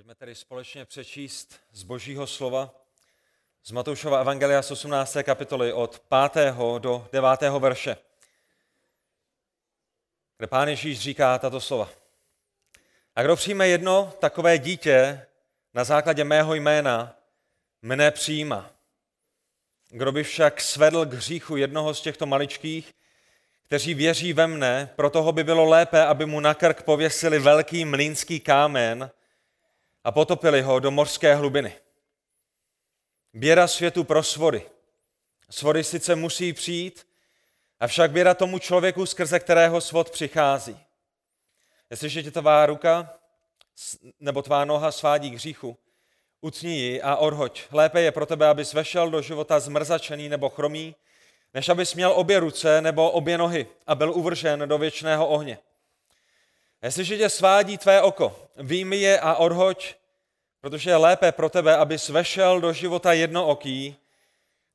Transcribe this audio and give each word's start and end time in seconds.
Pojďme 0.00 0.14
tedy 0.14 0.34
společně 0.34 0.84
přečíst 0.84 1.60
z 1.72 1.82
Božího 1.82 2.26
slova 2.26 2.74
z 3.64 3.70
Matoušova 3.70 4.20
Evangelia 4.20 4.62
z 4.62 4.70
18. 4.70 5.16
kapitoly 5.22 5.72
od 5.72 6.02
5. 6.32 6.54
do 6.78 7.08
9. 7.12 7.40
verše, 7.58 7.96
kde 10.36 10.46
pán 10.46 10.68
Ježíš 10.68 11.00
říká 11.00 11.38
tato 11.38 11.60
slova. 11.60 11.90
A 13.16 13.22
kdo 13.22 13.36
přijme 13.36 13.68
jedno 13.68 14.12
takové 14.18 14.58
dítě 14.58 15.26
na 15.74 15.84
základě 15.84 16.24
mého 16.24 16.54
jména, 16.54 17.16
mne 17.82 18.10
přijímá. 18.10 18.70
Kdo 19.88 20.12
by 20.12 20.22
však 20.22 20.60
svedl 20.60 21.06
k 21.06 21.14
hříchu 21.14 21.56
jednoho 21.56 21.94
z 21.94 22.00
těchto 22.00 22.26
maličkých, 22.26 22.94
kteří 23.62 23.94
věří 23.94 24.32
ve 24.32 24.46
mne, 24.46 24.90
pro 24.96 25.10
toho 25.10 25.32
by 25.32 25.44
bylo 25.44 25.64
lépe, 25.64 26.04
aby 26.04 26.26
mu 26.26 26.40
na 26.40 26.54
krk 26.54 26.82
pověsili 26.82 27.38
velký 27.38 27.84
mlínský 27.84 28.40
kámen 28.40 29.10
a 30.04 30.12
potopili 30.12 30.62
ho 30.62 30.80
do 30.80 30.90
mořské 30.90 31.34
hlubiny. 31.34 31.74
Běda 33.34 33.68
světu 33.68 34.04
pro 34.04 34.22
svory. 34.22 34.70
Svory 35.50 35.84
sice 35.84 36.14
musí 36.14 36.52
přijít, 36.52 37.06
avšak 37.80 38.10
běda 38.10 38.34
tomu 38.34 38.58
člověku, 38.58 39.06
skrze 39.06 39.40
kterého 39.40 39.80
svod 39.80 40.10
přichází. 40.10 40.80
Jestliže 41.90 42.22
tě 42.22 42.30
tvá 42.30 42.66
ruka 42.66 43.14
nebo 44.20 44.42
tvá 44.42 44.64
noha 44.64 44.92
svádí 44.92 45.30
k 45.30 45.34
hříchu, 45.34 45.78
utní 46.40 46.78
ji 46.80 47.02
a 47.02 47.16
odhoď. 47.16 47.62
Lépe 47.70 48.00
je 48.00 48.12
pro 48.12 48.26
tebe, 48.26 48.48
abys 48.48 48.72
vešel 48.72 49.10
do 49.10 49.22
života 49.22 49.60
zmrzačený 49.60 50.28
nebo 50.28 50.48
chromý, 50.48 50.94
než 51.54 51.68
abys 51.68 51.94
měl 51.94 52.12
obě 52.12 52.40
ruce 52.40 52.80
nebo 52.80 53.10
obě 53.10 53.38
nohy 53.38 53.66
a 53.86 53.94
byl 53.94 54.12
uvržen 54.12 54.62
do 54.66 54.78
věčného 54.78 55.28
ohně. 55.28 55.58
Jestliže 56.82 57.18
tě 57.18 57.28
svádí 57.28 57.78
tvé 57.78 58.02
oko, 58.02 58.48
výjmi 58.56 58.96
je 58.96 59.20
a 59.20 59.34
odhoď, 59.34 59.94
protože 60.60 60.90
je 60.90 60.96
lépe 60.96 61.32
pro 61.32 61.50
tebe, 61.50 61.76
abys 61.76 62.08
vešel 62.08 62.60
do 62.60 62.72
života 62.72 63.12
jednooký, 63.12 63.96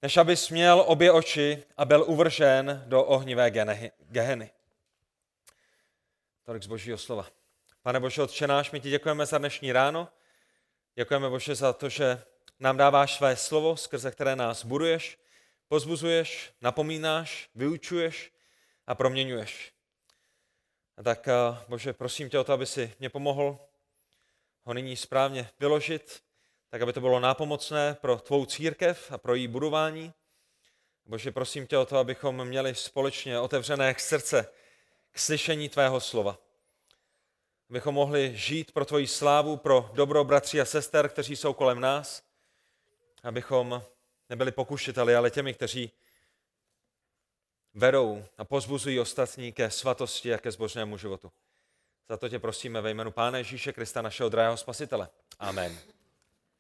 než 0.01 0.17
abys 0.17 0.49
měl 0.49 0.83
obě 0.87 1.11
oči 1.11 1.63
a 1.77 1.85
byl 1.85 2.03
uvržen 2.07 2.83
do 2.85 3.03
ohnivé 3.03 3.51
geheny. 4.09 4.51
Tolik 6.43 6.63
z 6.63 6.67
božího 6.67 6.97
slova. 6.97 7.27
Pane 7.81 7.99
Bože, 7.99 8.21
odčenáš, 8.21 8.71
my 8.71 8.79
ti 8.79 8.89
děkujeme 8.89 9.25
za 9.25 9.37
dnešní 9.37 9.71
ráno. 9.71 10.07
Děkujeme 10.95 11.29
Bože 11.29 11.55
za 11.55 11.73
to, 11.73 11.89
že 11.89 12.21
nám 12.59 12.77
dáváš 12.77 13.15
své 13.15 13.35
slovo, 13.35 13.77
skrze 13.77 14.11
které 14.11 14.35
nás 14.35 14.65
buduješ, 14.65 15.19
pozbuzuješ, 15.67 16.53
napomínáš, 16.61 17.49
vyučuješ 17.55 18.31
a 18.87 18.95
proměňuješ. 18.95 19.74
Tak, 21.03 21.27
Bože, 21.67 21.93
prosím 21.93 22.29
tě 22.29 22.39
o 22.39 22.43
to, 22.43 22.53
aby 22.53 22.65
si 22.65 22.93
mě 22.99 23.09
pomohl 23.09 23.59
ho 24.63 24.73
nyní 24.73 24.97
správně 24.97 25.49
vyložit, 25.59 26.21
tak 26.69 26.81
aby 26.81 26.93
to 26.93 27.01
bylo 27.01 27.19
nápomocné 27.19 27.97
pro 28.01 28.17
tvou 28.17 28.45
církev 28.45 29.11
a 29.11 29.17
pro 29.17 29.35
její 29.35 29.47
budování. 29.47 30.13
Bože, 31.05 31.31
prosím 31.31 31.67
tě 31.67 31.77
o 31.77 31.85
to, 31.85 31.97
abychom 31.97 32.45
měli 32.45 32.75
společně 32.75 33.39
otevřené 33.39 33.95
srdce 33.97 34.47
k 35.11 35.19
slyšení 35.19 35.69
tvého 35.69 35.99
slova. 35.99 36.37
Abychom 37.69 37.95
mohli 37.95 38.31
žít 38.35 38.71
pro 38.71 38.85
tvoji 38.85 39.07
slávu, 39.07 39.57
pro 39.57 39.89
dobro 39.93 40.23
bratří 40.23 40.61
a 40.61 40.65
sester, 40.65 41.09
kteří 41.09 41.35
jsou 41.35 41.53
kolem 41.53 41.79
nás. 41.79 42.23
Abychom 43.23 43.83
nebyli 44.29 44.51
pokušiteli, 44.51 45.15
ale 45.15 45.31
těmi, 45.31 45.53
kteří 45.53 45.91
vedou 47.75 48.25
a 48.37 48.43
pozbuzují 48.43 48.99
ostatní 48.99 49.51
ke 49.51 49.71
svatosti 49.71 50.33
a 50.33 50.37
ke 50.37 50.51
zbožnému 50.51 50.97
životu. 50.97 51.31
Za 52.09 52.17
to 52.17 52.29
tě 52.29 52.39
prosíme 52.39 52.81
ve 52.81 52.91
jménu 52.91 53.11
Pána 53.11 53.37
Ježíše 53.37 53.73
Krista, 53.73 54.01
našeho 54.01 54.29
drahého 54.29 54.57
spasitele. 54.57 55.09
Amen. 55.39 55.79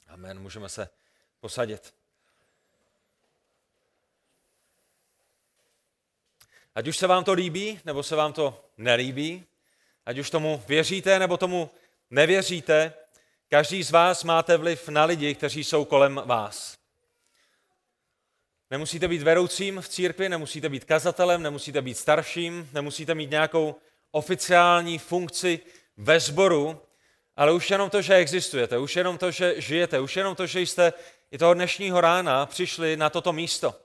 Amen. 0.07 0.39
Můžeme 0.39 0.69
se 0.69 0.89
posadit. 1.39 1.93
Ať 6.75 6.87
už 6.87 6.97
se 6.97 7.07
vám 7.07 7.23
to 7.23 7.33
líbí, 7.33 7.79
nebo 7.85 8.03
se 8.03 8.15
vám 8.15 8.33
to 8.33 8.65
nelíbí, 8.77 9.45
ať 10.05 10.17
už 10.17 10.29
tomu 10.29 10.63
věříte, 10.67 11.19
nebo 11.19 11.37
tomu 11.37 11.69
nevěříte, 12.09 12.93
každý 13.49 13.83
z 13.83 13.91
vás 13.91 14.23
máte 14.23 14.57
vliv 14.57 14.89
na 14.89 15.05
lidi, 15.05 15.35
kteří 15.35 15.63
jsou 15.63 15.85
kolem 15.85 16.21
vás. 16.25 16.77
Nemusíte 18.75 19.07
být 19.07 19.21
vedoucím 19.21 19.81
v 19.81 19.89
církvi, 19.89 20.29
nemusíte 20.29 20.69
být 20.69 20.85
kazatelem, 20.85 21.43
nemusíte 21.43 21.81
být 21.81 21.97
starším, 21.97 22.69
nemusíte 22.73 23.15
mít 23.15 23.31
nějakou 23.31 23.75
oficiální 24.11 24.97
funkci 24.97 25.59
ve 25.97 26.19
sboru, 26.19 26.81
ale 27.35 27.51
už 27.51 27.71
jenom 27.71 27.89
to, 27.89 28.01
že 28.01 28.15
existujete, 28.15 28.77
už 28.77 28.95
jenom 28.95 29.17
to, 29.17 29.31
že 29.31 29.61
žijete, 29.61 29.99
už 29.99 30.15
jenom 30.15 30.35
to, 30.35 30.47
že 30.47 30.61
jste 30.61 30.93
i 31.31 31.37
toho 31.37 31.53
dnešního 31.53 32.01
rána 32.01 32.45
přišli 32.45 32.97
na 32.97 33.09
toto 33.09 33.33
místo. 33.33 33.75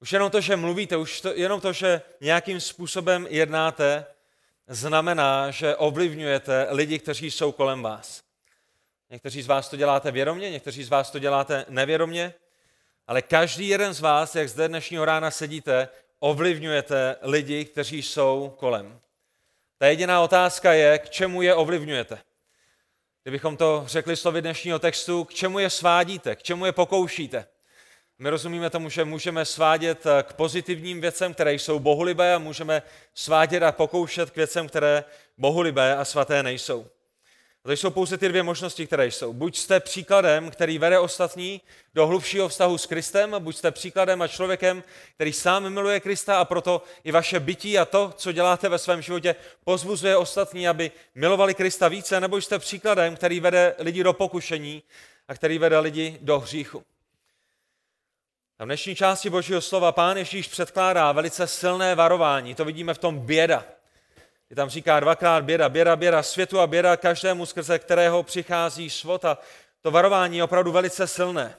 Už 0.00 0.12
jenom 0.12 0.30
to, 0.30 0.40
že 0.40 0.56
mluvíte, 0.56 0.96
už 0.96 1.20
to, 1.20 1.32
jenom 1.34 1.60
to, 1.60 1.72
že 1.72 2.02
nějakým 2.20 2.60
způsobem 2.60 3.26
jednáte, 3.30 4.06
znamená, 4.68 5.50
že 5.50 5.76
ovlivňujete 5.76 6.66
lidi, 6.70 6.98
kteří 6.98 7.30
jsou 7.30 7.52
kolem 7.52 7.82
vás. 7.82 8.22
Někteří 9.10 9.42
z 9.42 9.46
vás 9.46 9.68
to 9.68 9.76
děláte 9.76 10.10
vědomě, 10.10 10.50
někteří 10.50 10.84
z 10.84 10.88
vás 10.88 11.10
to 11.10 11.18
děláte 11.18 11.64
nevědomě, 11.68 12.34
ale 13.08 13.22
každý 13.22 13.68
jeden 13.68 13.94
z 13.94 14.00
vás, 14.00 14.34
jak 14.34 14.48
zde 14.48 14.68
dnešního 14.68 15.04
rána 15.04 15.30
sedíte, 15.30 15.88
ovlivňujete 16.18 17.16
lidi, 17.22 17.64
kteří 17.64 18.02
jsou 18.02 18.54
kolem. 18.56 19.00
Ta 19.78 19.86
jediná 19.86 20.22
otázka 20.22 20.72
je, 20.72 20.98
k 20.98 21.10
čemu 21.10 21.42
je 21.42 21.54
ovlivňujete. 21.54 22.18
Kdybychom 23.22 23.56
to 23.56 23.84
řekli 23.86 24.16
slovy 24.16 24.42
dnešního 24.42 24.78
textu, 24.78 25.24
k 25.24 25.34
čemu 25.34 25.58
je 25.58 25.70
svádíte, 25.70 26.36
k 26.36 26.42
čemu 26.42 26.66
je 26.66 26.72
pokoušíte. 26.72 27.46
My 28.18 28.30
rozumíme 28.30 28.70
tomu, 28.70 28.88
že 28.88 29.04
můžeme 29.04 29.44
svádět 29.44 30.04
k 30.22 30.32
pozitivním 30.32 31.00
věcem, 31.00 31.34
které 31.34 31.54
jsou 31.54 31.78
bohulibé 31.78 32.34
a 32.34 32.38
můžeme 32.38 32.82
svádět 33.14 33.62
a 33.62 33.72
pokoušet 33.72 34.30
k 34.30 34.36
věcem, 34.36 34.68
které 34.68 35.04
bohulibé 35.38 35.96
a 35.96 36.04
svaté 36.04 36.42
nejsou. 36.42 36.86
To 37.68 37.72
jsou 37.72 37.90
pouze 37.90 38.18
ty 38.18 38.28
dvě 38.28 38.42
možnosti, 38.42 38.86
které 38.86 39.06
jsou. 39.06 39.32
Buď 39.32 39.58
jste 39.58 39.80
příkladem, 39.80 40.50
který 40.50 40.78
vede 40.78 40.98
ostatní 40.98 41.60
do 41.94 42.06
hlubšího 42.06 42.48
vztahu 42.48 42.78
s 42.78 42.86
Kristem, 42.86 43.36
buď 43.38 43.56
jste 43.56 43.70
příkladem 43.70 44.22
a 44.22 44.28
člověkem, 44.28 44.84
který 45.14 45.32
sám 45.32 45.70
miluje 45.70 46.00
Krista 46.00 46.40
a 46.40 46.44
proto 46.44 46.82
i 47.04 47.12
vaše 47.12 47.40
bytí 47.40 47.78
a 47.78 47.84
to, 47.84 48.12
co 48.16 48.32
děláte 48.32 48.68
ve 48.68 48.78
svém 48.78 49.02
životě, 49.02 49.34
pozbuzuje 49.64 50.16
ostatní, 50.16 50.68
aby 50.68 50.90
milovali 51.14 51.54
Krista 51.54 51.88
více, 51.88 52.20
nebo 52.20 52.36
jste 52.36 52.58
příkladem, 52.58 53.16
který 53.16 53.40
vede 53.40 53.74
lidi 53.78 54.02
do 54.02 54.12
pokušení 54.12 54.82
a 55.28 55.34
který 55.34 55.58
vede 55.58 55.78
lidi 55.78 56.18
do 56.20 56.40
hříchu. 56.40 56.84
A 58.58 58.64
v 58.64 58.66
dnešní 58.66 58.94
části 58.94 59.30
Božího 59.30 59.60
slova 59.60 59.92
pán 59.92 60.16
Ježíš 60.16 60.48
předkládá 60.48 61.12
velice 61.12 61.46
silné 61.46 61.94
varování. 61.94 62.54
To 62.54 62.64
vidíme 62.64 62.94
v 62.94 62.98
tom 62.98 63.18
běda. 63.18 63.77
Je 64.50 64.56
tam 64.56 64.68
říká 64.68 65.00
dvakrát 65.00 65.44
běda, 65.44 65.68
běda, 65.68 65.96
běda 65.96 66.22
světu 66.22 66.60
a 66.60 66.66
běda 66.66 66.96
každému, 66.96 67.46
skrze 67.46 67.78
kterého 67.78 68.22
přichází 68.22 68.90
svot. 68.90 69.24
A 69.24 69.38
to 69.80 69.90
varování 69.90 70.36
je 70.36 70.44
opravdu 70.44 70.72
velice 70.72 71.06
silné. 71.06 71.56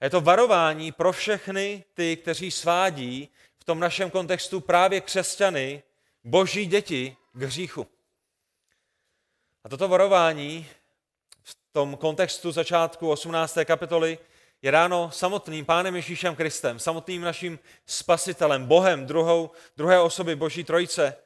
A 0.00 0.04
je 0.04 0.10
to 0.10 0.20
varování 0.20 0.92
pro 0.92 1.12
všechny 1.12 1.84
ty, 1.94 2.16
kteří 2.16 2.50
svádí 2.50 3.28
v 3.58 3.64
tom 3.64 3.80
našem 3.80 4.10
kontextu 4.10 4.60
právě 4.60 5.00
křesťany, 5.00 5.82
boží 6.24 6.66
děti 6.66 7.16
k 7.32 7.42
hříchu. 7.42 7.86
A 9.64 9.68
toto 9.68 9.88
varování 9.88 10.66
v 11.42 11.56
tom 11.72 11.96
kontextu 11.96 12.52
začátku 12.52 13.10
18. 13.10 13.58
kapitoly 13.64 14.18
je 14.62 14.70
ráno 14.70 15.10
samotným 15.10 15.64
Pánem 15.64 15.96
Ježíšem 15.96 16.36
Kristem, 16.36 16.78
samotným 16.78 17.22
naším 17.22 17.58
spasitelem, 17.86 18.66
Bohem, 18.66 19.06
druhou, 19.06 19.50
druhé 19.76 20.00
osoby 20.00 20.36
Boží 20.36 20.64
Trojice, 20.64 21.16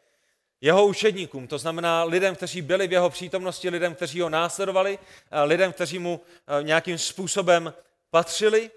jeho 0.62 0.86
učedníkům, 0.86 1.46
to 1.46 1.58
znamená 1.58 2.04
lidem, 2.04 2.36
kteří 2.36 2.62
byli 2.62 2.88
v 2.88 2.92
jeho 2.92 3.10
přítomnosti, 3.10 3.68
lidem, 3.68 3.94
kteří 3.94 4.20
ho 4.20 4.28
následovali, 4.28 4.98
lidem, 5.44 5.72
kteří 5.72 5.98
mu 5.98 6.20
eh, 6.20 6.62
nějakým 6.62 6.98
způsobem 6.98 7.74
patřili. 8.10 8.70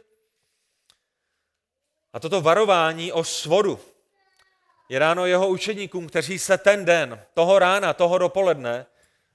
A 2.14 2.20
toto 2.20 2.42
varování 2.42 3.12
o 3.12 3.24
svodu 3.24 3.80
je 4.90 5.00
ráno 5.00 5.26
jeho 5.26 5.48
učedníkům, 5.48 6.08
kteří 6.08 6.40
se 6.40 6.58
ten 6.58 6.86
den, 6.86 7.22
toho 7.34 7.60
rána, 7.60 7.94
toho 7.94 8.18
dopoledne, 8.18 8.86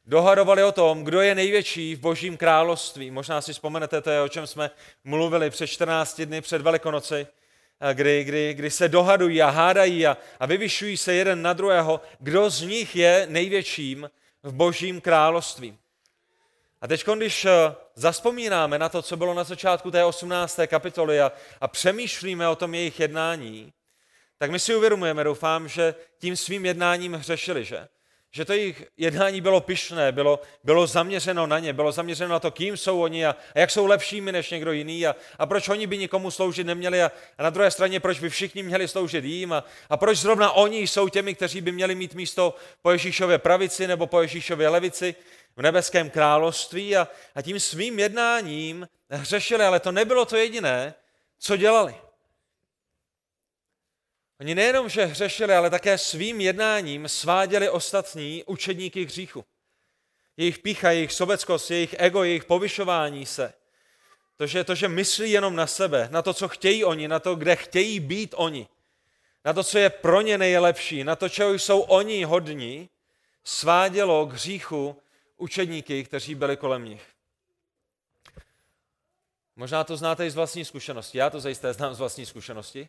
dohadovali 0.06 0.62
o 0.62 0.72
tom, 0.72 1.04
kdo 1.04 1.20
je 1.20 1.34
největší 1.34 1.94
v 1.94 2.00
božím 2.00 2.36
království. 2.36 3.10
Možná 3.10 3.40
si 3.40 3.52
vzpomenete, 3.52 4.00
to 4.00 4.10
je, 4.10 4.20
o 4.20 4.28
čem 4.28 4.46
jsme 4.46 4.70
mluvili 5.04 5.50
před 5.50 5.66
14 5.66 6.20
dny 6.20 6.40
před 6.40 6.62
Velikonoci, 6.62 7.26
kdy, 7.92 8.24
kdy, 8.24 8.54
kdy 8.54 8.70
se 8.70 8.88
dohadují 8.88 9.42
a 9.42 9.50
hádají 9.50 10.06
a, 10.06 10.16
a 10.40 10.46
vyvyšují 10.46 10.96
se 10.96 11.14
jeden 11.14 11.42
na 11.42 11.52
druhého, 11.52 12.00
kdo 12.18 12.50
z 12.50 12.62
nich 12.62 12.96
je 12.96 13.26
největším 13.30 14.10
v 14.42 14.52
božím 14.52 15.00
království. 15.00 15.78
A 16.80 16.88
teď, 16.88 17.06
když 17.16 17.44
eh, 17.44 17.50
zaspomínáme 17.94 18.78
na 18.78 18.88
to, 18.88 19.02
co 19.02 19.16
bylo 19.16 19.34
na 19.34 19.44
začátku 19.44 19.90
té 19.90 20.04
18. 20.04 20.60
kapitoly 20.66 21.20
a, 21.20 21.32
a 21.60 21.68
přemýšlíme 21.68 22.48
o 22.48 22.56
tom 22.56 22.74
jejich 22.74 23.00
jednání, 23.00 23.72
tak 24.38 24.50
my 24.50 24.58
si 24.58 24.74
uvědomujeme, 24.74 25.24
doufám, 25.24 25.68
že 25.68 25.94
tím 26.18 26.36
svým 26.36 26.66
jednáním 26.66 27.14
hřešili, 27.14 27.64
že? 27.64 27.88
Že 28.32 28.44
to 28.44 28.52
jejich 28.52 28.84
jednání 28.96 29.40
bylo 29.40 29.60
pyšné, 29.60 30.12
bylo, 30.12 30.40
bylo 30.64 30.86
zaměřeno 30.86 31.46
na 31.46 31.58
ně, 31.58 31.72
bylo 31.72 31.92
zaměřeno 31.92 32.30
na 32.30 32.40
to, 32.40 32.50
kým 32.50 32.76
jsou 32.76 33.00
oni 33.00 33.26
a, 33.26 33.36
a 33.54 33.58
jak 33.58 33.70
jsou 33.70 33.86
lepšími 33.86 34.32
než 34.32 34.50
někdo 34.50 34.72
jiný 34.72 35.06
a, 35.06 35.16
a 35.38 35.46
proč 35.46 35.68
oni 35.68 35.86
by 35.86 35.98
nikomu 35.98 36.30
sloužit 36.30 36.66
neměli 36.66 37.02
a, 37.02 37.12
a 37.38 37.42
na 37.42 37.50
druhé 37.50 37.70
straně, 37.70 38.00
proč 38.00 38.20
by 38.20 38.30
všichni 38.30 38.62
měli 38.62 38.88
sloužit 38.88 39.24
jim 39.24 39.52
a, 39.52 39.64
a 39.90 39.96
proč 39.96 40.18
zrovna 40.18 40.52
oni 40.52 40.78
jsou 40.78 41.08
těmi, 41.08 41.34
kteří 41.34 41.60
by 41.60 41.72
měli 41.72 41.94
mít 41.94 42.14
místo 42.14 42.54
po 42.82 42.90
Ježíšově 42.90 43.38
pravici 43.38 43.86
nebo 43.86 44.06
po 44.06 44.22
Ježíšově 44.22 44.68
levici 44.68 45.14
v 45.56 45.62
nebeském 45.62 46.10
království 46.10 46.96
a, 46.96 47.08
a 47.34 47.42
tím 47.42 47.60
svým 47.60 47.98
jednáním 47.98 48.88
hřešili, 49.10 49.64
ale 49.64 49.80
to 49.80 49.92
nebylo 49.92 50.24
to 50.24 50.36
jediné, 50.36 50.94
co 51.38 51.56
dělali. 51.56 51.94
Oni 54.40 54.54
nejenom, 54.54 54.88
že 54.88 55.04
hřešili, 55.04 55.54
ale 55.54 55.70
také 55.70 55.98
svým 55.98 56.40
jednáním 56.40 57.08
sváděli 57.08 57.70
ostatní 57.70 58.44
učedníky 58.44 59.06
k 59.06 59.08
hříchu. 59.08 59.44
Jejich 60.36 60.58
pícha, 60.58 60.90
jejich 60.90 61.12
sobeckost, 61.12 61.70
jejich 61.70 61.94
ego, 61.98 62.24
jejich 62.24 62.44
povyšování 62.44 63.26
se. 63.26 63.52
To 64.36 64.46
že, 64.46 64.64
to, 64.64 64.74
že 64.74 64.88
myslí 64.88 65.30
jenom 65.30 65.56
na 65.56 65.66
sebe, 65.66 66.08
na 66.10 66.22
to, 66.22 66.34
co 66.34 66.48
chtějí 66.48 66.84
oni, 66.84 67.08
na 67.08 67.18
to, 67.18 67.34
kde 67.34 67.56
chtějí 67.56 68.00
být 68.00 68.34
oni, 68.36 68.68
na 69.44 69.52
to, 69.52 69.64
co 69.64 69.78
je 69.78 69.90
pro 69.90 70.20
ně 70.20 70.38
nejlepší, 70.38 71.04
na 71.04 71.16
to, 71.16 71.28
čeho 71.28 71.54
jsou 71.54 71.80
oni 71.80 72.24
hodní, 72.24 72.88
svádělo 73.44 74.26
k 74.26 74.32
hříchu 74.32 75.02
učedníky, 75.36 76.04
kteří 76.04 76.34
byli 76.34 76.56
kolem 76.56 76.84
nich. 76.84 77.02
Možná 79.56 79.84
to 79.84 79.96
znáte 79.96 80.26
i 80.26 80.30
z 80.30 80.34
vlastní 80.34 80.64
zkušenosti. 80.64 81.18
Já 81.18 81.30
to 81.30 81.40
zajisté 81.40 81.72
znám 81.72 81.94
z 81.94 81.98
vlastní 81.98 82.26
zkušenosti. 82.26 82.88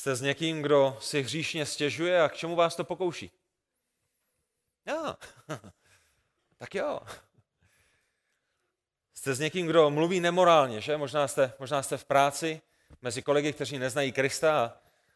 Jste 0.00 0.16
s 0.16 0.20
někým, 0.20 0.62
kdo 0.62 0.96
si 1.00 1.22
hříšně 1.22 1.66
stěžuje 1.66 2.22
a 2.22 2.28
k 2.28 2.36
čemu 2.36 2.56
vás 2.56 2.76
to 2.76 2.84
pokouší? 2.84 3.30
Jo, 4.86 5.14
tak 6.58 6.74
jo. 6.74 7.00
Jste 9.14 9.34
s 9.34 9.40
někým, 9.40 9.66
kdo 9.66 9.90
mluví 9.90 10.20
nemorálně, 10.20 10.80
že? 10.80 10.96
Možná 10.96 11.28
jste, 11.28 11.52
možná 11.58 11.82
jste 11.82 11.96
v 11.96 12.04
práci 12.04 12.60
mezi 13.02 13.22
kolegy, 13.22 13.52
kteří 13.52 13.78
neznají 13.78 14.12
Krista 14.12 14.64
a, 14.64 14.72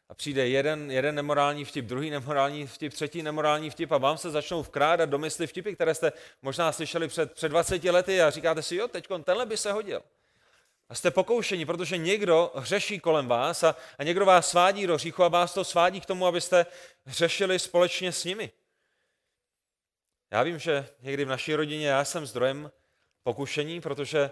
a 0.09 0.15
přijde 0.15 0.49
jeden, 0.49 0.91
jeden 0.91 1.15
nemorální 1.15 1.65
vtip, 1.65 1.85
druhý 1.85 2.11
nemorální 2.11 2.67
vtip, 2.67 2.93
třetí 2.93 3.23
nemorální 3.23 3.71
vtip 3.71 3.93
a 3.93 3.99
vám 3.99 4.19
se 4.19 4.31
začnou 4.31 4.63
vkrádat 4.63 5.09
do 5.09 5.19
mysli 5.19 5.47
vtipy, 5.47 5.75
které 5.75 5.95
jste 5.95 6.13
možná 6.43 6.73
slyšeli 6.73 7.09
před, 7.09 7.33
před 7.33 7.49
20 7.49 7.85
lety 7.85 8.23
a 8.23 8.31
říkáte 8.31 8.63
si, 8.63 8.77
jo, 8.77 8.89
teď 8.89 9.09
tenhle 9.25 9.47
by 9.47 9.57
se 9.57 9.73
hodil. 9.73 10.03
A 10.89 10.95
jste 10.95 11.11
pokoušeni, 11.11 11.67
protože 11.67 11.97
někdo 11.97 12.53
hřeší 12.55 13.01
kolem 13.01 13.27
vás 13.29 13.63
a, 13.63 13.77
a 13.99 14.05
někdo 14.05 14.27
vás 14.27 14.49
svádí 14.49 14.87
do 14.87 14.95
hříchu 14.95 15.25
a 15.25 15.29
vás 15.29 15.55
to 15.55 15.65
svádí 15.65 16.01
k 16.01 16.07
tomu, 16.07 16.27
abyste 16.27 16.67
hřešili 17.05 17.59
společně 17.59 18.13
s 18.13 18.25
nimi. 18.25 18.53
Já 20.31 20.43
vím, 20.43 20.59
že 20.59 20.89
někdy 21.01 21.25
v 21.25 21.29
naší 21.29 21.55
rodině 21.55 21.89
já 21.89 22.05
jsem 22.05 22.27
zdrojem 22.27 22.71
pokušení, 23.23 23.81
protože 23.81 24.31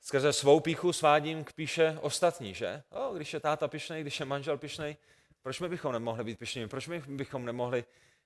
skrze 0.00 0.32
svou 0.32 0.60
píchu 0.60 0.92
svádím 0.92 1.44
k 1.44 1.52
píše 1.52 1.98
ostatní, 2.00 2.54
že? 2.54 2.82
O, 2.90 3.14
když 3.14 3.34
je 3.34 3.40
táta 3.40 3.68
pišnej, 3.68 4.00
když 4.00 4.20
je 4.20 4.26
manžel 4.26 4.58
pišnej, 4.58 4.96
proč 5.42 5.60
my 5.60 5.68
bychom 5.68 5.92
nemohli 5.92 6.24
být 6.24 6.38
pišnými? 6.38 6.68
Proč 6.68 6.86
my 6.86 7.02
bychom 7.06 7.44
nemohli 7.44 7.84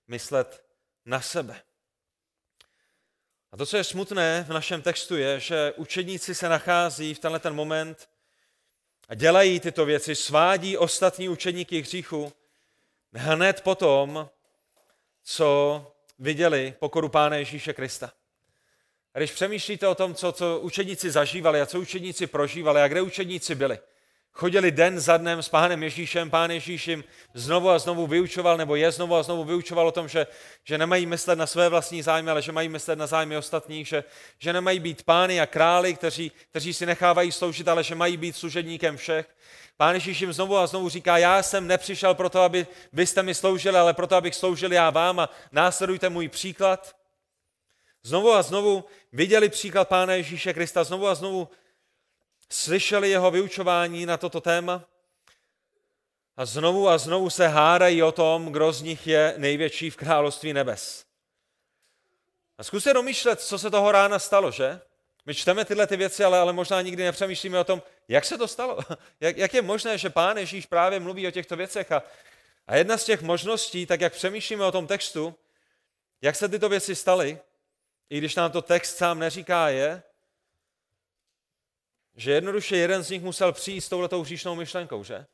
myslet 0.08 0.64
na 1.04 1.20
sebe? 1.20 1.62
A 3.52 3.56
to, 3.56 3.66
co 3.66 3.76
je 3.76 3.84
smutné 3.84 4.44
v 4.48 4.52
našem 4.52 4.82
textu, 4.82 5.16
je, 5.16 5.40
že 5.40 5.72
učedníci 5.76 6.34
se 6.34 6.48
nachází 6.48 7.14
v 7.14 7.18
tenhle 7.18 7.38
ten 7.38 7.54
moment 7.54 8.08
a 9.08 9.14
dělají 9.14 9.60
tyto 9.60 9.84
věci, 9.84 10.14
svádí 10.14 10.76
ostatní 10.76 11.28
učedníky 11.28 11.80
hříchu 11.80 12.32
hned 13.12 13.60
potom, 13.60 14.28
co 15.24 15.86
viděli 16.18 16.74
pokoru 16.78 17.08
Pána 17.08 17.36
Ježíše 17.36 17.72
Krista. 17.72 18.12
A 19.14 19.18
když 19.18 19.32
přemýšlíte 19.32 19.88
o 19.88 19.94
tom, 19.94 20.14
co, 20.14 20.32
co 20.32 20.60
učedníci 20.60 21.10
zažívali 21.10 21.60
a 21.60 21.66
co 21.66 21.80
učedníci 21.80 22.26
prožívali 22.26 22.82
a 22.82 22.88
kde 22.88 23.02
učedníci 23.02 23.54
byli, 23.54 23.78
Chodili 24.34 24.70
den 24.70 25.00
za 25.00 25.16
dnem 25.16 25.42
s 25.42 25.48
pánem 25.48 25.82
Ježíšem, 25.82 26.30
pán 26.30 26.50
Ježíš 26.50 26.88
jim 26.88 27.04
znovu 27.34 27.70
a 27.70 27.78
znovu 27.78 28.06
vyučoval, 28.06 28.56
nebo 28.56 28.76
je 28.76 28.90
znovu 28.90 29.16
a 29.16 29.22
znovu 29.22 29.44
vyučoval 29.44 29.88
o 29.88 29.92
tom, 29.92 30.08
že, 30.08 30.26
že 30.64 30.78
nemají 30.78 31.06
myslet 31.06 31.38
na 31.38 31.46
své 31.46 31.68
vlastní 31.68 32.02
zájmy, 32.02 32.30
ale 32.30 32.42
že 32.42 32.52
mají 32.52 32.68
myslet 32.68 32.98
na 32.98 33.06
zájmy 33.06 33.36
ostatních, 33.36 33.88
že, 33.88 34.04
že 34.38 34.52
nemají 34.52 34.80
být 34.80 35.02
pány 35.02 35.40
a 35.40 35.46
králi, 35.46 35.94
kteří, 35.94 36.32
kteří 36.50 36.74
si 36.74 36.86
nechávají 36.86 37.32
sloužit, 37.32 37.68
ale 37.68 37.84
že 37.84 37.94
mají 37.94 38.16
být 38.16 38.36
služebníkem 38.36 38.96
všech. 38.96 39.26
Pán 39.76 39.94
Ježíš 39.94 40.20
jim 40.20 40.32
znovu 40.32 40.56
a 40.56 40.66
znovu 40.66 40.88
říká, 40.88 41.18
já 41.18 41.42
jsem 41.42 41.66
nepřišel 41.66 42.14
proto, 42.14 42.40
aby 42.40 42.66
byste 42.92 43.22
mi 43.22 43.34
sloužili, 43.34 43.78
ale 43.78 43.94
proto, 43.94 44.16
abych 44.16 44.34
sloužil 44.34 44.72
já 44.72 44.90
vám 44.90 45.20
a 45.20 45.30
následujte 45.52 46.08
můj 46.08 46.28
příklad. 46.28 46.96
Znovu 48.02 48.32
a 48.32 48.42
znovu 48.42 48.84
viděli 49.12 49.48
příklad 49.48 49.88
Pána 49.88 50.14
Ježíše 50.14 50.52
Krista, 50.52 50.84
znovu 50.84 51.08
a 51.08 51.14
znovu 51.14 51.48
slyšeli 52.52 53.10
jeho 53.10 53.30
vyučování 53.30 54.06
na 54.06 54.16
toto 54.16 54.40
téma 54.40 54.84
a 56.36 56.44
znovu 56.44 56.88
a 56.88 56.98
znovu 56.98 57.30
se 57.30 57.48
hádají 57.48 58.02
o 58.02 58.12
tom, 58.12 58.52
kdo 58.52 58.72
z 58.72 58.82
nich 58.82 59.06
je 59.06 59.34
největší 59.36 59.90
v 59.90 59.96
království 59.96 60.52
nebes. 60.52 61.04
A 62.58 62.64
zkuste 62.64 62.94
domýšlet, 62.94 63.40
co 63.40 63.58
se 63.58 63.70
toho 63.70 63.92
rána 63.92 64.18
stalo, 64.18 64.50
že? 64.50 64.80
My 65.26 65.34
čteme 65.34 65.64
tyhle 65.64 65.86
ty 65.86 65.96
věci, 65.96 66.24
ale, 66.24 66.38
ale 66.38 66.52
možná 66.52 66.82
nikdy 66.82 67.04
nepřemýšlíme 67.04 67.58
o 67.58 67.64
tom, 67.64 67.82
jak 68.08 68.24
se 68.24 68.38
to 68.38 68.48
stalo. 68.48 68.78
Jak, 69.20 69.36
jak 69.36 69.54
je 69.54 69.62
možné, 69.62 69.98
že 69.98 70.10
Pán 70.10 70.38
Ježíš 70.38 70.66
právě 70.66 71.00
mluví 71.00 71.26
o 71.28 71.30
těchto 71.30 71.56
věcech. 71.56 71.92
A, 71.92 72.02
a 72.66 72.76
jedna 72.76 72.98
z 72.98 73.04
těch 73.04 73.22
možností, 73.22 73.86
tak 73.86 74.00
jak 74.00 74.12
přemýšlíme 74.12 74.64
o 74.64 74.72
tom 74.72 74.86
textu, 74.86 75.34
jak 76.22 76.36
se 76.36 76.48
tyto 76.48 76.68
věci 76.68 76.94
staly, 76.94 77.38
i 78.10 78.18
když 78.18 78.34
nám 78.34 78.50
to 78.50 78.62
text 78.62 78.96
sám 78.96 79.18
neříká, 79.18 79.68
je, 79.68 80.02
že 82.16 82.32
jednoduše 82.32 82.76
jeden 82.76 83.02
z 83.02 83.10
nich 83.10 83.22
musel 83.22 83.52
přijít 83.52 83.80
s 83.80 83.88
touhletou 83.88 84.22
hříšnou 84.22 84.54
myšlenkou, 84.54 85.04
že? 85.04 85.26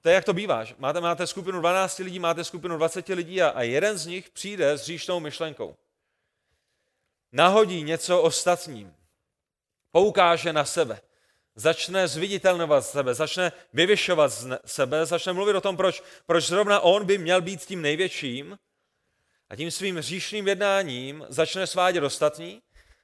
To 0.00 0.08
je, 0.08 0.14
jak 0.14 0.24
to 0.24 0.32
bývá. 0.32 0.64
Že? 0.64 0.74
Máte, 0.78 1.00
máte 1.00 1.26
skupinu 1.26 1.60
12 1.60 1.98
lidí, 1.98 2.18
máte 2.18 2.44
skupinu 2.44 2.76
20 2.76 3.08
lidí 3.08 3.42
a, 3.42 3.48
a 3.48 3.62
jeden 3.62 3.98
z 3.98 4.06
nich 4.06 4.30
přijde 4.30 4.70
s 4.70 4.82
hříšnou 4.82 5.20
myšlenkou. 5.20 5.76
Nahodí 7.32 7.82
něco 7.82 8.22
ostatním. 8.22 8.94
Poukáže 9.90 10.52
na 10.52 10.64
sebe. 10.64 11.00
Začne 11.54 12.08
zviditelnovat 12.08 12.86
sebe, 12.86 13.14
začne 13.14 13.52
vyvyšovat 13.72 14.32
sebe, 14.64 15.06
začne 15.06 15.32
mluvit 15.32 15.56
o 15.56 15.60
tom, 15.60 15.76
proč, 15.76 16.02
proč 16.26 16.44
zrovna 16.44 16.80
on 16.80 17.06
by 17.06 17.18
měl 17.18 17.42
být 17.42 17.64
tím 17.64 17.82
největším 17.82 18.58
a 19.48 19.56
tím 19.56 19.70
svým 19.70 19.96
hříšným 19.96 20.48
jednáním 20.48 21.26
začne 21.28 21.66
svádět 21.66 22.04
ostatní 22.04 22.62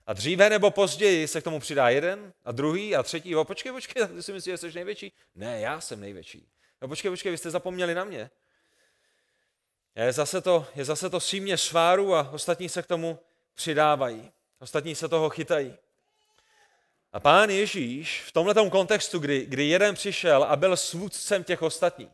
a 0.09 0.13
dříve 0.13 0.51
nebo 0.51 0.71
později 0.71 1.29
se 1.29 1.41
k 1.41 1.45
tomu 1.45 1.61
přidá 1.61 1.89
jeden 1.89 2.33
a 2.45 2.53
druhý 2.53 2.97
a 2.97 3.03
třetí. 3.03 3.31
Jo, 3.31 3.45
počkej, 3.45 3.73
počkej, 3.73 4.07
ty 4.07 4.23
si 4.23 4.33
myslíš, 4.33 4.53
že 4.53 4.59
jsi 4.59 4.73
největší? 4.75 5.13
Ne, 5.35 5.61
já 5.61 5.81
jsem 5.81 6.01
největší. 6.01 6.49
No 6.83 6.89
počkej, 6.89 7.11
počkej, 7.11 7.33
vy 7.33 7.39
jste 7.39 7.51
zapomněli 7.51 7.95
na 7.95 8.05
mě. 8.05 8.31
Je 9.97 10.13
zase 10.13 10.41
to, 10.41 10.67
je 10.75 10.85
zase 10.85 11.11
to 11.11 11.21
símě 11.21 11.57
sváru 11.57 12.15
a 12.15 12.31
ostatní 12.33 12.69
se 12.69 12.83
k 12.83 12.87
tomu 12.87 13.19
přidávají. 13.55 14.31
Ostatní 14.59 14.95
se 14.95 15.09
toho 15.09 15.31
chytají. 15.31 15.75
A 17.13 17.21
pán 17.21 17.51
Ježíš 17.51 18.23
v 18.27 18.33
tomto 18.33 18.71
kontextu, 18.71 19.19
kdy, 19.19 19.47
kdy 19.47 19.65
jeden 19.69 19.95
přišel 19.95 20.45
a 20.45 20.57
byl 20.57 20.77
svůdcem 20.77 21.45
těch 21.45 21.63
ostatních, 21.63 22.09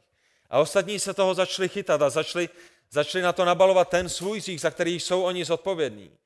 a 0.50 0.58
ostatní 0.58 1.00
se 1.00 1.14
toho 1.14 1.34
začali 1.34 1.68
chytat 1.68 2.02
a 2.02 2.10
začali, 2.10 2.48
začali 2.90 3.22
na 3.22 3.32
to 3.32 3.44
nabalovat 3.44 3.88
ten 3.88 4.08
svůj 4.08 4.40
řík, 4.40 4.60
za 4.60 4.70
který 4.70 5.00
jsou 5.00 5.22
oni 5.22 5.44
zodpovědní, 5.44 6.18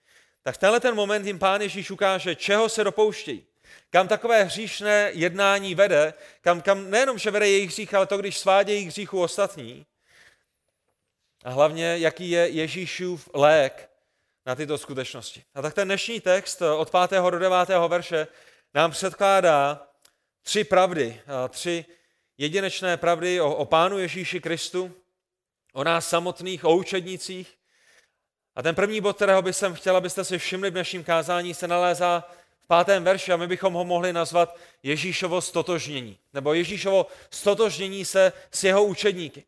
tak 0.49 0.55
v 0.55 0.59
tenhle 0.59 0.81
ten 0.81 0.95
moment 0.95 1.27
jim 1.27 1.39
Pán 1.39 1.61
Ježíš 1.61 1.91
ukáže, 1.91 2.35
čeho 2.35 2.69
se 2.69 2.85
dopouštějí. 2.85 3.45
Kam 3.91 4.09
takové 4.09 4.45
hříšné 4.45 5.11
jednání 5.15 5.75
vede, 5.75 6.15
kam, 6.41 6.61
kam 6.61 6.91
nejenom, 6.91 7.19
že 7.19 7.31
vede 7.31 7.49
jejich 7.49 7.71
hřích, 7.71 7.95
ale 7.95 8.07
to, 8.07 8.19
když 8.19 8.39
svádějí 8.39 8.87
hříchu 8.87 9.23
ostatní. 9.23 9.87
A 11.45 11.51
hlavně, 11.51 11.99
jaký 11.99 12.31
je 12.31 12.49
Ježíšův 12.49 13.31
lék 13.35 13.91
na 14.47 14.55
tyto 14.55 14.79
skutečnosti. 14.79 15.45
A 15.55 15.63
tak 15.63 15.75
ten 15.75 15.89
dnešní 15.89 16.21
text 16.21 16.63
od 16.63 16.91
5. 17.09 17.21
do 17.31 17.39
9. 17.39 17.69
verše 17.89 18.27
nám 18.75 18.91
předkládá 18.91 19.87
tři 20.43 20.65
pravdy, 20.65 21.21
tři 21.49 21.85
jedinečné 22.39 22.97
pravdy 22.97 23.41
o, 23.41 23.55
o 23.55 23.65
Pánu 23.65 23.99
Ježíši 23.99 24.41
Kristu, 24.41 24.95
o 25.73 25.85
nás 25.85 26.09
samotných, 26.09 26.65
o 26.65 26.77
učednicích 26.77 27.58
a 28.59 28.63
ten 28.63 28.75
první 28.75 29.01
bod, 29.01 29.17
kterého 29.17 29.43
bych 29.43 29.57
jsem 29.57 29.75
chtěl, 29.75 29.97
abyste 29.97 30.25
si 30.25 30.39
všimli 30.39 30.71
v 30.71 30.73
dnešním 30.73 31.05
kázání, 31.05 31.55
se 31.55 31.69
nalézá 31.69 32.25
v 32.65 32.67
pátém 32.67 33.05
verši 33.05 33.33
a 33.33 33.37
my 33.37 33.47
bychom 33.47 33.75
ho 33.75 33.85
mohli 33.85 34.13
nazvat 34.13 34.57
Ježíšovo 34.83 35.41
stotožnění. 35.41 36.19
Nebo 36.35 36.55
Ježíšovo 36.55 37.07
stotožnění 37.31 38.05
se 38.05 38.33
s 38.51 38.65
jeho 38.65 38.85
učedníky. 38.85 39.45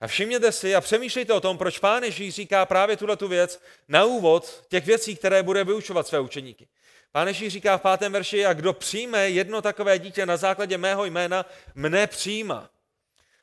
A 0.00 0.06
všimněte 0.06 0.52
si 0.52 0.74
a 0.74 0.80
přemýšlejte 0.80 1.32
o 1.32 1.40
tom, 1.40 1.58
proč 1.58 1.78
pán 1.78 2.02
Ježíš 2.02 2.34
říká 2.34 2.66
právě 2.66 2.96
tuhle 2.96 3.16
tu 3.16 3.28
věc 3.28 3.62
na 3.88 4.04
úvod 4.04 4.64
těch 4.68 4.86
věcí, 4.86 5.16
které 5.16 5.42
bude 5.42 5.64
vyučovat 5.64 6.06
své 6.06 6.20
učeníky. 6.20 6.68
Pán 7.12 7.28
Ježíš 7.28 7.52
říká 7.52 7.78
v 7.78 7.82
pátém 7.82 8.12
verši, 8.12 8.46
a 8.46 8.52
kdo 8.52 8.72
přijme 8.72 9.30
jedno 9.30 9.62
takové 9.62 9.98
dítě 9.98 10.26
na 10.26 10.36
základě 10.36 10.78
mého 10.78 11.04
jména, 11.04 11.46
mne 11.74 12.06
přijímá. 12.06 12.70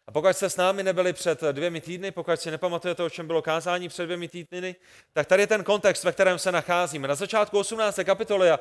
A 0.07 0.11
pokud 0.11 0.33
jste 0.33 0.49
s 0.49 0.57
námi 0.57 0.83
nebyli 0.83 1.13
před 1.13 1.41
dvěmi 1.51 1.81
týdny, 1.81 2.11
pokud 2.11 2.41
si 2.41 2.51
nepamatujete, 2.51 3.03
o 3.03 3.09
čem 3.09 3.27
bylo 3.27 3.41
kázání 3.41 3.89
před 3.89 4.05
dvěmi 4.05 4.27
týdny, 4.27 4.75
tak 5.13 5.27
tady 5.27 5.43
je 5.43 5.47
ten 5.47 5.63
kontext, 5.63 6.03
ve 6.03 6.11
kterém 6.11 6.39
se 6.39 6.51
nacházíme. 6.51 7.07
Na 7.07 7.15
začátku 7.15 7.59
18. 7.59 7.99
kapitoly 8.03 8.51
a 8.51 8.59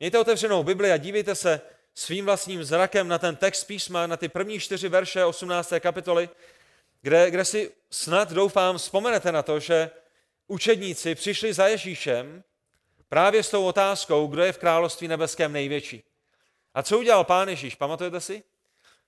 mějte 0.00 0.18
otevřenou 0.18 0.62
Bibli 0.62 0.92
a 0.92 0.96
dívejte 0.96 1.34
se 1.34 1.60
svým 1.94 2.24
vlastním 2.24 2.64
zrakem 2.64 3.08
na 3.08 3.18
ten 3.18 3.36
text 3.36 3.64
písma, 3.64 4.06
na 4.06 4.16
ty 4.16 4.28
první 4.28 4.60
čtyři 4.60 4.88
verše 4.88 5.24
18. 5.24 5.72
kapitoly, 5.80 6.28
kde, 7.02 7.30
kde 7.30 7.44
si 7.44 7.72
snad 7.90 8.32
doufám 8.32 8.78
vzpomenete 8.78 9.32
na 9.32 9.42
to, 9.42 9.60
že 9.60 9.90
učedníci 10.46 11.14
přišli 11.14 11.52
za 11.52 11.66
Ježíšem 11.66 12.42
právě 13.08 13.42
s 13.42 13.50
tou 13.50 13.64
otázkou, 13.64 14.26
kdo 14.26 14.42
je 14.42 14.52
v 14.52 14.58
království 14.58 15.08
nebeském 15.08 15.52
největší. 15.52 16.02
A 16.74 16.82
co 16.82 16.98
udělal 16.98 17.24
pán 17.24 17.48
Ježíš, 17.48 17.74
pamatujete 17.74 18.20
si? 18.20 18.42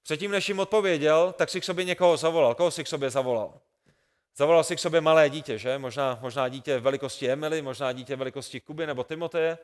Předtím, 0.09 0.31
než 0.31 0.49
jim 0.49 0.59
odpověděl, 0.59 1.35
tak 1.39 1.51
si 1.51 1.61
k 1.61 1.65
sobě 1.65 1.85
někoho 1.85 2.17
zavolal. 2.17 2.55
Koho 2.55 2.71
si 2.71 2.85
k 2.85 2.89
sobě 2.89 3.11
zavolal? 3.11 3.61
Zavolal 4.37 4.65
si 4.65 4.77
k 4.77 4.79
sobě 4.79 5.01
malé 5.01 5.31
dítě, 5.31 5.59
že? 5.59 5.79
Možná, 5.79 6.19
možná 6.23 6.49
dítě 6.49 6.81
velikosti 6.81 7.31
Emily, 7.31 7.63
možná 7.63 7.93
dítě 7.93 8.17
velikosti 8.17 8.61
Kuby 8.61 8.87
nebo 8.87 9.05
Timoteje. 9.05 9.59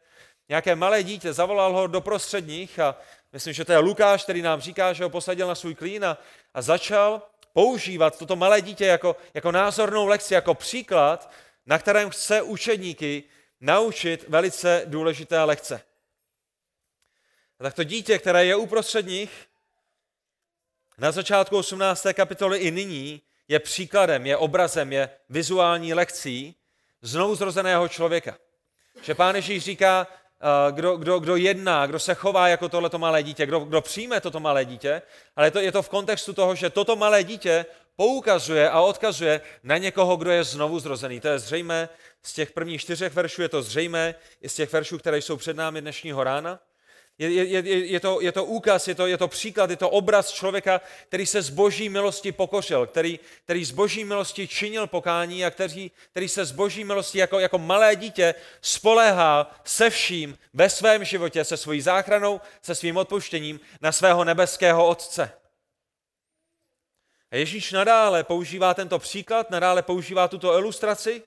Nějaké 0.48 0.74
malé 0.74 1.02
dítě, 1.02 1.32
zavolal 1.32 1.72
ho 1.72 1.86
do 1.86 2.00
prostředních 2.00 2.78
a 2.78 2.96
myslím, 3.32 3.52
že 3.52 3.64
to 3.64 3.72
je 3.72 3.78
Lukáš, 3.78 4.22
který 4.22 4.42
nám 4.42 4.60
říká, 4.60 4.92
že 4.92 5.04
ho 5.04 5.10
posadil 5.10 5.48
na 5.48 5.54
svůj 5.54 5.74
klín 5.74 6.04
a, 6.04 6.18
a 6.54 6.62
začal 6.62 7.22
používat 7.52 8.18
toto 8.18 8.36
malé 8.36 8.62
dítě 8.62 8.86
jako, 8.86 9.16
jako 9.34 9.52
názornou 9.52 10.06
lekci, 10.06 10.34
jako 10.34 10.54
příklad, 10.54 11.30
na 11.66 11.78
kterém 11.78 12.10
chce 12.10 12.42
učedníky 12.42 13.24
naučit 13.60 14.24
velice 14.28 14.82
důležité 14.86 15.44
lekce. 15.44 15.80
A 17.60 17.62
tak 17.62 17.74
to 17.74 17.84
dítě, 17.84 18.18
které 18.18 18.44
je 18.44 18.56
uprostřed 18.56 19.06
nich, 19.06 19.46
na 20.98 21.12
začátku 21.12 21.56
18. 21.56 22.06
kapitoly 22.12 22.58
i 22.58 22.70
nyní 22.70 23.22
je 23.48 23.58
příkladem, 23.58 24.26
je 24.26 24.36
obrazem, 24.36 24.92
je 24.92 25.10
vizuální 25.28 25.94
lekcí 25.94 26.54
znovu 27.02 27.34
zrozeného 27.34 27.88
člověka. 27.88 28.36
Že 29.02 29.14
pán 29.14 29.34
Ježíš 29.34 29.64
říká, 29.64 30.06
eh, 30.08 30.72
kdo, 30.72 30.96
kdo, 30.96 31.18
kdo 31.18 31.36
jedná, 31.36 31.86
kdo 31.86 31.98
se 31.98 32.14
chová 32.14 32.48
jako 32.48 32.68
tohleto 32.68 32.98
malé 32.98 33.22
dítě, 33.22 33.46
kdo, 33.46 33.60
kdo 33.60 33.80
přijme 33.80 34.20
toto 34.20 34.40
malé 34.40 34.64
dítě, 34.64 35.02
ale 35.36 35.46
je 35.46 35.50
to, 35.50 35.60
je 35.60 35.72
to 35.72 35.82
v 35.82 35.88
kontextu 35.88 36.32
toho, 36.32 36.54
že 36.54 36.70
toto 36.70 36.96
malé 36.96 37.24
dítě 37.24 37.66
poukazuje 37.96 38.70
a 38.70 38.80
odkazuje 38.80 39.40
na 39.62 39.78
někoho, 39.78 40.16
kdo 40.16 40.30
je 40.30 40.44
znovu 40.44 40.78
zrozený. 40.78 41.20
To 41.20 41.28
je 41.28 41.38
zřejmé 41.38 41.88
z 42.22 42.32
těch 42.32 42.50
prvních 42.50 42.80
čtyřech 42.80 43.12
veršů, 43.12 43.42
je 43.42 43.48
to 43.48 43.62
zřejmé 43.62 44.14
i 44.40 44.48
z 44.48 44.54
těch 44.54 44.72
veršů, 44.72 44.98
které 44.98 45.18
jsou 45.18 45.36
před 45.36 45.56
námi 45.56 45.80
dnešního 45.80 46.24
rána. 46.24 46.60
Je, 47.18 47.30
je, 47.32 47.44
je, 47.44 47.86
je, 47.86 48.00
to, 48.00 48.20
je 48.20 48.32
to 48.32 48.44
úkaz, 48.44 48.88
je 48.88 48.94
to, 48.94 49.06
je 49.06 49.18
to 49.18 49.28
příklad, 49.28 49.70
je 49.70 49.76
to 49.76 49.90
obraz 49.90 50.30
člověka, 50.30 50.80
který 51.08 51.26
se 51.26 51.42
z 51.42 51.50
boží 51.50 51.88
milosti 51.88 52.32
pokořil, 52.32 52.86
který, 52.86 53.20
který 53.44 53.64
z 53.64 53.70
boží 53.70 54.04
milosti 54.04 54.48
činil 54.48 54.86
pokání 54.86 55.44
a 55.44 55.50
který, 55.50 55.90
který 56.10 56.28
se 56.28 56.44
z 56.44 56.52
boží 56.52 56.84
milosti 56.84 57.18
jako, 57.18 57.38
jako 57.38 57.58
malé 57.58 57.96
dítě 57.96 58.34
spoléhá 58.60 59.60
se 59.64 59.90
vším 59.90 60.38
ve 60.54 60.70
svém 60.70 61.04
životě, 61.04 61.44
se 61.44 61.56
svojí 61.56 61.80
záchranou, 61.80 62.40
se 62.62 62.74
svým 62.74 62.96
odpuštěním 62.96 63.60
na 63.80 63.92
svého 63.92 64.24
nebeského 64.24 64.86
Otce. 64.86 65.32
A 67.30 67.36
Ježíš 67.36 67.72
nadále 67.72 68.24
používá 68.24 68.74
tento 68.74 68.98
příklad, 68.98 69.50
nadále 69.50 69.82
používá 69.82 70.28
tuto 70.28 70.58
ilustraci, 70.58 71.22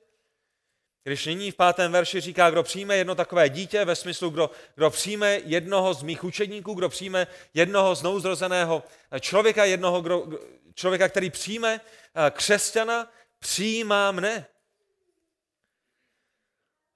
když 1.07 1.25
nyní 1.25 1.51
v 1.51 1.55
pátém 1.55 1.91
verši 1.91 2.21
říká, 2.21 2.49
kdo 2.49 2.63
přijme 2.63 2.97
jedno 2.97 3.15
takové 3.15 3.49
dítě, 3.49 3.85
ve 3.85 3.95
smyslu, 3.95 4.29
kdo, 4.29 4.49
kdo 4.75 4.89
přijme 4.89 5.39
jednoho 5.45 5.93
z 5.93 6.03
mých 6.03 6.23
učedníků, 6.23 6.73
kdo 6.73 6.89
přijme 6.89 7.27
jednoho 7.53 7.95
z 7.95 8.01
nouzrozeného 8.01 8.83
člověka, 9.19 9.65
jednoho 9.65 10.01
kdo, 10.01 10.27
člověka, 10.73 11.09
který 11.09 11.29
přijme 11.29 11.81
eh, 11.81 12.31
křesťana, 12.31 13.11
přijímá 13.39 14.11
mne. 14.11 14.45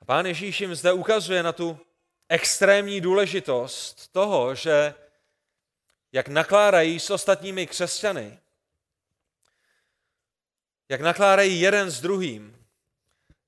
A 0.01 0.06
pán 0.06 0.25
Ježíš 0.25 0.62
jim 0.62 0.75
zde 0.75 0.94
ukazuje 0.94 1.44
na 1.44 1.51
tu 1.51 1.80
extrémní 2.30 3.01
důležitost 3.01 4.08
toho, 4.12 4.56
že 4.56 4.94
jak 6.12 6.27
nakládají 6.27 7.00
s 7.00 7.10
ostatními 7.10 7.68
křesťany, 7.68 8.39
jak 10.89 11.01
nakládají 11.01 11.62
jeden 11.62 11.91
s 11.91 12.01
druhým, 12.01 12.61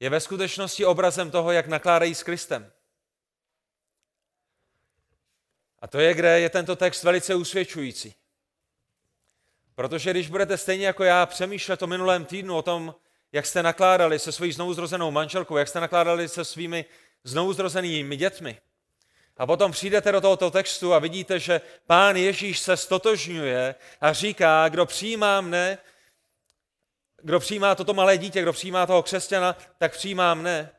je 0.04 0.10
ve 0.10 0.20
skutečnosti 0.20 0.86
obrazem 0.86 1.32
toho, 1.32 1.52
jak 1.52 1.68
nakládají 1.68 2.16
s 2.16 2.24
Kristem. 2.24 2.72
A 5.80 5.88
to 5.88 6.00
je, 6.00 6.14
kde 6.14 6.40
je 6.40 6.50
tento 6.50 6.76
text 6.76 7.04
velice 7.04 7.36
usvědčující. 7.36 8.14
Protože 9.76 10.12
když 10.12 10.30
budete 10.30 10.58
stejně 10.58 10.88
jako 10.88 11.04
já 11.04 11.26
přemýšlet 11.26 11.82
o 11.82 11.88
minulém 11.88 12.26
týdnu, 12.26 12.56
o 12.56 12.62
tom, 12.62 12.96
jak 13.32 13.46
jste 13.46 13.64
nakládali 13.64 14.20
se 14.20 14.32
svojí 14.32 14.52
znovuzrozenou 14.52 15.12
manželkou, 15.12 15.58
jak 15.58 15.68
jste 15.68 15.80
nakládali 15.80 16.30
se 16.30 16.46
svými 16.46 16.86
znovuzrozenými 17.24 18.18
dětmi, 18.18 18.58
a 19.38 19.46
potom 19.46 19.72
přijdete 19.72 20.12
do 20.12 20.22
tohoto 20.22 20.52
textu 20.52 20.94
a 20.94 21.00
vidíte, 21.00 21.40
že 21.40 21.62
pán 21.88 22.16
Ježíš 22.16 22.60
se 22.60 22.78
stotožňuje 22.78 23.76
a 24.02 24.14
říká, 24.14 24.70
kdo 24.70 24.86
přijímá 24.86 25.42
mne, 25.42 25.78
kdo 27.24 27.40
přijímá 27.40 27.76
toto 27.76 27.94
malé 27.94 28.18
dítě, 28.18 28.42
kdo 28.42 28.54
přijímá 28.54 28.86
toho 28.86 29.04
křesťana, 29.04 29.58
tak 29.78 29.92
přijímá 29.92 30.34
mne. 30.34 30.70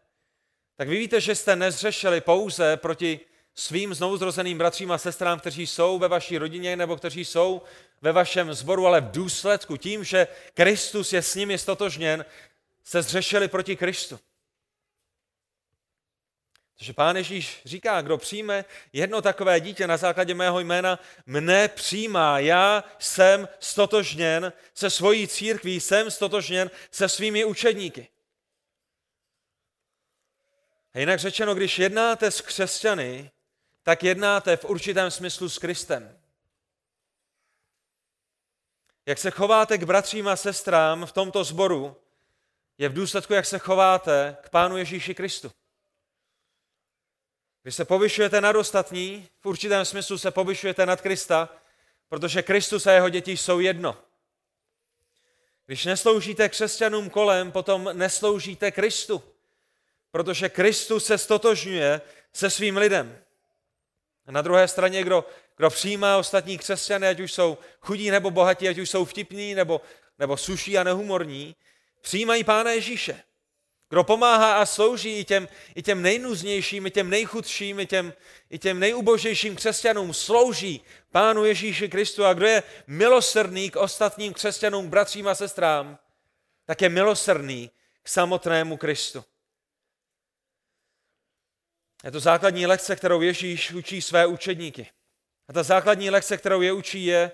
Tak 0.76 0.88
vy 0.88 0.98
víte, 0.98 1.20
že 1.20 1.34
jste 1.34 1.56
nezřešili 1.56 2.20
pouze 2.20 2.76
proti 2.76 3.20
svým 3.54 3.94
znovuzrozeným 3.94 4.58
bratřím 4.58 4.92
a 4.92 4.98
sestrám, 4.98 5.40
kteří 5.40 5.66
jsou 5.66 5.98
ve 5.98 6.08
vaší 6.08 6.38
rodině 6.38 6.76
nebo 6.76 6.96
kteří 6.96 7.24
jsou 7.24 7.62
ve 8.02 8.12
vašem 8.12 8.54
zboru, 8.54 8.86
ale 8.86 9.00
v 9.00 9.10
důsledku 9.10 9.76
tím, 9.76 10.04
že 10.04 10.28
Kristus 10.54 11.12
je 11.12 11.22
s 11.22 11.34
nimi 11.34 11.58
stotožněn, 11.58 12.24
se 12.84 13.02
zřešili 13.02 13.48
proti 13.48 13.76
Kristu. 13.76 14.18
Takže 16.78 16.93
pán 16.93 17.16
Ježíš 17.16 17.61
říká, 17.64 18.02
kdo 18.02 18.19
přijme 18.19 18.64
jedno 18.93 19.23
takové 19.23 19.61
dítě 19.61 19.87
na 19.87 19.97
základě 19.97 20.35
mého 20.35 20.61
jména, 20.61 20.99
mne 21.26 21.69
přijímá. 21.69 22.38
Já 22.38 22.85
jsem 22.99 23.49
stotožněn 23.61 24.52
se 24.75 24.90
svojí 24.90 25.28
církví, 25.28 25.81
jsem 25.81 26.11
stotožněn 26.11 26.71
se 26.90 27.09
svými 27.09 27.45
učedníky. 27.45 28.09
A 30.95 30.99
jinak 30.99 31.19
řečeno, 31.19 31.54
když 31.54 31.78
jednáte 31.78 32.31
s 32.31 32.40
křesťany, 32.40 33.31
tak 33.83 34.02
jednáte 34.02 34.57
v 34.57 34.64
určitém 34.64 35.11
smyslu 35.11 35.49
s 35.49 35.59
Kristem. 35.59 36.19
Jak 39.07 39.19
se 39.19 39.31
chováte 39.31 39.78
k 39.78 39.85
bratřím 39.85 40.28
a 40.28 40.37
sestrám 40.37 41.07
v 41.07 41.12
tomto 41.12 41.45
sboru, 41.45 41.97
je 42.78 42.88
v 42.88 42.93
důsledku, 42.93 43.33
jak 43.33 43.47
se 43.47 43.59
chováte 43.59 44.37
k 44.40 44.49
Pánu 44.49 44.76
Ježíši 44.76 45.14
Kristu. 45.14 45.52
Když 47.64 47.75
se 47.75 47.85
povyšujete 47.85 48.40
nad 48.40 48.56
ostatní, 48.56 49.28
v 49.40 49.47
určitém 49.47 49.85
smyslu 49.85 50.18
se 50.18 50.30
povyšujete 50.30 50.87
nad 50.87 51.00
Krista, 51.00 51.49
protože 52.09 52.42
Kristus 52.42 52.87
a 52.87 52.92
jeho 52.92 53.09
děti 53.09 53.37
jsou 53.37 53.61
jedno. 53.61 53.97
Když 55.66 55.85
nesloužíte 55.85 56.49
křesťanům 56.49 57.11
kolem, 57.11 57.52
potom 57.52 57.90
nesloužíte 57.92 58.71
Kristu, 58.71 59.23
protože 60.11 60.49
Kristus 60.49 61.04
se 61.04 61.18
stotožňuje 61.18 62.00
se 62.33 62.50
svým 62.50 62.76
lidem. 62.76 63.18
A 64.26 64.33
na 64.33 64.42
druhé 64.42 64.68
straně, 64.68 65.02
kdo, 65.02 65.25
kdo 65.56 65.71
přijímá 65.71 66.18
ostatní 66.18 66.59
křesťany, 66.59 67.09
ať 67.09 67.21
už 67.21 67.33
jsou 67.33 67.59
chudí 67.80 68.11
nebo 68.11 68.30
bohatí, 68.30 68.68
ať 68.68 68.78
už 68.78 68.90
jsou 68.90 69.04
vtipní 69.04 69.54
nebo, 69.54 69.80
nebo 70.18 70.37
suší 70.37 70.78
a 70.78 70.85
nehumorní, 70.85 71.56
přijímají 72.00 72.44
Pána 72.44 72.71
Ježíše. 72.71 73.23
Kdo 73.94 74.04
pomáhá 74.04 74.60
a 74.60 74.66
slouží 74.66 75.18
i 75.18 75.24
těm, 75.24 75.48
i 75.74 75.82
těm 75.82 76.02
nejnuznějším, 76.02 76.86
i 76.86 76.90
těm 76.90 77.10
nejchudším, 77.10 77.80
i 77.80 77.86
těm, 77.86 78.12
i 78.50 78.58
těm 78.58 78.80
nejubožejším 78.80 79.56
křesťanům, 79.56 80.14
slouží 80.14 80.84
Pánu 81.10 81.44
Ježíši 81.44 81.88
Kristu. 81.88 82.24
A 82.24 82.34
kdo 82.34 82.46
je 82.46 82.62
milosrdný 82.86 83.70
k 83.70 83.76
ostatním 83.76 84.32
křesťanům, 84.32 84.88
bratřím 84.88 85.28
a 85.28 85.34
sestrám, 85.34 85.98
tak 86.64 86.82
je 86.82 86.88
milosrdný 86.88 87.70
k 88.02 88.08
samotnému 88.08 88.76
Kristu. 88.76 89.24
Je 92.04 92.10
to 92.10 92.20
základní 92.20 92.66
lekce, 92.66 92.96
kterou 92.96 93.22
Ježíš 93.22 93.72
učí 93.72 94.02
své 94.02 94.26
učedníky. 94.26 94.90
A 95.48 95.52
ta 95.52 95.62
základní 95.62 96.10
lekce, 96.10 96.36
kterou 96.36 96.62
je 96.62 96.72
učí, 96.72 97.04
je, 97.04 97.30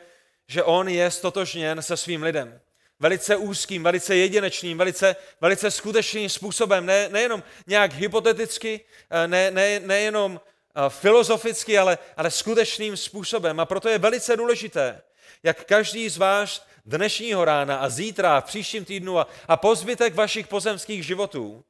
že 0.48 0.62
on 0.62 0.88
je 0.88 1.10
stotožněn 1.10 1.82
se 1.82 1.96
svým 1.96 2.22
lidem 2.22 2.60
velice 3.00 3.36
úzkým, 3.36 3.82
velice 3.82 4.16
jedinečným, 4.16 4.78
velice, 4.78 5.16
velice 5.40 5.70
skutečným 5.70 6.28
způsobem, 6.28 6.86
ne, 6.86 7.08
nejenom 7.08 7.42
nějak 7.66 7.92
hypoteticky, 7.92 8.80
eh, 9.10 9.28
ne, 9.28 9.50
ne, 9.50 9.80
nejenom 9.80 10.40
eh, 10.40 10.90
filozoficky, 10.90 11.78
ale, 11.78 11.98
ale 12.16 12.30
skutečným 12.30 12.96
způsobem. 12.96 13.60
A 13.60 13.66
proto 13.66 13.88
je 13.88 13.98
velice 13.98 14.36
důležité, 14.36 15.02
jak 15.42 15.64
každý 15.64 16.08
z 16.08 16.16
vás 16.16 16.66
dnešního 16.86 17.44
rána 17.44 17.76
a 17.76 17.88
zítra, 17.88 18.40
v 18.40 18.44
příštím 18.44 18.84
týdnu 18.84 19.18
a, 19.18 19.26
a 19.48 19.56
po 19.56 19.74
zbytek 19.74 20.14
vašich 20.14 20.48
pozemských 20.48 21.06
životů 21.06 21.64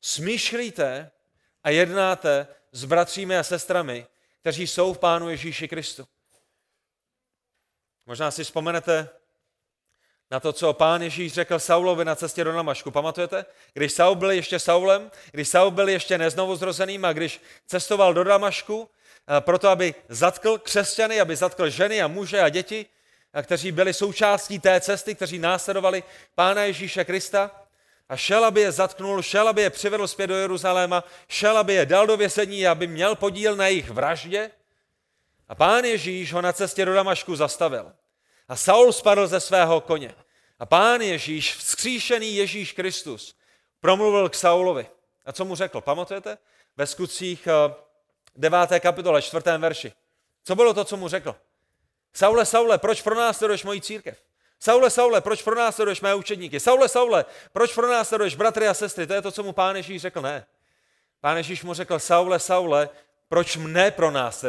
smýšlíte 0.00 1.10
a 1.64 1.70
jednáte 1.70 2.46
s 2.72 2.84
bratřími 2.84 3.36
a 3.36 3.42
sestrami, 3.42 4.06
kteří 4.40 4.66
jsou 4.66 4.94
v 4.94 4.98
Pánu 4.98 5.30
Ježíši 5.30 5.68
Kristu. 5.68 6.06
Možná 8.06 8.30
si 8.30 8.44
vzpomenete 8.44 9.08
na 10.32 10.40
to, 10.40 10.52
co 10.52 10.72
pán 10.72 11.02
Ježíš 11.02 11.32
řekl 11.32 11.58
Saulovi 11.58 12.04
na 12.04 12.14
cestě 12.14 12.44
do 12.44 12.52
Namašku. 12.52 12.90
Pamatujete? 12.90 13.44
Když 13.72 13.92
Saul 13.92 14.14
byl 14.14 14.30
ještě 14.30 14.58
Saulem, 14.58 15.10
když 15.32 15.48
Saul 15.48 15.70
byl 15.70 15.88
ještě 15.88 16.18
neznovu 16.18 16.56
zrozeným 16.56 17.04
a 17.04 17.12
když 17.12 17.40
cestoval 17.66 18.14
do 18.14 18.24
Damašku, 18.24 18.88
eh, 19.28 19.40
proto 19.40 19.68
aby 19.68 19.94
zatkl 20.08 20.58
křesťany, 20.58 21.20
aby 21.20 21.36
zatkl 21.36 21.70
ženy 21.70 22.02
a 22.02 22.08
muže 22.08 22.40
a 22.40 22.48
děti, 22.48 22.86
a 23.32 23.42
kteří 23.42 23.72
byli 23.72 23.94
součástí 23.94 24.58
té 24.58 24.80
cesty, 24.80 25.14
kteří 25.14 25.38
následovali 25.38 26.02
Pána 26.34 26.62
Ježíše 26.62 27.04
Krista, 27.04 27.50
a 28.08 28.16
šel, 28.16 28.44
aby 28.44 28.60
je 28.60 28.72
zatknul, 28.72 29.22
šel, 29.22 29.48
aby 29.48 29.62
je 29.62 29.70
přivedl 29.70 30.06
zpět 30.06 30.26
do 30.26 30.36
Jeruzaléma, 30.36 31.04
šel, 31.28 31.58
aby 31.58 31.74
je 31.74 31.86
dal 31.86 32.06
do 32.06 32.16
vězení, 32.16 32.66
aby 32.66 32.86
měl 32.86 33.14
podíl 33.14 33.56
na 33.56 33.66
jejich 33.66 33.90
vraždě. 33.90 34.50
A 35.48 35.54
pán 35.54 35.84
Ježíš 35.84 36.32
ho 36.32 36.42
na 36.42 36.52
cestě 36.52 36.84
do 36.84 36.94
Damašku 36.94 37.36
zastavil. 37.36 37.92
A 38.48 38.56
Saul 38.56 38.92
spadl 38.92 39.26
ze 39.26 39.40
svého 39.40 39.80
koně. 39.80 40.14
A 40.58 40.66
pán 40.66 41.00
Ježíš, 41.00 41.56
vzkříšený 41.56 42.36
Ježíš 42.36 42.72
Kristus, 42.72 43.36
promluvil 43.80 44.28
k 44.28 44.34
Saulovi. 44.34 44.86
A 45.24 45.32
co 45.32 45.44
mu 45.44 45.54
řekl? 45.54 45.80
Pamatujete? 45.80 46.38
Ve 46.76 46.86
skutcích 46.86 47.48
9. 48.36 48.72
Eh, 48.72 48.80
kapitole, 48.80 49.22
4. 49.22 49.58
verši. 49.58 49.92
Co 50.44 50.54
bylo 50.54 50.74
to, 50.74 50.84
co 50.84 50.96
mu 50.96 51.08
řekl? 51.08 51.36
Saule, 52.14 52.46
Saule, 52.46 52.78
proč 52.78 53.02
pro 53.02 53.14
nás 53.14 53.42
moji 53.64 53.80
církev? 53.80 54.18
Saule, 54.60 54.90
Saule, 54.90 55.20
proč 55.20 55.42
pro 55.42 55.54
nás 55.54 55.80
mé 56.00 56.14
učedníky? 56.14 56.60
Saule, 56.60 56.88
Saule, 56.88 57.24
proč 57.52 57.74
pro 57.74 57.88
nás 57.88 58.12
bratry 58.34 58.68
a 58.68 58.74
sestry? 58.74 59.06
To 59.06 59.14
je 59.14 59.22
to, 59.22 59.32
co 59.32 59.42
mu 59.42 59.52
pán 59.52 59.76
Ježíš 59.76 60.02
řekl, 60.02 60.20
ne. 60.20 60.46
Pán 61.20 61.36
Ježíš 61.36 61.62
mu 61.62 61.74
řekl, 61.74 61.98
Saule, 61.98 62.38
Saule, 62.38 62.88
proč 63.28 63.56
mne 63.56 63.90
pro 63.90 64.10
nás 64.10 64.44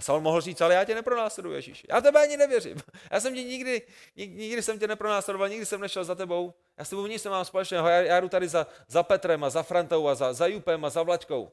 a 0.00 0.02
Saul 0.02 0.20
mohl 0.20 0.40
říct, 0.40 0.60
ale 0.60 0.74
já 0.74 0.84
tě 0.84 0.94
nepronásleduji, 0.94 1.54
Ježíš. 1.54 1.86
Já 1.88 2.00
tebe 2.00 2.22
ani 2.22 2.36
nevěřím. 2.36 2.76
Já 3.10 3.20
jsem 3.20 3.34
tě 3.34 3.42
nikdy, 3.42 3.82
nikdy 4.16 4.62
jsem 4.62 4.78
tě 4.78 4.88
nepronásledoval, 4.88 5.48
nikdy 5.48 5.66
jsem 5.66 5.80
nešel 5.80 6.04
za 6.04 6.14
tebou. 6.14 6.54
Já 6.76 6.84
s 6.84 6.90
tebou 6.90 7.06
nic 7.06 7.24
nemám 7.24 7.44
společného. 7.44 7.88
Já, 7.88 7.96
já 7.96 8.20
jdu 8.20 8.28
tady 8.28 8.48
za, 8.48 8.66
za 8.88 9.02
Petrem 9.02 9.44
a 9.44 9.50
za 9.50 9.62
Frantou 9.62 10.08
a 10.08 10.14
za, 10.14 10.32
za 10.32 10.46
Jupem 10.46 10.84
a 10.84 10.90
za 10.90 11.02
Vlaďkou. 11.02 11.52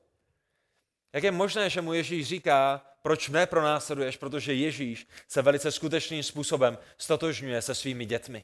Jak 1.14 1.24
je 1.24 1.32
možné, 1.32 1.70
že 1.70 1.82
mu 1.82 1.94
Ježíš 1.94 2.28
říká, 2.28 2.86
proč 3.02 3.30
mne 3.30 3.46
pronásleduješ? 3.46 4.18
Protože 4.18 4.54
Ježíš 4.54 5.08
se 5.28 5.42
velice 5.42 5.72
skutečným 5.72 6.24
způsobem 6.24 6.78
stotožňuje 6.98 7.62
se 7.62 7.76
svými 7.76 8.06
dětmi. 8.06 8.44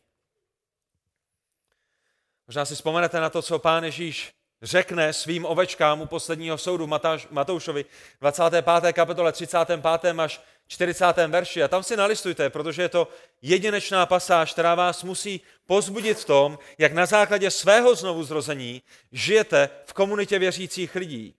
Možná 2.47 2.65
si 2.65 2.75
vzpomenete 2.75 3.19
na 3.19 3.29
to, 3.29 3.41
co 3.41 3.59
pán 3.59 3.83
Ježíš 3.83 4.33
řekne 4.63 5.13
svým 5.13 5.45
ovečkám 5.45 6.01
u 6.01 6.05
posledního 6.05 6.57
soudu 6.57 6.87
Matáš, 6.87 7.27
Matoušovi 7.31 7.85
25. 8.21 8.93
kapitole 8.93 9.31
35. 9.31 10.19
až 10.19 10.41
40. 10.67 11.05
verši. 11.27 11.63
A 11.63 11.67
tam 11.67 11.83
si 11.83 11.97
nalistujte, 11.97 12.49
protože 12.49 12.81
je 12.81 12.89
to 12.89 13.07
jedinečná 13.41 14.05
pasáž, 14.05 14.53
která 14.53 14.75
vás 14.75 15.03
musí 15.03 15.41
pozbudit 15.65 16.17
v 16.17 16.25
tom, 16.25 16.59
jak 16.77 16.93
na 16.93 17.05
základě 17.05 17.51
svého 17.51 17.95
znovu 17.95 18.23
zrození 18.23 18.81
žijete 19.11 19.69
v 19.85 19.93
komunitě 19.93 20.39
věřících 20.39 20.95
lidí. 20.95 21.35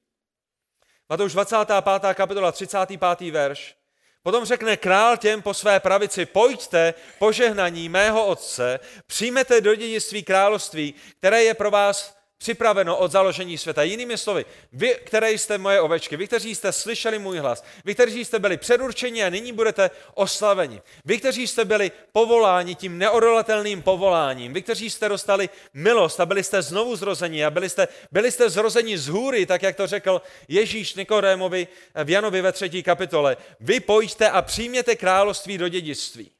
Matouš 1.08 1.32
25. 1.32 2.14
kapitola 2.14 2.52
35. 2.52 3.30
verš. 3.30 3.74
Potom 4.22 4.44
řekne 4.44 4.76
král 4.76 5.16
těm 5.16 5.42
po 5.42 5.54
své 5.54 5.80
pravici, 5.80 6.26
pojďte 6.26 6.94
požehnaní 7.18 7.88
mého 7.88 8.26
otce, 8.26 8.80
přijmete 9.06 9.60
do 9.60 9.74
dědictví 9.74 10.22
království, 10.22 10.94
které 11.18 11.44
je 11.44 11.54
pro 11.54 11.70
vás 11.70 12.23
připraveno 12.38 12.96
od 12.96 13.12
založení 13.12 13.58
světa. 13.58 13.82
Jinými 13.82 14.18
slovy, 14.18 14.44
vy, 14.72 14.94
které 15.04 15.32
jste 15.32 15.58
moje 15.58 15.80
ovečky, 15.80 16.16
vy, 16.16 16.26
kteří 16.26 16.54
jste 16.54 16.72
slyšeli 16.72 17.18
můj 17.18 17.38
hlas, 17.38 17.64
vy, 17.84 17.94
kteří 17.94 18.24
jste 18.24 18.38
byli 18.38 18.56
předurčeni 18.56 19.24
a 19.24 19.28
nyní 19.30 19.52
budete 19.52 19.90
oslaveni, 20.14 20.82
vy, 21.04 21.18
kteří 21.18 21.46
jste 21.46 21.64
byli 21.64 21.92
povoláni 22.12 22.74
tím 22.74 22.98
neodolatelným 22.98 23.82
povoláním, 23.82 24.52
vy, 24.52 24.62
kteří 24.62 24.90
jste 24.90 25.08
dostali 25.08 25.48
milost 25.74 26.20
a 26.20 26.26
byli 26.26 26.44
jste 26.44 26.62
znovu 26.62 26.96
zrozeni 26.96 27.44
a 27.44 27.50
byli 27.50 27.68
jste, 27.68 27.88
byli 28.12 28.32
jste 28.32 28.50
zrozeni 28.50 28.98
z 28.98 29.08
hůry, 29.08 29.46
tak 29.46 29.62
jak 29.62 29.76
to 29.76 29.86
řekl 29.86 30.22
Ježíš 30.48 30.94
Nikodémovi 30.94 31.68
v 32.04 32.10
Janovi 32.10 32.42
ve 32.42 32.52
třetí 32.52 32.82
kapitole, 32.82 33.36
vy 33.60 33.80
pojďte 33.80 34.30
a 34.30 34.42
přijměte 34.42 34.96
království 34.96 35.58
do 35.58 35.68
dědictví. 35.68 36.30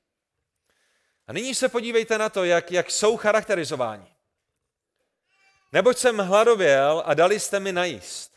A 1.27 1.33
nyní 1.33 1.55
se 1.55 1.69
podívejte 1.69 2.19
na 2.19 2.29
to, 2.29 2.45
jak, 2.45 2.73
jak 2.73 2.91
jsou 2.91 3.17
charakterizováni. 3.17 4.14
Neboť 5.75 5.99
jsem 5.99 6.19
hladověl 6.19 7.03
a 7.07 7.15
dali 7.15 7.41
jste 7.41 7.61
mi 7.61 7.73
najíst. 7.73 8.33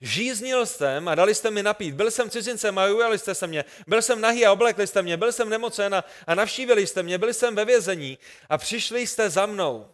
Žíznil 0.00 0.66
jsem 0.66 1.08
a 1.08 1.14
dali 1.14 1.34
jste 1.34 1.50
mi 1.50 1.62
napít. 1.62 1.94
Byl 1.94 2.10
jsem 2.10 2.30
cizincem 2.30 2.78
a 2.78 2.86
ujali 2.86 3.18
jste 3.18 3.34
se 3.34 3.46
mě. 3.46 3.64
Byl 3.86 4.02
jsem 4.02 4.20
nahý 4.20 4.46
a 4.46 4.52
oblekli 4.52 4.86
jste 4.86 5.02
mě. 5.02 5.16
Byl 5.16 5.32
jsem 5.32 5.48
nemocen 5.48 5.94
a, 5.94 6.04
a 6.26 6.34
navštívili 6.34 6.86
jste 6.86 7.02
mě. 7.02 7.18
Byl 7.18 7.34
jsem 7.34 7.54
ve 7.54 7.64
vězení 7.64 8.18
a 8.48 8.58
přišli 8.58 9.06
jste 9.06 9.30
za 9.30 9.46
mnou. 9.46 9.90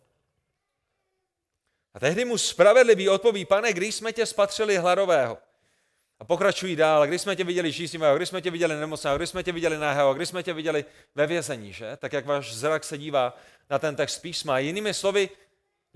A 1.94 2.00
tehdy 2.00 2.24
mu 2.24 2.38
spravedlivý 2.38 3.08
odpoví, 3.08 3.44
pane, 3.44 3.72
když 3.72 3.94
jsme 3.94 4.12
tě 4.12 4.26
spatřili 4.26 4.76
hladového. 4.76 5.38
A 6.18 6.24
pokračují 6.24 6.76
dál, 6.76 7.06
když 7.06 7.22
jsme 7.22 7.36
tě 7.36 7.44
viděli 7.44 7.72
žíznivého, 7.72 8.16
když 8.16 8.28
jsme 8.28 8.42
tě 8.42 8.50
viděli 8.50 8.76
nemocného, 8.76 9.16
když 9.16 9.30
jsme 9.30 9.42
tě 9.42 9.52
viděli 9.52 9.78
nahého, 9.78 10.14
když 10.14 10.28
jsme 10.28 10.42
tě 10.42 10.52
viděli 10.52 10.84
ve 11.14 11.26
vězení, 11.26 11.72
že? 11.72 11.96
Tak 11.96 12.12
jak 12.12 12.26
váš 12.26 12.54
zrak 12.54 12.84
se 12.84 12.98
dívá 12.98 13.36
na 13.70 13.78
ten 13.78 13.96
text 13.96 14.18
písma. 14.18 14.58
Jinými 14.58 14.94
slovy, 14.94 15.28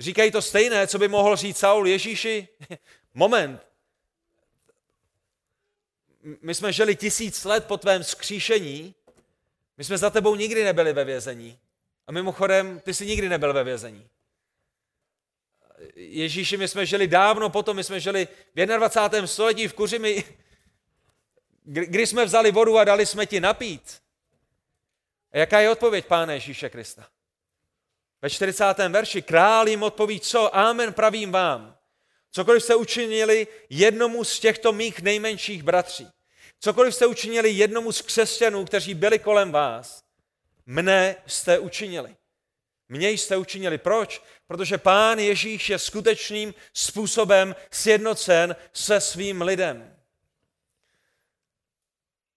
Říkají 0.01 0.31
to 0.31 0.43
stejné, 0.43 0.87
co 0.87 0.99
by 0.99 1.09
mohl 1.09 1.37
říct 1.37 1.59
Saul 1.59 1.89
Ježíši. 1.89 2.49
Moment. 3.15 3.67
My 6.43 6.55
jsme 6.55 6.73
žili 6.73 6.97
tisíc 6.97 7.45
let 7.45 7.67
po 7.67 7.77
tvém 7.77 8.05
skříšení, 8.05 8.95
my 9.77 9.85
jsme 9.85 9.99
za 9.99 10.11
tebou 10.11 10.35
nikdy 10.35 10.65
nebyli 10.65 10.93
ve 10.93 11.05
vězení. 11.05 11.59
A 12.07 12.13
mimochodem, 12.13 12.81
ty 12.81 12.95
jsi 12.95 13.07
nikdy 13.07 13.29
nebyl 13.29 13.53
ve 13.53 13.65
vězení. 13.65 14.09
Ježíši, 15.95 16.57
my 16.57 16.69
jsme 16.69 16.87
žili 16.87 17.09
dávno 17.09 17.51
potom, 17.51 17.77
my 17.77 17.85
jsme 17.85 18.01
žili 18.01 18.29
v 18.55 18.67
21. 18.67 19.27
století 19.27 19.69
v 19.69 19.75
Kuřimi, 19.75 20.25
kdy 21.65 22.07
jsme 22.07 22.25
vzali 22.25 22.53
vodu 22.53 22.79
a 22.79 22.85
dali 22.85 23.07
jsme 23.07 23.27
ti 23.27 23.41
napít. 23.41 24.03
A 25.33 25.39
jaká 25.39 25.61
je 25.61 25.71
odpověď 25.71 26.07
Pána 26.07 26.33
Ježíše 26.33 26.71
Krista? 26.71 27.09
Ve 28.22 28.30
40. 28.30 28.64
verši 28.88 29.22
král 29.22 29.68
jim 29.68 29.83
odpoví, 29.83 30.20
co? 30.20 30.56
Amen 30.56 30.92
pravím 30.92 31.33
vám. 31.33 31.76
Cokoliv 32.33 32.62
jste 32.62 32.74
učinili 32.74 33.46
jednomu 33.70 34.24
z 34.24 34.40
těchto 34.40 34.72
mých 34.72 35.02
nejmenších 35.02 35.62
bratří, 35.62 36.09
cokoliv 36.61 36.94
jste 36.94 37.06
učinili 37.06 37.50
jednomu 37.50 37.92
z 37.92 38.02
křesťanů, 38.02 38.64
kteří 38.64 38.94
byli 38.94 39.18
kolem 39.18 39.52
vás, 39.52 40.04
mne 40.66 41.16
jste 41.26 41.59
učinili. 41.59 42.16
Mně 42.88 43.11
jste 43.11 43.37
učinili. 43.37 43.78
Proč? 43.78 44.22
Protože 44.46 44.78
pán 44.78 45.18
Ježíš 45.18 45.70
je 45.70 45.78
skutečným 45.78 46.54
způsobem 46.74 47.56
sjednocen 47.70 48.56
se 48.72 49.00
svým 49.00 49.42
lidem. 49.42 49.96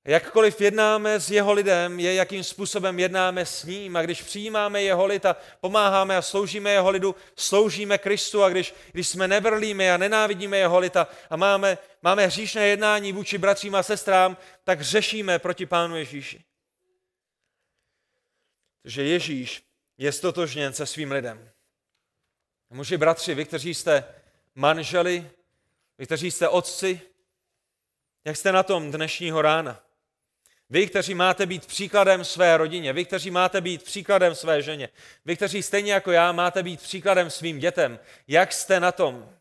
Jakkoliv 0.05 0.61
jednáme 0.61 1.19
s 1.19 1.31
jeho 1.31 1.53
lidem, 1.53 1.99
je, 1.99 2.13
jakým 2.13 2.43
způsobem 2.43 2.99
jednáme 2.99 3.45
s 3.45 3.63
ním. 3.63 3.95
A 3.95 4.01
když 4.01 4.21
přijímáme 4.21 4.81
jeho 4.83 5.05
lid 5.05 5.25
a 5.25 5.35
pomáháme 5.59 6.17
a 6.17 6.21
sloužíme 6.21 6.71
jeho 6.71 6.89
lidu, 6.89 7.15
sloužíme 7.35 7.97
Kristu. 7.97 8.43
A 8.43 8.49
když, 8.49 8.73
když 8.91 9.07
jsme 9.07 9.27
nevrlíme 9.27 9.93
a 9.93 9.97
nenávidíme 9.97 10.57
jeho 10.57 10.79
lid 10.79 10.97
a, 10.97 11.07
a 11.29 11.35
máme, 11.35 11.77
máme 12.01 12.27
hříšné 12.27 12.67
jednání 12.67 13.13
vůči 13.13 13.37
bratřím 13.37 13.75
a 13.75 13.83
sestrám, 13.83 14.37
tak 14.63 14.81
řešíme 14.81 15.39
proti 15.39 15.65
Pánu 15.65 15.97
Ježíši. 15.97 16.43
Takže 18.81 19.03
Ježíš 19.03 19.63
je 19.97 20.11
stotožněn 20.11 20.73
se 20.73 20.85
svým 20.85 21.11
lidem. 21.11 21.49
Muži, 22.69 22.97
bratři, 22.97 23.35
vy, 23.35 23.45
kteří 23.45 23.73
jste 23.73 24.15
manželi, 24.55 25.31
vy, 25.97 26.05
kteří 26.05 26.31
jste 26.31 26.47
otci, 26.47 27.01
jak 28.25 28.37
jste 28.37 28.51
na 28.51 28.63
tom 28.63 28.91
dnešního 28.91 29.41
rána? 29.41 29.82
Vy, 30.73 30.87
kteří 30.87 31.13
máte 31.13 31.45
být 31.45 31.65
příkladem 31.65 32.25
své 32.25 32.57
rodině, 32.57 32.93
vy, 32.93 33.05
kteří 33.05 33.31
máte 33.31 33.61
být 33.61 33.83
příkladem 33.83 34.35
své 34.35 34.61
ženě, 34.61 34.89
vy, 35.25 35.35
kteří 35.35 35.63
stejně 35.63 35.93
jako 35.93 36.11
já 36.11 36.31
máte 36.31 36.63
být 36.63 36.81
příkladem 36.81 37.29
svým 37.29 37.59
dětem, 37.59 37.99
jak 38.27 38.53
jste 38.53 38.79
na 38.79 38.91
tom? 38.91 39.37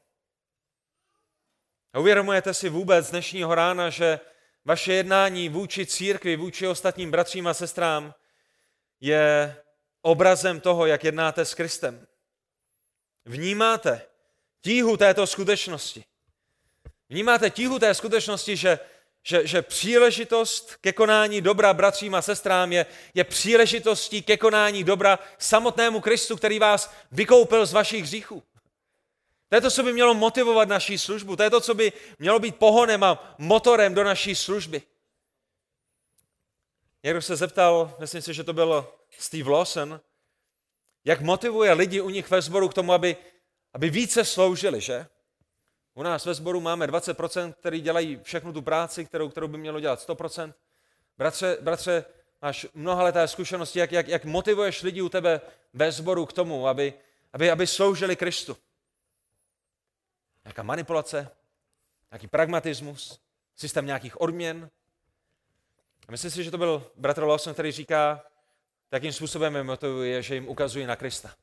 A 1.92 1.98
uvědomujete 1.98 2.54
si 2.54 2.68
vůbec 2.68 3.10
dnešního 3.10 3.54
rána, 3.54 3.90
že 3.90 4.20
vaše 4.64 4.92
jednání 4.92 5.48
vůči 5.48 5.86
církvi, 5.86 6.36
vůči 6.36 6.66
ostatním 6.66 7.10
bratřím 7.10 7.46
a 7.46 7.54
sestrám 7.54 8.14
je 9.00 9.56
obrazem 10.02 10.60
toho, 10.60 10.86
jak 10.86 11.04
jednáte 11.04 11.44
s 11.44 11.54
Kristem. 11.54 12.06
Vnímáte 13.24 14.02
tíhu 14.60 14.96
této 14.96 15.26
skutečnosti. 15.26 16.04
Vnímáte 17.08 17.50
tíhu 17.50 17.78
té 17.78 17.94
skutečnosti, 17.94 18.56
že 18.56 18.78
že, 19.22 19.46
že 19.46 19.62
příležitost 19.62 20.76
ke 20.76 20.92
konání 20.92 21.40
dobra 21.40 21.74
bratřím 21.74 22.14
a 22.14 22.22
sestrám 22.22 22.72
je, 22.72 22.86
je 23.14 23.24
příležitostí 23.24 24.22
ke 24.22 24.36
konání 24.36 24.84
dobra 24.84 25.18
samotnému 25.38 26.00
Kristu, 26.00 26.36
který 26.36 26.58
vás 26.58 26.94
vykoupil 27.12 27.66
z 27.66 27.72
vašich 27.72 28.02
hříchů. 28.02 28.42
To 29.48 29.56
je 29.56 29.60
to, 29.60 29.70
co 29.70 29.82
by 29.82 29.92
mělo 29.92 30.14
motivovat 30.14 30.68
naší 30.68 30.98
službu. 30.98 31.36
To 31.36 31.42
je 31.42 31.50
to, 31.50 31.60
co 31.60 31.74
by 31.74 31.92
mělo 32.18 32.38
být 32.38 32.56
pohonem 32.56 33.04
a 33.04 33.36
motorem 33.38 33.94
do 33.94 34.04
naší 34.04 34.34
služby. 34.34 34.82
někdo 37.02 37.22
se 37.22 37.36
zeptal, 37.36 37.96
myslím 37.98 38.22
si, 38.22 38.34
že 38.34 38.44
to 38.44 38.52
byl 38.52 38.88
Steve 39.18 39.50
Lawson, 39.50 40.00
jak 41.04 41.20
motivuje 41.20 41.72
lidi 41.72 42.00
u 42.00 42.10
nich 42.10 42.30
ve 42.30 42.42
sboru 42.42 42.68
k 42.68 42.74
tomu, 42.74 42.92
aby, 42.92 43.16
aby 43.74 43.90
více 43.90 44.24
sloužili, 44.24 44.80
že? 44.80 45.06
U 45.94 46.02
nás 46.02 46.26
ve 46.26 46.34
sboru 46.34 46.60
máme 46.60 46.86
20%, 46.86 47.52
který 47.52 47.80
dělají 47.80 48.20
všechnu 48.22 48.52
tu 48.52 48.62
práci, 48.62 49.04
kterou, 49.04 49.28
kterou 49.28 49.48
by 49.48 49.58
mělo 49.58 49.80
dělat 49.80 50.08
100%. 50.08 50.54
Bratře, 51.18 51.58
bratře 51.60 52.04
máš 52.42 52.66
mnoha 52.74 53.02
leté 53.02 53.28
zkušenosti, 53.28 53.78
jak, 53.78 53.92
jak, 53.92 54.08
jak 54.08 54.24
motivuješ 54.24 54.82
lidi 54.82 55.02
u 55.02 55.08
tebe 55.08 55.40
ve 55.72 55.92
sboru 55.92 56.26
k 56.26 56.32
tomu, 56.32 56.68
aby, 56.68 56.94
aby, 57.32 57.50
aby 57.50 57.66
sloužili 57.66 58.16
Kristu. 58.16 58.56
Nějaká 60.44 60.62
manipulace, 60.62 61.30
nějaký 62.10 62.26
pragmatismus, 62.26 63.20
systém 63.56 63.86
nějakých 63.86 64.20
odměn. 64.20 64.70
A 66.08 66.10
myslím 66.10 66.30
si, 66.30 66.44
že 66.44 66.50
to 66.50 66.58
byl 66.58 66.90
bratr 66.96 67.22
Lawson, 67.22 67.52
který 67.52 67.72
říká, 67.72 68.24
takým 68.88 69.12
způsobem 69.12 69.56
je 69.56 69.62
motivuje, 69.62 70.22
že 70.22 70.34
jim 70.34 70.48
ukazuje 70.48 70.86
na 70.86 70.96
Krista 70.96 71.34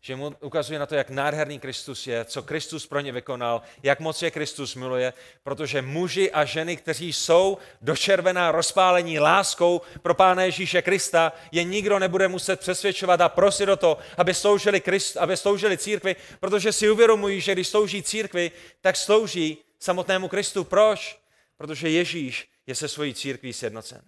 že 0.00 0.16
mu 0.16 0.32
ukazuje 0.40 0.78
na 0.78 0.86
to, 0.86 0.94
jak 0.94 1.10
nádherný 1.10 1.58
Kristus 1.58 2.06
je, 2.06 2.24
co 2.24 2.42
Kristus 2.42 2.86
pro 2.86 3.00
ně 3.00 3.12
vykonal, 3.12 3.62
jak 3.82 4.00
moc 4.00 4.22
je 4.22 4.30
Kristus 4.30 4.74
miluje, 4.74 5.12
protože 5.42 5.82
muži 5.82 6.32
a 6.32 6.44
ženy, 6.44 6.76
kteří 6.76 7.12
jsou 7.12 7.58
dočervená 7.80 8.52
rozpálení 8.52 9.18
láskou 9.18 9.80
pro 10.02 10.14
Pána 10.14 10.42
Ježíše 10.42 10.82
Krista, 10.82 11.32
je 11.52 11.64
nikdo 11.64 11.98
nebude 11.98 12.28
muset 12.28 12.60
přesvědčovat 12.60 13.20
a 13.20 13.28
prosit 13.28 13.68
o 13.68 13.76
to, 13.76 13.98
aby 14.16 14.34
sloužili, 14.34 14.80
Christ, 14.80 15.16
aby 15.16 15.36
sloužili 15.36 15.78
církvi, 15.78 16.16
protože 16.40 16.72
si 16.72 16.90
uvědomují, 16.90 17.40
že 17.40 17.52
když 17.52 17.68
slouží 17.68 18.02
církvi, 18.02 18.50
tak 18.80 18.96
slouží 18.96 19.58
samotnému 19.78 20.28
Kristu. 20.28 20.64
Proč? 20.64 21.20
Protože 21.56 21.88
Ježíš 21.88 22.48
je 22.66 22.74
se 22.74 22.88
svojí 22.88 23.14
církví 23.14 23.52
sjednocen. 23.52 24.02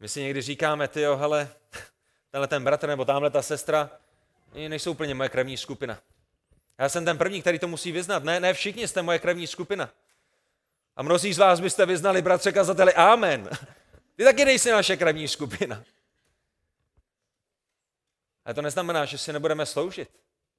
My 0.00 0.08
si 0.08 0.20
někdy 0.20 0.42
říkáme, 0.42 0.88
ty 0.88 1.00
hele, 1.00 1.48
tenhle 2.36 2.48
ten 2.48 2.64
bratr 2.64 2.88
nebo 2.88 3.04
tamhle 3.04 3.30
ta 3.30 3.42
sestra 3.42 3.90
nejsou 4.68 4.90
úplně 4.90 5.14
moje 5.14 5.28
krevní 5.28 5.56
skupina. 5.56 5.98
Já 6.78 6.88
jsem 6.88 7.04
ten 7.04 7.18
první, 7.18 7.40
který 7.40 7.58
to 7.58 7.68
musí 7.68 7.92
vyznat. 7.92 8.24
Ne, 8.24 8.40
ne 8.40 8.54
všichni 8.54 8.88
jste 8.88 9.02
moje 9.02 9.18
krevní 9.18 9.46
skupina. 9.46 9.90
A 10.96 11.02
mnozí 11.02 11.32
z 11.32 11.38
vás 11.38 11.60
byste 11.60 11.86
vyznali, 11.86 12.22
bratře 12.22 12.52
kazateli, 12.52 12.94
amen. 12.94 13.50
Ty 14.16 14.24
taky 14.24 14.44
nejsi 14.44 14.70
naše 14.70 14.96
krevní 14.96 15.28
skupina. 15.28 15.84
Ale 18.44 18.54
to 18.54 18.62
neznamená, 18.62 19.04
že 19.04 19.18
si 19.18 19.32
nebudeme 19.32 19.66
sloužit. 19.66 20.08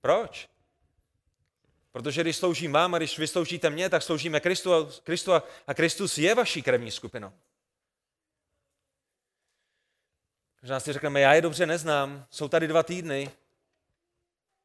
Proč? 0.02 0.48
Protože 1.92 2.22
když 2.22 2.38
sloužím 2.38 2.72
vám 2.72 2.96
a 2.96 2.98
když 2.98 3.20
vy 3.20 3.28
sloužíte 3.28 3.70
mě, 3.70 3.90
tak 3.90 4.04
sloužíme 4.04 4.40
Kristu 4.40 4.74
a, 4.74 4.88
Kristu 5.04 5.34
a 5.68 5.74
Kristus 5.74 6.18
je 6.18 6.36
vaší 6.36 6.62
krevní 6.62 6.92
skupinou. 6.92 7.34
Možná 10.62 10.80
si 10.80 10.93
řekneme, 10.93 11.20
já 11.20 11.34
je 11.34 11.41
dobře 11.41 11.65
neznám, 11.65 12.26
jsou 12.30 12.48
tady 12.48 12.67
dva 12.67 12.84
týdny. 12.84 13.32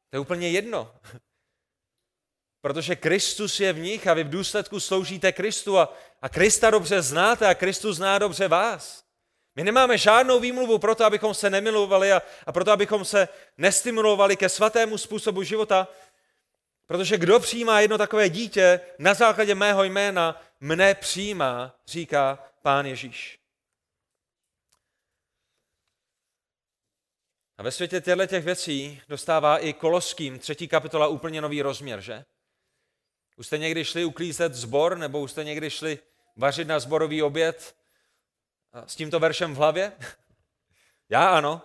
To 0.09 0.15
je 0.15 0.19
úplně 0.19 0.49
jedno. 0.49 0.95
Protože 2.61 2.95
Kristus 2.95 3.59
je 3.59 3.73
v 3.73 3.79
nich 3.79 4.07
a 4.07 4.13
vy 4.13 4.23
v 4.23 4.29
důsledku 4.29 4.79
sloužíte 4.79 5.31
Kristu 5.31 5.79
a, 5.79 5.93
a 6.21 6.29
Krista 6.29 6.69
dobře 6.69 7.01
znáte 7.01 7.47
a 7.47 7.55
Kristus 7.55 7.97
zná 7.97 8.19
dobře 8.19 8.47
vás. 8.47 9.03
My 9.55 9.63
nemáme 9.63 9.97
žádnou 9.97 10.39
výmluvu 10.39 10.79
pro 10.79 10.95
to, 10.95 11.05
abychom 11.05 11.33
se 11.33 11.49
nemilovali 11.49 12.13
a, 12.13 12.21
a 12.45 12.51
proto, 12.51 12.71
abychom 12.71 13.05
se 13.05 13.27
nestimulovali 13.57 14.37
ke 14.37 14.49
svatému 14.49 14.97
způsobu 14.97 15.43
života, 15.43 15.87
protože 16.87 17.17
kdo 17.17 17.39
přijímá 17.39 17.79
jedno 17.79 17.97
takové 17.97 18.29
dítě 18.29 18.79
na 18.99 19.13
základě 19.13 19.55
mého 19.55 19.83
jména, 19.83 20.41
mne 20.59 20.95
přijímá, 20.95 21.75
říká 21.87 22.39
pán 22.61 22.85
Ježíš. 22.85 23.42
A 27.57 27.63
ve 27.63 27.71
světě 27.71 28.01
těchto 28.01 28.25
těch 28.25 28.45
věcí 28.45 29.01
dostává 29.09 29.57
i 29.57 29.73
Koloským 29.73 30.39
třetí 30.39 30.67
kapitola 30.67 31.07
úplně 31.07 31.41
nový 31.41 31.61
rozměr, 31.61 32.01
že? 32.01 32.25
Už 33.37 33.47
jste 33.47 33.57
někdy 33.57 33.85
šli 33.85 34.05
uklízet 34.05 34.53
zbor, 34.53 34.97
nebo 34.97 35.21
už 35.21 35.31
jste 35.31 35.43
někdy 35.43 35.69
šli 35.69 35.99
vařit 36.35 36.67
na 36.67 36.79
zborový 36.79 37.23
oběd 37.23 37.75
s 38.85 38.95
tímto 38.95 39.19
veršem 39.19 39.53
v 39.53 39.57
hlavě? 39.57 39.91
Já 41.09 41.29
ano. 41.29 41.61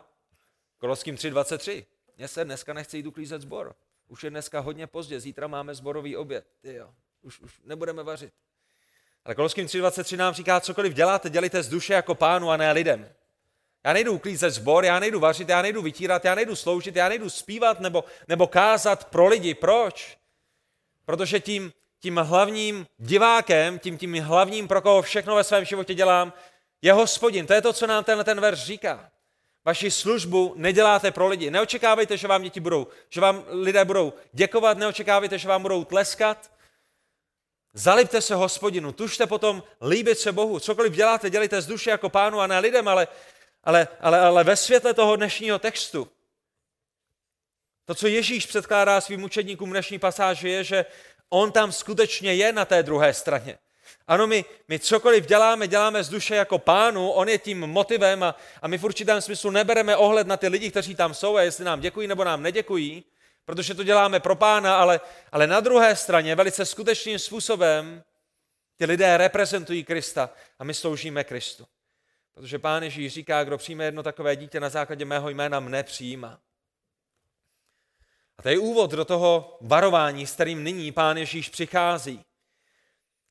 Koloským 0.79 1.15
3.23. 1.15 1.87
Mně 2.17 2.29
se 2.29 2.45
dneska 2.45 2.73
nechce 2.73 2.97
jít 2.97 3.07
uklízet 3.07 3.43
zbor. 3.43 3.75
Už 4.09 4.25
je 4.25 4.31
dneska 4.31 4.61
hodně 4.61 4.87
pozdě, 4.87 5.21
zítra 5.21 5.47
máme 5.47 5.75
zborový 5.75 6.17
oběd. 6.17 6.47
Jo, 6.63 6.95
už, 7.23 7.41
už 7.41 7.61
nebudeme 7.65 8.03
vařit. 8.03 8.33
Ale 9.25 9.35
Koloským 9.35 9.67
3.23 9.67 10.17
nám 10.17 10.35
říká, 10.35 10.61
cokoliv 10.61 10.95
děláte, 10.95 11.31
dělíte 11.31 11.63
z 11.63 11.69
duše 11.69 11.93
jako 11.93 12.15
pánu 12.15 12.51
a 12.51 12.57
ne 12.57 12.73
lidem. 12.73 13.09
Já 13.89 13.95
nejdu 13.95 14.13
uklízet 14.13 14.51
zbor, 14.51 14.85
já 14.85 14.99
nejdu 14.99 15.21
vařit, 15.21 15.49
já 15.49 15.63
nejdu 15.63 15.83
vytírat, 15.83 16.25
já 16.25 16.35
nejdu 16.35 16.57
sloužit, 16.57 16.97
já 16.97 17.09
nejdu 17.09 17.31
zpívat 17.31 17.81
nebo, 17.81 18.05
nebo 18.29 18.47
kázat 18.47 19.05
pro 19.05 19.27
lidi. 19.27 19.55
Proč? 19.55 20.19
Protože 21.05 21.41
tím, 21.41 21.73
tím 22.01 22.17
hlavním 22.17 22.87
divákem, 22.99 23.79
tím, 23.79 23.99
tím 23.99 24.15
hlavním, 24.15 24.69
pro 24.69 24.83
koho 24.83 25.03
všechno 25.03 25.35
ve 25.35 25.45
svém 25.45 25.65
životě 25.65 25.95
dělám, 25.95 26.33
je 26.83 26.93
hospodin. 26.93 27.47
To 27.47 27.53
je 27.53 27.63
to, 27.63 27.73
co 27.73 27.87
nám 27.87 28.05
tenhle 28.05 28.25
ten 28.25 28.41
verš 28.41 28.59
říká. 28.59 29.11
Vaši 29.65 29.91
službu 29.91 30.55
neděláte 30.57 31.11
pro 31.11 31.29
lidi. 31.29 31.51
Neočekávejte, 31.51 32.17
že 32.17 32.29
vám 32.29 32.43
děti 32.43 32.61
budou, 32.61 32.87
že 33.09 33.21
vám 33.21 33.45
lidé 33.49 33.85
budou 33.85 34.13
děkovat, 34.33 34.79
neočekávejte, 34.79 35.39
že 35.39 35.49
vám 35.49 35.63
budou 35.63 35.85
tleskat. 35.85 36.51
Zalipte 37.75 38.21
se 38.21 38.35
hospodinu, 38.35 38.93
tužte 38.93 39.27
potom 39.27 39.63
líbit 39.89 40.19
se 40.19 40.33
Bohu. 40.33 40.61
Cokoliv 40.61 40.93
děláte, 40.93 41.31
dělejte 41.31 41.63
z 41.63 41.67
duše 41.67 41.91
jako 41.91 42.09
pánu 42.09 42.41
a 42.41 42.47
ne 42.47 42.59
lidem, 42.59 42.89
ale 42.89 43.09
ale, 43.65 43.89
ale, 44.01 44.21
ale 44.21 44.45
ve 44.45 44.57
světle 44.57 44.95
toho 44.95 45.17
dnešního 45.17 45.59
textu, 45.59 46.09
to, 47.85 47.95
co 47.95 48.07
Ježíš 48.07 48.47
předkládá 48.47 49.01
svým 49.01 49.25
učedníkům 49.25 49.71
dnešní 49.71 49.99
pasáži, 49.99 50.49
je, 50.49 50.65
že 50.65 50.85
on 51.29 51.53
tam 51.53 51.73
skutečně 51.73 52.35
je 52.35 52.53
na 52.53 52.65
té 52.65 52.83
druhé 52.83 53.15
straně. 53.15 53.59
Ano, 54.07 54.27
my, 54.27 54.45
my 54.69 54.79
cokoliv 54.79 55.27
děláme, 55.27 55.69
děláme 55.69 56.05
z 56.05 56.09
duše 56.09 56.35
jako 56.35 56.59
pánu, 56.59 57.11
on 57.11 57.29
je 57.29 57.39
tím 57.39 57.59
motivem 57.59 58.23
a, 58.23 58.37
a 58.63 58.69
my 58.69 58.79
v 58.79 58.85
určitém 58.85 59.21
smyslu 59.21 59.51
nebereme 59.51 59.97
ohled 59.97 60.27
na 60.27 60.37
ty 60.37 60.49
lidi, 60.49 60.71
kteří 60.71 60.95
tam 60.95 61.15
jsou 61.15 61.37
a 61.37 61.43
jestli 61.43 61.65
nám 61.65 61.81
děkují 61.81 62.09
nebo 62.09 62.25
nám 62.25 62.43
neděkují, 62.43 63.05
protože 63.45 63.75
to 63.75 63.85
děláme 63.85 64.21
pro 64.21 64.37
pána, 64.37 64.77
ale, 64.77 65.01
ale 65.33 65.47
na 65.47 65.61
druhé 65.61 65.97
straně 65.97 66.35
velice 66.35 66.67
skutečným 66.67 67.19
způsobem 67.19 68.03
ty 68.77 68.85
lidé 68.85 69.17
reprezentují 69.17 69.85
Krista 69.85 70.31
a 70.59 70.65
my 70.65 70.75
sloužíme 70.75 71.25
Kristu. 71.25 71.67
Protože 72.39 72.59
pán 72.59 72.83
Ježíš 72.83 73.13
říká, 73.13 73.45
kdo 73.45 73.59
přijme 73.59 73.85
jedno 73.85 74.03
takové 74.03 74.37
dítě 74.37 74.61
na 74.61 74.69
základě 74.69 75.05
mého 75.05 75.29
jména, 75.29 75.61
mne 75.61 75.83
přijímá. 75.83 76.41
A 78.39 78.43
to 78.43 78.49
je 78.49 78.59
úvod 78.59 78.91
do 78.91 79.05
toho 79.05 79.59
varování, 79.61 80.27
s 80.27 80.35
kterým 80.35 80.65
nyní 80.65 80.93
pán 80.93 81.17
Ježíš 81.17 81.49
přichází. 81.49 82.25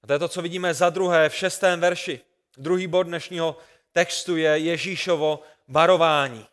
A 0.03 0.07
to 0.07 0.13
je 0.13 0.19
to, 0.19 0.27
co 0.27 0.41
vidíme 0.41 0.73
za 0.73 0.89
druhé 0.89 1.29
v 1.29 1.35
šestém 1.35 1.79
verši. 1.79 2.21
Druhý 2.57 2.87
bod 2.87 3.03
dnešního 3.03 3.57
textu 3.91 4.37
je 4.37 4.57
Ježíšovo 4.57 5.43
varování. 5.67 6.47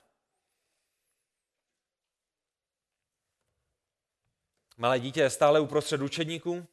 Malé 4.77 5.01
dítě 5.01 5.21
je 5.21 5.31
stále 5.31 5.61
uprostřed 5.61 6.01
učedníků. 6.01 6.67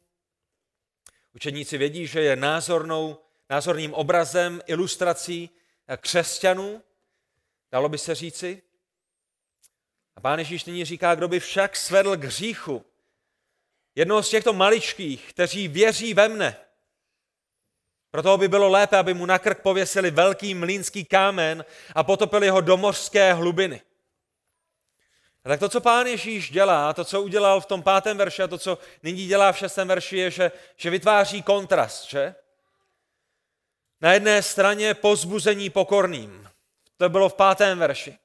Učedníci 1.34 1.78
vědí, 1.78 2.06
že 2.06 2.20
je 2.20 2.36
názornou, 2.36 3.18
názorným 3.50 3.94
obrazem, 3.94 4.60
ilustrací 4.66 5.50
křesťanů, 5.96 6.82
dalo 7.72 7.88
by 7.88 7.98
se 7.98 8.14
říci. 8.14 8.62
A 10.16 10.20
pán 10.20 10.38
Ježíš 10.38 10.64
nyní 10.64 10.84
říká, 10.84 11.14
kdo 11.14 11.28
by 11.28 11.40
však 11.40 11.76
svedl 11.76 12.16
k 12.16 12.24
hříchu 12.24 12.84
jednoho 13.94 14.22
z 14.22 14.30
těchto 14.30 14.52
maličkých, 14.52 15.28
kteří 15.30 15.68
věří 15.68 16.14
ve 16.14 16.28
mne, 16.28 16.56
proto 18.10 18.38
by 18.38 18.48
bylo 18.48 18.68
lépe, 18.68 18.96
aby 18.96 19.14
mu 19.14 19.26
na 19.26 19.38
krk 19.38 19.62
pověsili 19.62 20.10
velký 20.10 20.54
mlínský 20.54 21.04
kámen 21.04 21.64
a 21.94 22.04
potopili 22.04 22.48
ho 22.48 22.60
do 22.60 22.76
mořské 22.76 23.32
hlubiny. 23.32 23.82
A 25.44 25.48
tak 25.48 25.60
to, 25.60 25.68
co 25.68 25.80
pán 25.80 26.06
Ježíš 26.06 26.50
dělá, 26.50 26.92
to, 26.92 27.04
co 27.04 27.22
udělal 27.22 27.60
v 27.60 27.66
tom 27.66 27.82
pátém 27.82 28.16
verši 28.16 28.42
a 28.42 28.48
to, 28.48 28.58
co 28.58 28.78
nyní 29.02 29.26
dělá 29.26 29.52
v 29.52 29.58
šestém 29.58 29.88
verši, 29.88 30.16
je, 30.16 30.30
že, 30.30 30.52
že 30.76 30.90
vytváří 30.90 31.42
kontrast, 31.42 32.08
že? 32.08 32.34
Na 34.02 34.12
jedné 34.12 34.42
straně 34.42 34.94
pozbuzení 34.94 35.70
pokorným. 35.70 36.48
To 36.96 37.08
bylo 37.08 37.28
v 37.28 37.34
pátém 37.34 37.78
verši. 37.78 38.18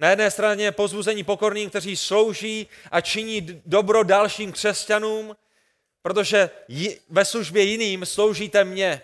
Na 0.00 0.10
jedné 0.10 0.30
straně 0.30 0.72
pozbuzení 0.72 1.24
pokorným, 1.24 1.70
kteří 1.70 1.96
slouží 1.96 2.66
a 2.90 3.00
činí 3.00 3.62
dobro 3.66 4.02
dalším 4.02 4.52
křesťanům, 4.52 5.36
protože 6.02 6.50
ve 7.08 7.24
službě 7.24 7.62
jiným 7.62 8.06
sloužíte 8.06 8.64
mně. 8.64 9.02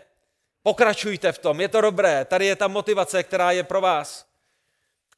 Pokračujte 0.63 1.33
v 1.33 1.39
tom, 1.39 1.61
je 1.61 1.69
to 1.69 1.81
dobré, 1.81 2.25
tady 2.25 2.47
je 2.47 2.57
ta 2.57 2.69
motivace, 2.69 3.23
která 3.23 3.51
je 3.51 3.63
pro 3.63 3.81
vás. 3.81 4.27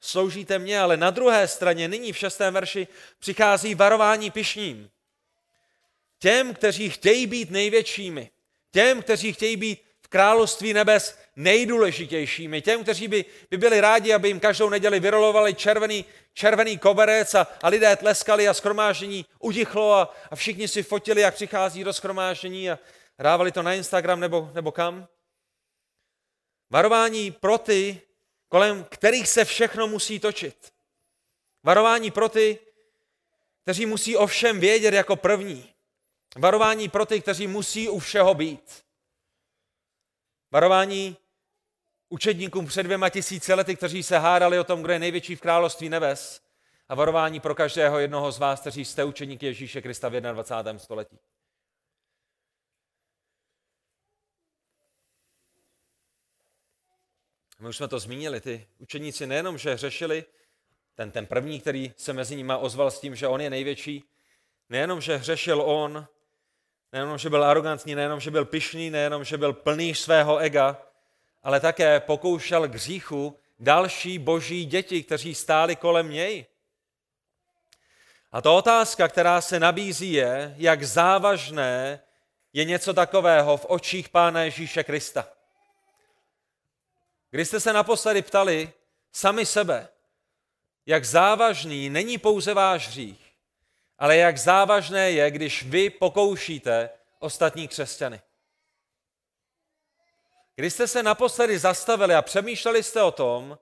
Sloužíte 0.00 0.58
mě, 0.58 0.80
ale 0.80 0.96
na 0.96 1.10
druhé 1.10 1.48
straně 1.48 1.88
nyní 1.88 2.12
v 2.12 2.18
šestém 2.18 2.54
verši 2.54 2.88
přichází 3.18 3.74
varování 3.74 4.30
pišním. 4.30 4.90
Těm, 6.18 6.54
kteří 6.54 6.90
chtějí 6.90 7.26
být 7.26 7.50
největšími, 7.50 8.30
těm, 8.70 9.02
kteří 9.02 9.32
chtějí 9.32 9.56
být 9.56 9.89
království 10.10 10.72
nebes 10.72 11.18
nejdůležitějšími, 11.36 12.62
těm, 12.62 12.82
kteří 12.82 13.08
by, 13.08 13.24
by 13.50 13.56
byli 13.56 13.80
rádi, 13.80 14.12
aby 14.12 14.28
jim 14.28 14.40
každou 14.40 14.68
neděli 14.68 15.00
vyrolovali 15.00 15.54
červený, 15.54 16.04
červený 16.34 16.78
koberec 16.78 17.34
a, 17.34 17.46
a 17.62 17.68
lidé 17.68 17.96
tleskali 17.96 18.48
a 18.48 18.54
skromáždění 18.54 19.26
utichlo 19.38 19.94
a, 19.94 20.14
a 20.30 20.36
všichni 20.36 20.68
si 20.68 20.82
fotili, 20.82 21.20
jak 21.20 21.34
přichází 21.34 21.84
do 21.84 21.92
skromáždění 21.92 22.70
a 22.70 22.78
dávali 23.18 23.52
to 23.52 23.62
na 23.62 23.74
Instagram 23.74 24.20
nebo, 24.20 24.50
nebo 24.54 24.72
kam. 24.72 25.08
Varování 26.70 27.30
pro 27.30 27.58
ty, 27.58 28.00
kolem 28.48 28.84
kterých 28.84 29.28
se 29.28 29.44
všechno 29.44 29.86
musí 29.86 30.20
točit. 30.20 30.72
Varování 31.62 32.10
pro 32.10 32.28
ty, 32.28 32.58
kteří 33.62 33.86
musí 33.86 34.16
o 34.16 34.26
všem 34.26 34.60
vědět 34.60 34.94
jako 34.94 35.16
první. 35.16 35.70
Varování 36.36 36.88
pro 36.88 37.06
ty, 37.06 37.20
kteří 37.20 37.46
musí 37.46 37.88
u 37.88 37.98
všeho 37.98 38.34
být. 38.34 38.89
Varování 40.50 41.16
učedníkům 42.08 42.66
před 42.66 42.82
dvěma 42.82 43.08
tisíci 43.08 43.54
lety, 43.54 43.76
kteří 43.76 44.02
se 44.02 44.18
hádali 44.18 44.58
o 44.58 44.64
tom, 44.64 44.82
kdo 44.82 44.92
je 44.92 44.98
největší 44.98 45.36
v 45.36 45.40
království 45.40 45.88
nebes. 45.88 46.42
A 46.88 46.94
varování 46.94 47.40
pro 47.40 47.54
každého 47.54 47.98
jednoho 47.98 48.32
z 48.32 48.38
vás, 48.38 48.60
kteří 48.60 48.84
jste 48.84 49.04
učeníky 49.04 49.46
Ježíše 49.46 49.82
Krista 49.82 50.08
v 50.08 50.20
21. 50.20 50.78
století. 50.78 51.18
My 57.60 57.68
už 57.68 57.76
jsme 57.76 57.88
to 57.88 57.98
zmínili, 57.98 58.40
ty 58.40 58.66
učeníci 58.78 59.26
nejenom, 59.26 59.58
že 59.58 59.76
řešili, 59.76 60.24
ten, 60.94 61.10
ten 61.10 61.26
první, 61.26 61.60
který 61.60 61.92
se 61.96 62.12
mezi 62.12 62.36
nimi 62.36 62.52
ozval 62.60 62.90
s 62.90 63.00
tím, 63.00 63.16
že 63.16 63.28
on 63.28 63.40
je 63.40 63.50
největší, 63.50 64.04
nejenom, 64.68 65.00
že 65.00 65.16
hřešil 65.16 65.62
on, 65.62 66.06
nejenom, 66.92 67.18
že 67.18 67.30
byl 67.30 67.44
arrogantní, 67.44 67.94
nejenom, 67.94 68.20
že 68.20 68.30
byl 68.30 68.44
pyšný, 68.44 68.90
nejenom, 68.90 69.24
že 69.24 69.38
byl 69.38 69.52
plný 69.52 69.94
svého 69.94 70.38
ega, 70.38 70.82
ale 71.42 71.60
také 71.60 72.00
pokoušel 72.00 72.68
k 72.68 72.74
hříchu 72.74 73.38
další 73.58 74.18
boží 74.18 74.64
děti, 74.64 75.02
kteří 75.02 75.34
stáli 75.34 75.76
kolem 75.76 76.10
něj. 76.10 76.46
A 78.32 78.42
to 78.42 78.56
otázka, 78.56 79.08
která 79.08 79.40
se 79.40 79.60
nabízí, 79.60 80.12
je, 80.12 80.54
jak 80.58 80.82
závažné 80.82 82.00
je 82.52 82.64
něco 82.64 82.94
takového 82.94 83.56
v 83.56 83.66
očích 83.68 84.08
Pána 84.08 84.42
Ježíše 84.42 84.84
Krista. 84.84 85.28
Když 87.30 87.48
jste 87.48 87.60
se 87.60 87.72
naposledy 87.72 88.22
ptali 88.22 88.72
sami 89.12 89.46
sebe, 89.46 89.88
jak 90.86 91.04
závažný 91.04 91.90
není 91.90 92.18
pouze 92.18 92.54
váš 92.54 92.88
hřích, 92.88 93.29
ale 94.00 94.16
jak 94.16 94.38
závažné 94.38 95.10
je, 95.10 95.30
když 95.30 95.62
vy 95.62 95.90
pokoušíte 95.90 96.90
ostatní 97.18 97.68
křesťany. 97.68 98.20
Když 100.54 100.72
jste 100.72 100.88
se 100.88 101.02
naposledy 101.02 101.58
zastavili 101.58 102.14
a 102.14 102.22
přemýšleli 102.22 102.82
jste 102.82 103.02
o 103.02 103.10
tom, 103.10 103.58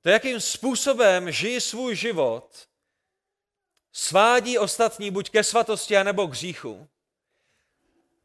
to 0.00 0.08
jakým 0.08 0.40
způsobem 0.40 1.30
žijí 1.30 1.60
svůj 1.60 1.96
život, 1.96 2.68
svádí 3.92 4.58
ostatní 4.58 5.10
buď 5.10 5.30
ke 5.30 5.44
svatosti, 5.44 5.96
anebo 5.96 6.26
k 6.26 6.30
hříchu. 6.30 6.88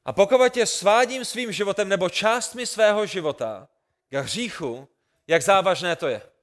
A 0.06 0.14
pokud 0.14 0.54
tě 0.54 0.66
svádím 0.66 1.26
svým 1.26 1.52
životem 1.52 1.90
nebo 1.90 2.10
částmi 2.10 2.66
svého 2.66 3.06
života 3.06 3.68
k 4.10 4.14
hříchu, 4.14 4.88
jak 5.28 5.42
závažné 5.42 5.96
to 5.96 6.08
je. 6.08 6.37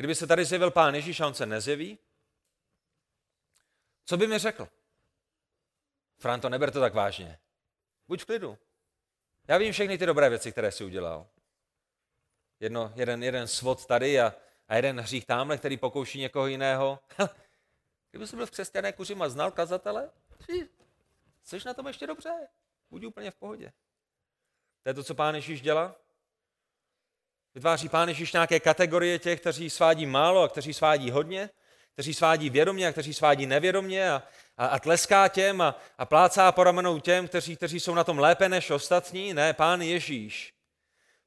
Kdyby 0.00 0.14
se 0.14 0.26
tady 0.26 0.44
zjevil 0.44 0.70
pán 0.70 0.94
Ježíš 0.94 1.20
a 1.20 1.26
on 1.26 1.34
se 1.34 1.46
nezjeví, 1.46 1.98
co 4.04 4.16
by 4.16 4.26
mi 4.26 4.38
řekl? 4.38 4.68
Franto, 6.18 6.48
neber 6.48 6.70
to 6.70 6.80
tak 6.80 6.94
vážně. 6.94 7.38
Buď 8.08 8.22
v 8.22 8.24
klidu. 8.24 8.58
Já 9.48 9.58
vím 9.58 9.72
všechny 9.72 9.98
ty 9.98 10.06
dobré 10.06 10.28
věci, 10.28 10.52
které 10.52 10.72
jsi 10.72 10.84
udělal. 10.84 11.28
Jedno, 12.60 12.92
jeden, 12.96 13.22
jeden 13.22 13.48
svod 13.48 13.86
tady 13.86 14.20
a, 14.20 14.34
a 14.68 14.76
jeden 14.76 15.00
hřích 15.00 15.26
tamhle, 15.26 15.58
který 15.58 15.76
pokouší 15.76 16.18
někoho 16.18 16.46
jiného. 16.46 17.00
Kdyby 18.10 18.26
jsi 18.26 18.36
byl 18.36 18.46
v 18.46 18.50
křesťané 18.50 18.92
kuřím 18.92 19.22
a 19.22 19.28
znal 19.28 19.50
kazatele, 19.50 20.10
jsi 21.42 21.58
na 21.66 21.74
tom 21.74 21.86
ještě 21.86 22.06
dobře. 22.06 22.48
Buď 22.90 23.04
úplně 23.04 23.30
v 23.30 23.36
pohodě. 23.36 23.72
To 24.82 24.88
je 24.90 24.94
to, 24.94 25.04
co 25.04 25.14
pán 25.14 25.34
Ježíš 25.34 25.60
dělá. 25.60 25.96
Vytváří 27.60 27.88
Pán 27.88 28.08
Ježíš 28.08 28.32
nějaké 28.32 28.60
kategorie 28.60 29.18
těch, 29.18 29.40
kteří 29.40 29.70
svádí 29.70 30.06
málo 30.06 30.42
a 30.42 30.48
kteří 30.48 30.74
svádí 30.74 31.10
hodně, 31.10 31.50
kteří 31.92 32.14
svádí 32.14 32.50
vědomě 32.50 32.88
a 32.88 32.92
kteří 32.92 33.14
svádí 33.14 33.46
nevědomě 33.46 34.10
a, 34.10 34.22
a, 34.56 34.66
a 34.66 34.78
tleská 34.78 35.28
těm 35.28 35.60
a, 35.60 35.78
a 35.98 36.04
plácá 36.06 36.52
po 36.52 36.64
ramenou 36.64 37.00
těm, 37.00 37.28
kteří, 37.28 37.56
kteří 37.56 37.80
jsou 37.80 37.94
na 37.94 38.04
tom 38.04 38.18
lépe 38.18 38.48
než 38.48 38.70
ostatní. 38.70 39.34
Ne, 39.34 39.52
Pán 39.52 39.82
Ježíš. 39.82 40.52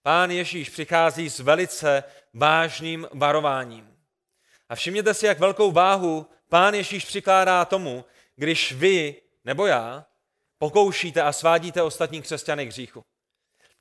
Pán 0.02 0.32
Ježíš 0.32 0.70
přichází 0.70 1.30
s 1.30 1.40
velice 1.40 2.04
vážným 2.34 3.08
varováním. 3.14 3.98
A 4.70 4.76
všimněte 4.76 5.14
si, 5.14 5.26
jak 5.26 5.40
velkou 5.40 5.72
váhu 5.72 6.28
Pán 6.50 6.74
Ježíš 6.74 7.06
přikládá 7.06 7.66
tomu, 7.66 8.06
když 8.36 8.72
vy 8.72 9.16
nebo 9.46 9.66
já 9.66 10.06
pokoušíte 10.58 11.22
a 11.22 11.32
svádíte 11.32 11.82
ostatní 11.82 12.22
křesťany 12.22 12.66
k 12.66 12.70
hříchu. 12.70 13.04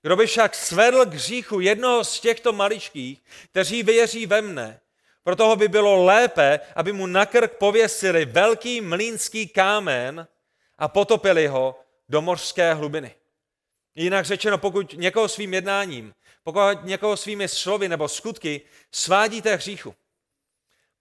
Kdo 0.03 0.17
by 0.17 0.27
však 0.27 0.55
svedl 0.55 1.07
k 1.07 1.15
hříchu 1.15 1.61
jednoho 1.61 2.05
z 2.05 2.21
těchto 2.21 2.53
maličkých, 2.53 3.23
kteří 3.51 3.83
věří 3.83 4.27
ve 4.27 4.43
mne, 4.43 4.81
pro 5.25 5.37
toho 5.37 5.57
by 5.57 5.69
bylo 5.69 6.05
lépe, 6.05 6.61
aby 6.77 6.93
mu 6.93 7.07
na 7.07 7.27
krk 7.27 7.53
pověsili 7.53 8.25
velký 8.25 8.81
mlínský 8.81 9.49
kámen 9.49 10.27
a 10.79 10.89
potopili 10.89 11.47
ho 11.47 11.81
do 12.09 12.23
mořské 12.23 12.75
hlubiny. 12.75 13.15
Jinak 13.95 14.27
řečeno, 14.27 14.59
pokud 14.59 14.93
někoho 14.93 15.29
svým 15.29 15.55
jednáním, 15.55 16.15
pokud 16.45 16.85
někoho 16.85 17.17
svými 17.17 17.49
slovy 17.49 17.89
nebo 17.89 18.09
skutky 18.09 18.61
svádíte 18.93 19.57
hříchu, 19.57 19.95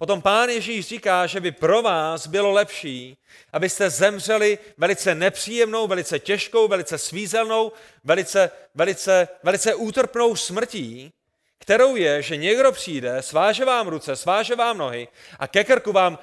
Potom 0.01 0.21
pán 0.21 0.49
Ježíš 0.49 0.87
říká, 0.87 1.27
že 1.27 1.39
by 1.39 1.51
pro 1.51 1.81
vás 1.81 2.27
bylo 2.27 2.51
lepší, 2.51 3.17
abyste 3.53 3.89
zemřeli 3.89 4.59
velice 4.77 5.15
nepříjemnou, 5.15 5.87
velice 5.87 6.19
těžkou, 6.19 6.67
velice 6.67 6.97
svízelnou, 6.97 7.71
velice, 8.03 8.51
velice, 8.75 9.27
velice 9.43 9.75
útrpnou 9.75 10.35
smrtí, 10.35 11.13
kterou 11.59 11.95
je, 11.95 12.21
že 12.21 12.37
někdo 12.37 12.71
přijde, 12.71 13.21
sváže 13.21 13.65
vám 13.65 13.87
ruce, 13.87 14.15
sváže 14.15 14.55
vám 14.55 14.77
nohy 14.77 15.07
a 15.39 15.47
ke 15.47 15.63
krku 15.63 15.91
vám 15.91 16.19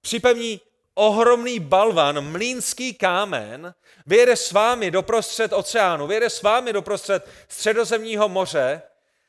připevní 0.00 0.60
ohromný 0.94 1.60
balvan, 1.60 2.32
mlínský 2.32 2.94
kámen, 2.94 3.74
vyjede 4.06 4.36
s 4.36 4.52
vámi 4.52 4.90
doprostřed 4.90 5.52
oceánu, 5.52 6.06
vyjede 6.06 6.30
s 6.30 6.42
vámi 6.42 6.72
doprostřed 6.72 7.28
středozemního 7.48 8.28
moře 8.28 8.82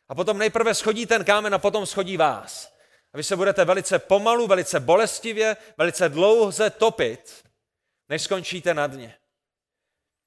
a 0.09 0.15
potom 0.15 0.37
nejprve 0.37 0.73
schodí 0.73 1.05
ten 1.05 1.23
kámen 1.23 1.53
a 1.53 1.59
potom 1.59 1.85
schodí 1.85 2.17
vás. 2.17 2.72
A 3.13 3.17
vy 3.17 3.23
se 3.23 3.35
budete 3.35 3.65
velice 3.65 3.99
pomalu, 3.99 4.47
velice 4.47 4.79
bolestivě, 4.79 5.57
velice 5.77 6.09
dlouze 6.09 6.69
topit, 6.69 7.43
než 8.09 8.21
skončíte 8.21 8.73
na 8.73 8.87
dně. 8.87 9.15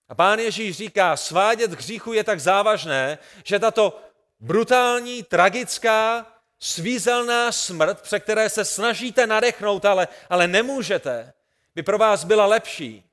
A 0.09 0.14
pán 0.14 0.38
Ježíš 0.38 0.77
říká, 0.77 1.16
svádět 1.16 1.70
hříchu 1.70 2.12
je 2.12 2.25
tak 2.25 2.40
závažné, 2.40 3.18
že 3.44 3.59
tato 3.59 4.01
brutální, 4.40 5.22
tragická, 5.22 6.27
svízelná 6.59 7.53
smrt, 7.53 8.01
pře 8.01 8.20
které 8.20 8.51
se 8.51 8.64
snažíte 8.64 9.27
nadechnout, 9.27 9.85
ale, 9.85 10.09
ale 10.31 10.49
nemůžete, 10.49 11.33
by 11.75 11.83
pro 11.83 11.99
vás 11.99 12.25
byla 12.25 12.46
lepší. 12.46 13.05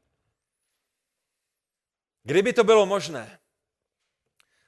Kdyby 2.23 2.53
to 2.53 2.63
bylo 2.63 2.85
možné, 2.85 3.39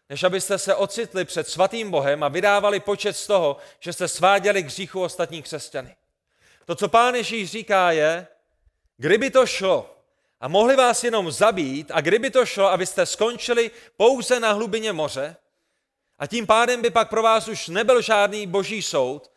než 0.09 0.23
abyste 0.23 0.57
se 0.57 0.75
ocitli 0.75 1.25
před 1.25 1.47
svatým 1.47 1.91
Bohem 1.91 2.23
a 2.23 2.27
vydávali 2.27 2.79
počet 2.79 3.13
z 3.13 3.27
toho, 3.27 3.57
že 3.79 3.93
jste 3.93 4.07
sváděli 4.07 4.63
k 4.63 4.65
hříchu 4.65 5.01
ostatní 5.01 5.41
křesťany. 5.41 5.95
To, 6.65 6.75
co 6.75 6.89
pán 6.89 7.15
Ježíš 7.15 7.51
říká, 7.51 7.91
je, 7.91 8.27
kdyby 8.97 9.29
to 9.29 9.45
šlo 9.45 9.95
a 10.39 10.47
mohli 10.47 10.75
vás 10.75 11.03
jenom 11.03 11.31
zabít 11.31 11.91
a 11.93 12.01
kdyby 12.01 12.29
to 12.29 12.45
šlo, 12.45 12.67
abyste 12.67 13.05
skončili 13.05 13.71
pouze 13.97 14.39
na 14.39 14.51
hlubině 14.51 14.93
moře 14.93 15.35
a 16.19 16.27
tím 16.27 16.47
pádem 16.47 16.81
by 16.81 16.89
pak 16.89 17.09
pro 17.09 17.23
vás 17.23 17.47
už 17.47 17.67
nebyl 17.67 18.01
žádný 18.01 18.47
boží 18.47 18.81
soud, 18.81 19.31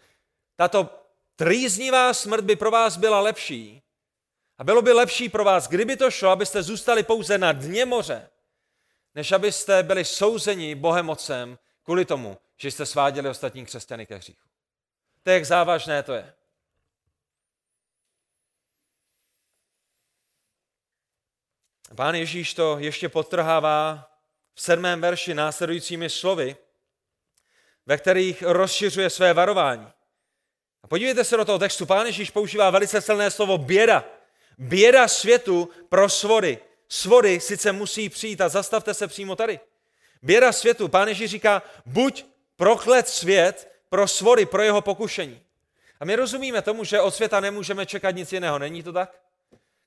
tato 0.57 0.91
trýznivá 1.37 2.15
smrt 2.15 2.45
by 2.45 2.57
pro 2.57 2.71
vás 2.71 2.97
byla 2.97 3.21
lepší. 3.21 3.83
A 4.59 4.65
bylo 4.65 4.83
by 4.83 4.93
lepší 4.93 5.29
pro 5.29 5.45
vás, 5.45 5.69
kdyby 5.69 5.97
to 5.97 6.11
šlo, 6.11 6.31
abyste 6.31 6.63
zůstali 6.63 7.03
pouze 7.03 7.39
na 7.39 7.53
dně 7.53 7.85
moře, 7.85 8.31
než 9.19 9.33
abyste 9.33 9.83
byli 9.83 10.05
souzeni 10.05 10.75
Bohem 10.75 11.11
Otcem 11.11 11.59
kvůli 11.83 12.05
tomu, 12.05 12.39
že 12.57 12.71
jste 12.71 12.87
sváděli 12.87 13.29
ostatní 13.29 13.67
křesťany 13.67 14.07
ke 14.07 14.17
hříchu. 14.17 14.49
To 15.23 15.31
je, 15.31 15.35
jak 15.35 15.45
závažné 15.45 16.03
to 16.03 16.13
je. 16.13 16.35
Pán 21.97 22.15
Ježíš 22.15 22.55
to 22.55 22.79
ještě 22.79 23.09
podtrhává 23.09 24.11
v 24.55 24.63
sedmém 24.63 25.01
verši 25.01 25.35
následujícími 25.35 26.11
slovy, 26.11 26.57
ve 27.87 27.99
kterých 27.99 28.43
rozšiřuje 28.43 29.11
své 29.11 29.35
varování. 29.35 29.93
A 30.83 30.87
podívejte 30.87 31.25
se 31.25 31.37
do 31.37 31.45
toho 31.45 31.59
textu. 31.59 31.87
Pán 31.87 32.07
Ježíš 32.07 32.31
používá 32.31 32.71
velice 32.71 33.01
silné 33.01 33.31
slovo 33.31 33.59
běda. 33.59 34.05
Běda 34.59 35.09
světu 35.09 35.71
pro 35.89 36.09
svory. 36.09 36.68
Svory 36.89 37.41
sice 37.41 37.73
musí 37.73 38.09
přijít 38.09 38.41
a 38.41 38.49
zastavte 38.49 38.95
se 38.95 39.09
přímo 39.09 39.37
tady. 39.37 39.61
Běda 40.23 40.53
světu. 40.53 40.89
Pán 40.89 41.09
Ježíš 41.09 41.31
říká, 41.31 41.63
buď 41.87 42.25
proklet 42.57 43.09
svět 43.09 43.73
pro 43.89 44.09
svory, 44.09 44.47
pro 44.47 44.63
jeho 44.63 44.81
pokušení. 44.81 45.41
A 46.01 46.05
my 46.05 46.17
rozumíme 46.17 46.63
tomu, 46.63 46.85
že 46.85 47.01
od 47.01 47.15
světa 47.15 47.41
nemůžeme 47.41 47.87
čekat 47.87 48.11
nic 48.11 48.33
jiného. 48.33 48.59
Není 48.59 48.83
to 48.83 48.93
tak? 48.93 49.21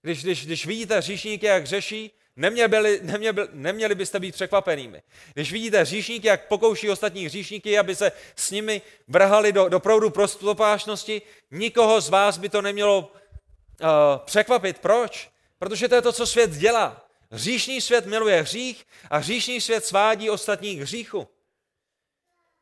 Když, 0.02 0.24
když, 0.24 0.46
když 0.46 0.66
vidíte 0.66 0.98
hříšníky, 0.98 1.46
jak 1.46 1.66
řeší, 1.66 2.12
neměli, 2.36 3.00
neměli, 3.04 3.48
neměli 3.52 3.96
byste 3.96 4.20
být 4.20 4.36
překvapenými. 4.36 5.02
Když 5.34 5.52
vidíte 5.52 5.82
hříšníky, 5.82 6.28
jak 6.28 6.48
pokouší 6.48 6.90
ostatní 6.90 7.26
hříšníky, 7.26 7.80
aby 7.80 7.96
se 7.96 8.12
s 8.36 8.52
nimi 8.52 8.82
vrhali 9.08 9.52
do, 9.52 9.70
do 9.70 9.80
proudu 9.80 10.10
prostopášnosti, 10.10 11.22
nikoho 11.52 12.02
z 12.02 12.10
vás 12.10 12.38
by 12.38 12.50
to 12.50 12.62
nemělo 12.62 13.00
uh, 13.00 13.88
překvapit. 14.26 14.80
Proč? 14.80 15.31
Protože 15.62 15.88
to 15.88 15.96
je 15.96 16.02
to, 16.02 16.14
co 16.14 16.28
svět 16.28 16.52
dělá. 16.52 17.06
Hříšný 17.32 17.82
svět 17.82 18.06
miluje 18.06 18.42
hřích 18.42 18.88
a 19.10 19.18
hříšný 19.18 19.62
svět 19.62 19.86
svádí 19.86 20.30
ostatních 20.30 20.82
hříchu. 20.82 21.28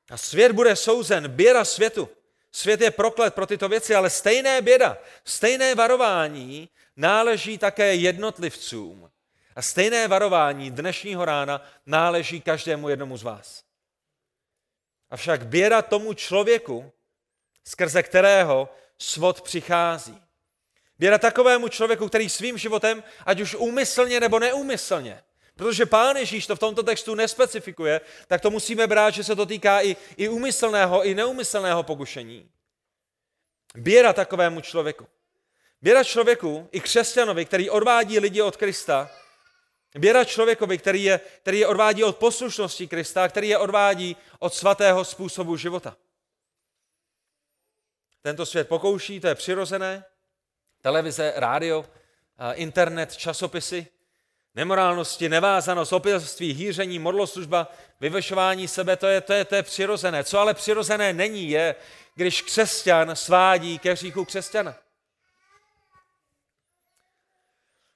A 0.09 0.17
svět 0.17 0.51
bude 0.51 0.75
souzen, 0.75 1.27
běda 1.31 1.65
světu. 1.65 2.09
Svět 2.51 2.81
je 2.81 2.91
proklet 2.91 3.33
pro 3.33 3.45
tyto 3.45 3.69
věci, 3.69 3.95
ale 3.95 4.09
stejné 4.09 4.61
běda, 4.61 4.97
stejné 5.23 5.75
varování 5.75 6.69
náleží 6.95 7.57
také 7.57 7.95
jednotlivcům. 7.95 9.11
A 9.55 9.61
stejné 9.61 10.07
varování 10.07 10.71
dnešního 10.71 11.25
rána 11.25 11.61
náleží 11.85 12.41
každému 12.41 12.89
jednomu 12.89 13.17
z 13.17 13.23
vás. 13.23 13.63
Avšak 15.09 15.47
běda 15.47 15.81
tomu 15.81 16.13
člověku, 16.13 16.91
skrze 17.63 18.03
kterého 18.03 18.69
svod 18.97 19.41
přichází. 19.41 20.28
Běda 20.99 21.17
takovému 21.17 21.67
člověku, 21.67 22.07
který 22.07 22.29
svým 22.29 22.57
životem, 22.57 23.03
ať 23.25 23.41
už 23.41 23.55
úmyslně 23.55 24.19
nebo 24.19 24.39
neúmyslně, 24.39 25.23
protože 25.55 25.85
pán 25.85 26.17
Ježíš 26.17 26.47
to 26.47 26.55
v 26.55 26.59
tomto 26.59 26.83
textu 26.83 27.15
nespecifikuje, 27.15 28.01
tak 28.27 28.41
to 28.41 28.51
musíme 28.51 28.87
brát, 28.87 29.13
že 29.13 29.23
se 29.23 29.35
to 29.35 29.45
týká 29.45 29.81
i, 29.81 29.95
i 30.17 30.29
úmyslného, 30.29 31.05
i 31.05 31.15
neúmyslného 31.15 31.83
pokušení. 31.83 32.49
Běda 33.75 34.13
takovému 34.13 34.61
člověku. 34.61 35.07
Běda 35.81 36.03
člověku, 36.03 36.69
i 36.71 36.79
křesťanovi, 36.79 37.45
který 37.45 37.69
odvádí 37.69 38.19
lidi 38.19 38.41
od 38.41 38.57
Krista, 38.57 39.11
běda 39.95 40.25
člověkovi, 40.25 40.77
který 40.77 41.03
je, 41.03 41.19
který 41.41 41.59
je 41.59 41.67
odvádí 41.67 42.03
od 42.03 42.17
poslušnosti 42.17 42.87
Krista, 42.87 43.27
který 43.27 43.49
je 43.49 43.57
odvádí 43.57 44.17
od 44.39 44.53
svatého 44.53 45.05
způsobu 45.05 45.57
života. 45.57 45.97
Tento 48.21 48.45
svět 48.45 48.67
pokouší, 48.67 49.19
to 49.19 49.27
je 49.27 49.35
přirozené. 49.35 50.03
Televize, 50.81 51.33
rádio, 51.35 51.85
internet, 52.53 53.17
časopisy, 53.17 53.87
nemorálnosti, 54.55 55.29
nevázanost, 55.29 55.93
opilství, 55.93 56.53
hýření, 56.53 56.99
modloslužba, 56.99 57.71
vyvešování 57.99 58.67
sebe, 58.67 58.97
to 58.97 59.07
je, 59.07 59.21
to, 59.21 59.33
je, 59.33 59.45
to 59.45 59.55
je 59.55 59.63
přirozené. 59.63 60.23
Co 60.23 60.39
ale 60.39 60.53
přirozené 60.53 61.13
není, 61.13 61.49
je, 61.49 61.75
když 62.15 62.41
křesťan 62.41 63.15
svádí 63.15 63.79
ke 63.79 63.93
hříchu 63.93 64.25
křesťana. 64.25 64.75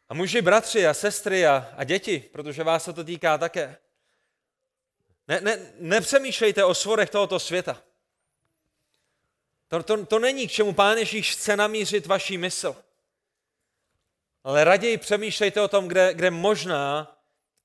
A 0.10 0.14
muži, 0.14 0.42
bratři 0.42 0.88
a 0.88 0.94
sestry 0.94 1.48
a, 1.48 1.74
a 1.78 1.84
děti, 1.84 2.20
protože 2.20 2.64
vás 2.64 2.84
se 2.84 2.94
to 2.94 3.04
týká 3.04 3.38
také, 3.38 3.78
ne, 5.28 5.42
ne, 5.42 5.60
nepřemýšlejte 5.80 6.64
o 6.64 6.74
svorech 6.74 7.10
tohoto 7.10 7.40
světa. 7.40 7.82
To, 9.74 9.84
to, 9.84 10.06
to 10.06 10.20
není, 10.20 10.48
k 10.48 10.52
čemu 10.52 10.74
Pán 10.74 10.98
Ježíš 10.98 11.32
chce 11.32 11.58
namířit 11.58 12.06
vaší 12.06 12.38
mysl. 12.38 12.76
Ale 14.44 14.64
raději 14.64 14.98
přemýšlejte 14.98 15.62
o 15.62 15.68
tom, 15.68 15.88
kde, 15.88 16.14
kde 16.14 16.32
možná 16.32 17.16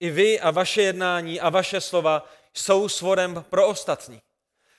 i 0.01 0.11
vy 0.11 0.41
a 0.41 0.51
vaše 0.51 0.83
jednání 0.83 1.41
a 1.41 1.49
vaše 1.49 1.81
slova 1.81 2.31
jsou 2.55 2.89
svorem 2.89 3.45
pro 3.51 3.69
ostatní. 3.69 4.23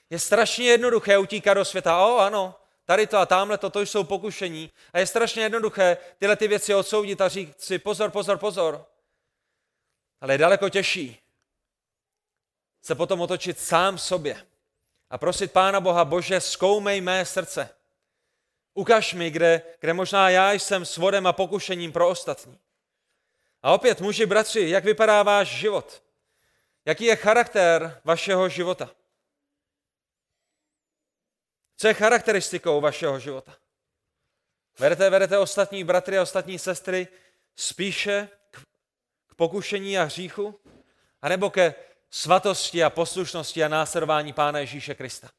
Je 0.10 0.20
strašně 0.20 0.70
jednoduché 0.70 1.18
utíkat 1.18 1.54
do 1.54 1.66
světa. 1.66 2.06
O, 2.06 2.18
ano, 2.18 2.56
tady 2.86 3.08
to 3.08 3.18
a 3.18 3.26
tamhle 3.26 3.58
to, 3.58 3.70
to 3.70 3.82
jsou 3.82 4.04
pokušení. 4.04 4.72
A 4.94 5.00
je 5.00 5.08
strašně 5.08 5.44
jednoduché 5.44 5.98
tyhle 6.18 6.36
ty 6.36 6.48
věci 6.48 6.76
odsoudit 6.76 7.22
a 7.22 7.30
říct 7.30 7.62
si 7.62 7.80
pozor, 7.80 8.12
pozor, 8.12 8.38
pozor. 8.38 8.86
Ale 10.22 10.34
je 10.34 10.38
daleko 10.38 10.70
těžší 10.70 11.20
se 12.82 12.96
potom 12.96 13.22
otočit 13.22 13.60
sám 13.60 13.98
sobě 13.98 14.49
a 15.10 15.18
prosit 15.18 15.52
Pána 15.52 15.80
Boha, 15.80 16.06
Bože, 16.06 16.42
zkoumej 16.42 17.02
mé 17.02 17.26
srdce. 17.26 17.70
Ukaž 18.74 19.14
mi, 19.14 19.32
kde, 19.32 19.62
kde 19.80 19.94
možná 19.94 20.30
já 20.30 20.52
jsem 20.52 20.86
svodem 20.86 21.28
a 21.28 21.34
pokušením 21.34 21.92
pro 21.92 22.10
ostatní. 22.10 22.60
A 23.62 23.72
opět, 23.72 24.02
muži, 24.02 24.26
bratři, 24.26 24.70
jak 24.70 24.84
vypadá 24.84 25.24
váš 25.24 25.48
život? 25.48 26.04
Jaký 26.86 27.06
je 27.06 27.16
charakter 27.16 28.02
vašeho 28.04 28.50
života? 28.50 28.90
Co 31.78 31.88
je 31.88 31.94
charakteristikou 31.94 32.82
vašeho 32.82 33.20
života? 33.20 33.56
Vedete, 34.80 35.10
vedete 35.10 35.38
ostatní 35.38 35.84
bratry 35.84 36.18
a 36.18 36.22
ostatní 36.22 36.60
sestry 36.60 37.08
spíše 37.56 38.30
k, 38.52 38.62
k 39.28 39.36
pokušení 39.36 39.98
a 39.98 40.04
hříchu? 40.04 40.60
A 41.22 41.30
nebo 41.30 41.50
ke 41.50 41.76
svatosti 42.12 42.84
a 42.84 42.90
poslušnosti 42.90 43.64
a 43.64 43.68
následování 43.68 44.34
Pána 44.34 44.60
Ježíše 44.60 44.96
Krista? 44.96 45.30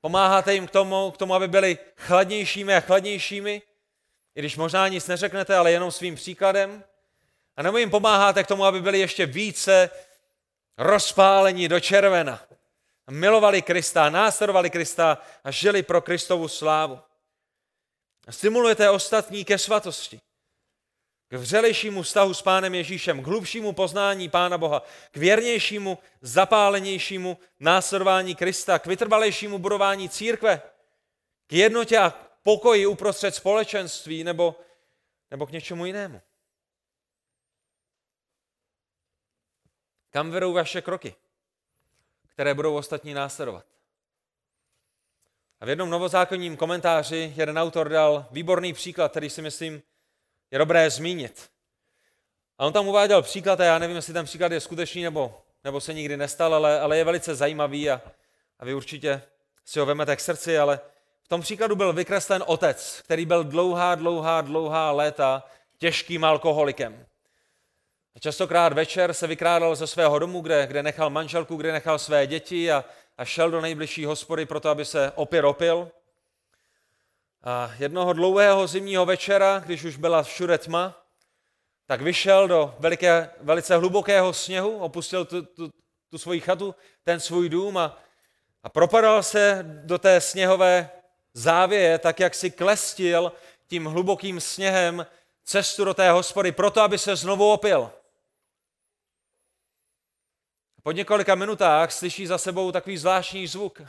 Pomáháte 0.00 0.54
jim 0.54 0.66
k 0.66 0.70
tomu, 0.70 1.10
k 1.10 1.16
tomu, 1.16 1.34
aby 1.34 1.48
byli 1.48 1.78
chladnějšími 1.96 2.74
a 2.74 2.80
chladnějšími, 2.80 3.62
i 4.34 4.40
když 4.40 4.56
možná 4.56 4.88
nic 4.88 5.06
neřeknete, 5.06 5.56
ale 5.56 5.72
jenom 5.72 5.90
svým 5.90 6.14
příkladem. 6.14 6.84
A 7.56 7.62
nebo 7.62 7.78
jim 7.78 7.90
pomáháte 7.90 8.44
k 8.44 8.46
tomu, 8.46 8.64
aby 8.64 8.80
byli 8.80 8.98
ještě 8.98 9.26
více 9.26 9.90
rozpálení 10.78 11.68
do 11.68 11.80
červena. 11.80 12.42
Milovali 13.10 13.62
Krista, 13.62 14.10
následovali 14.10 14.70
Krista 14.70 15.18
a 15.44 15.50
žili 15.50 15.82
pro 15.82 16.00
Kristovu 16.00 16.48
slávu. 16.48 17.00
Stimulujete 18.30 18.90
ostatní 18.90 19.44
ke 19.44 19.58
svatosti 19.58 20.20
k 21.34 21.36
vřelejšímu 21.36 22.02
vztahu 22.02 22.34
s 22.34 22.42
Pánem 22.42 22.74
Ježíšem, 22.74 23.22
k 23.22 23.26
hlubšímu 23.26 23.72
poznání 23.72 24.28
Pána 24.28 24.58
Boha, 24.58 24.82
k 25.10 25.16
věrnějšímu, 25.16 25.98
zapálenějšímu 26.20 27.38
následování 27.60 28.34
Krista, 28.34 28.78
k 28.78 28.86
vytrvalejšímu 28.86 29.58
budování 29.58 30.08
církve, 30.08 30.62
k 31.46 31.52
jednotě 31.52 31.98
a 31.98 32.10
pokoji 32.42 32.86
uprostřed 32.86 33.34
společenství 33.34 34.24
nebo, 34.24 34.60
nebo 35.30 35.46
k 35.46 35.50
něčemu 35.50 35.86
jinému. 35.86 36.20
Kam 40.10 40.30
vedou 40.30 40.52
vaše 40.52 40.82
kroky, 40.82 41.14
které 42.28 42.54
budou 42.54 42.76
ostatní 42.76 43.14
následovat? 43.14 43.66
A 45.60 45.66
v 45.66 45.68
jednom 45.68 45.90
novozákonním 45.90 46.56
komentáři 46.56 47.32
jeden 47.36 47.58
autor 47.58 47.88
dal 47.88 48.26
výborný 48.30 48.72
příklad, 48.72 49.10
který 49.10 49.30
si 49.30 49.42
myslím, 49.42 49.82
je 50.54 50.58
dobré 50.58 50.90
zmínit. 50.90 51.50
A 52.58 52.66
on 52.66 52.72
tam 52.72 52.88
uváděl 52.88 53.22
příklad, 53.22 53.60
a 53.60 53.64
já 53.64 53.78
nevím, 53.78 53.96
jestli 53.96 54.12
ten 54.12 54.24
příklad 54.24 54.52
je 54.52 54.60
skutečný 54.60 55.02
nebo, 55.02 55.42
nebo 55.64 55.80
se 55.80 55.94
nikdy 55.94 56.16
nestal, 56.16 56.54
ale, 56.54 56.80
ale 56.80 56.96
je 56.96 57.04
velice 57.04 57.34
zajímavý 57.34 57.90
a, 57.90 58.02
a 58.58 58.64
vy 58.64 58.74
určitě 58.74 59.22
si 59.64 59.78
ho 59.78 59.86
vemete 59.86 60.16
k 60.16 60.20
srdci, 60.20 60.58
ale 60.58 60.80
v 61.22 61.28
tom 61.28 61.40
příkladu 61.40 61.76
byl 61.76 61.92
vykreslen 61.92 62.44
otec, 62.46 63.00
který 63.04 63.26
byl 63.26 63.44
dlouhá, 63.44 63.94
dlouhá, 63.94 64.40
dlouhá 64.40 64.90
léta 64.90 65.44
těžkým 65.78 66.24
alkoholikem. 66.24 67.06
A 68.16 68.18
častokrát 68.18 68.72
večer 68.72 69.14
se 69.14 69.26
vykrádal 69.26 69.76
ze 69.76 69.86
svého 69.86 70.18
domu, 70.18 70.40
kde, 70.40 70.66
kde 70.66 70.82
nechal 70.82 71.10
manželku, 71.10 71.56
kde 71.56 71.72
nechal 71.72 71.98
své 71.98 72.26
děti 72.26 72.72
a, 72.72 72.84
a 73.18 73.24
šel 73.24 73.50
do 73.50 73.60
nejbližší 73.60 74.04
hospody 74.04 74.46
proto, 74.46 74.68
aby 74.68 74.84
se 74.84 75.12
opět 75.14 75.44
opil. 75.44 75.90
A 77.46 77.70
jednoho 77.78 78.12
dlouhého 78.12 78.66
zimního 78.66 79.06
večera, 79.06 79.58
když 79.58 79.84
už 79.84 79.96
byla 79.96 80.22
všude 80.22 80.58
tma, 80.58 81.06
tak 81.86 82.00
vyšel 82.00 82.48
do 82.48 82.74
veliké, 82.78 83.30
velice 83.40 83.76
hlubokého 83.76 84.32
sněhu, 84.32 84.78
opustil 84.78 85.24
tu, 85.24 85.42
tu, 85.42 85.70
tu 86.10 86.18
svoji 86.18 86.40
chatu, 86.40 86.74
ten 87.02 87.20
svůj 87.20 87.48
dům 87.48 87.78
a, 87.78 87.98
a 88.62 88.68
propadal 88.68 89.22
se 89.22 89.64
do 89.84 89.98
té 89.98 90.20
sněhové 90.20 90.90
závěje, 91.34 91.98
tak 91.98 92.20
jak 92.20 92.34
si 92.34 92.50
klestil 92.50 93.32
tím 93.66 93.84
hlubokým 93.84 94.40
sněhem 94.40 95.06
cestu 95.44 95.84
do 95.84 95.94
té 95.94 96.10
hospody, 96.10 96.52
proto 96.52 96.80
aby 96.80 96.98
se 96.98 97.16
znovu 97.16 97.52
opil. 97.52 97.92
Po 100.82 100.92
několika 100.92 101.34
minutách 101.34 101.92
slyší 101.92 102.26
za 102.26 102.38
sebou 102.38 102.72
takový 102.72 102.96
zvláštní 102.96 103.46
zvuk. 103.46 103.82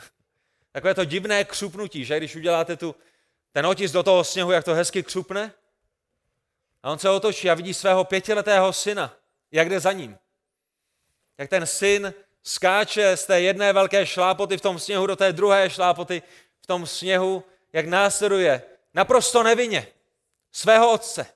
Takové 0.72 0.94
to 0.94 1.04
divné 1.04 1.44
křupnutí, 1.44 2.04
že 2.04 2.16
když 2.16 2.36
uděláte 2.36 2.76
tu 2.76 2.94
ten 3.56 3.66
otisk 3.66 3.94
do 3.94 4.02
toho 4.02 4.24
sněhu, 4.24 4.50
jak 4.50 4.64
to 4.64 4.74
hezky 4.74 5.02
křupne. 5.02 5.52
A 6.82 6.90
on 6.92 6.98
se 6.98 7.10
otočí 7.10 7.50
a 7.50 7.54
vidí 7.54 7.74
svého 7.74 8.04
pětiletého 8.04 8.72
syna, 8.72 9.16
jak 9.50 9.68
jde 9.68 9.80
za 9.80 9.92
ním. 9.92 10.18
Jak 11.38 11.50
ten 11.50 11.66
syn 11.66 12.14
skáče 12.42 13.16
z 13.16 13.26
té 13.26 13.40
jedné 13.40 13.72
velké 13.72 14.06
šlápoty 14.06 14.56
v 14.56 14.60
tom 14.60 14.78
sněhu 14.78 15.06
do 15.06 15.16
té 15.16 15.32
druhé 15.32 15.70
šlápoty 15.70 16.22
v 16.60 16.66
tom 16.66 16.86
sněhu, 16.86 17.44
jak 17.72 17.86
následuje 17.86 18.62
naprosto 18.94 19.42
nevinně 19.42 19.86
svého 20.52 20.92
otce. 20.92 21.26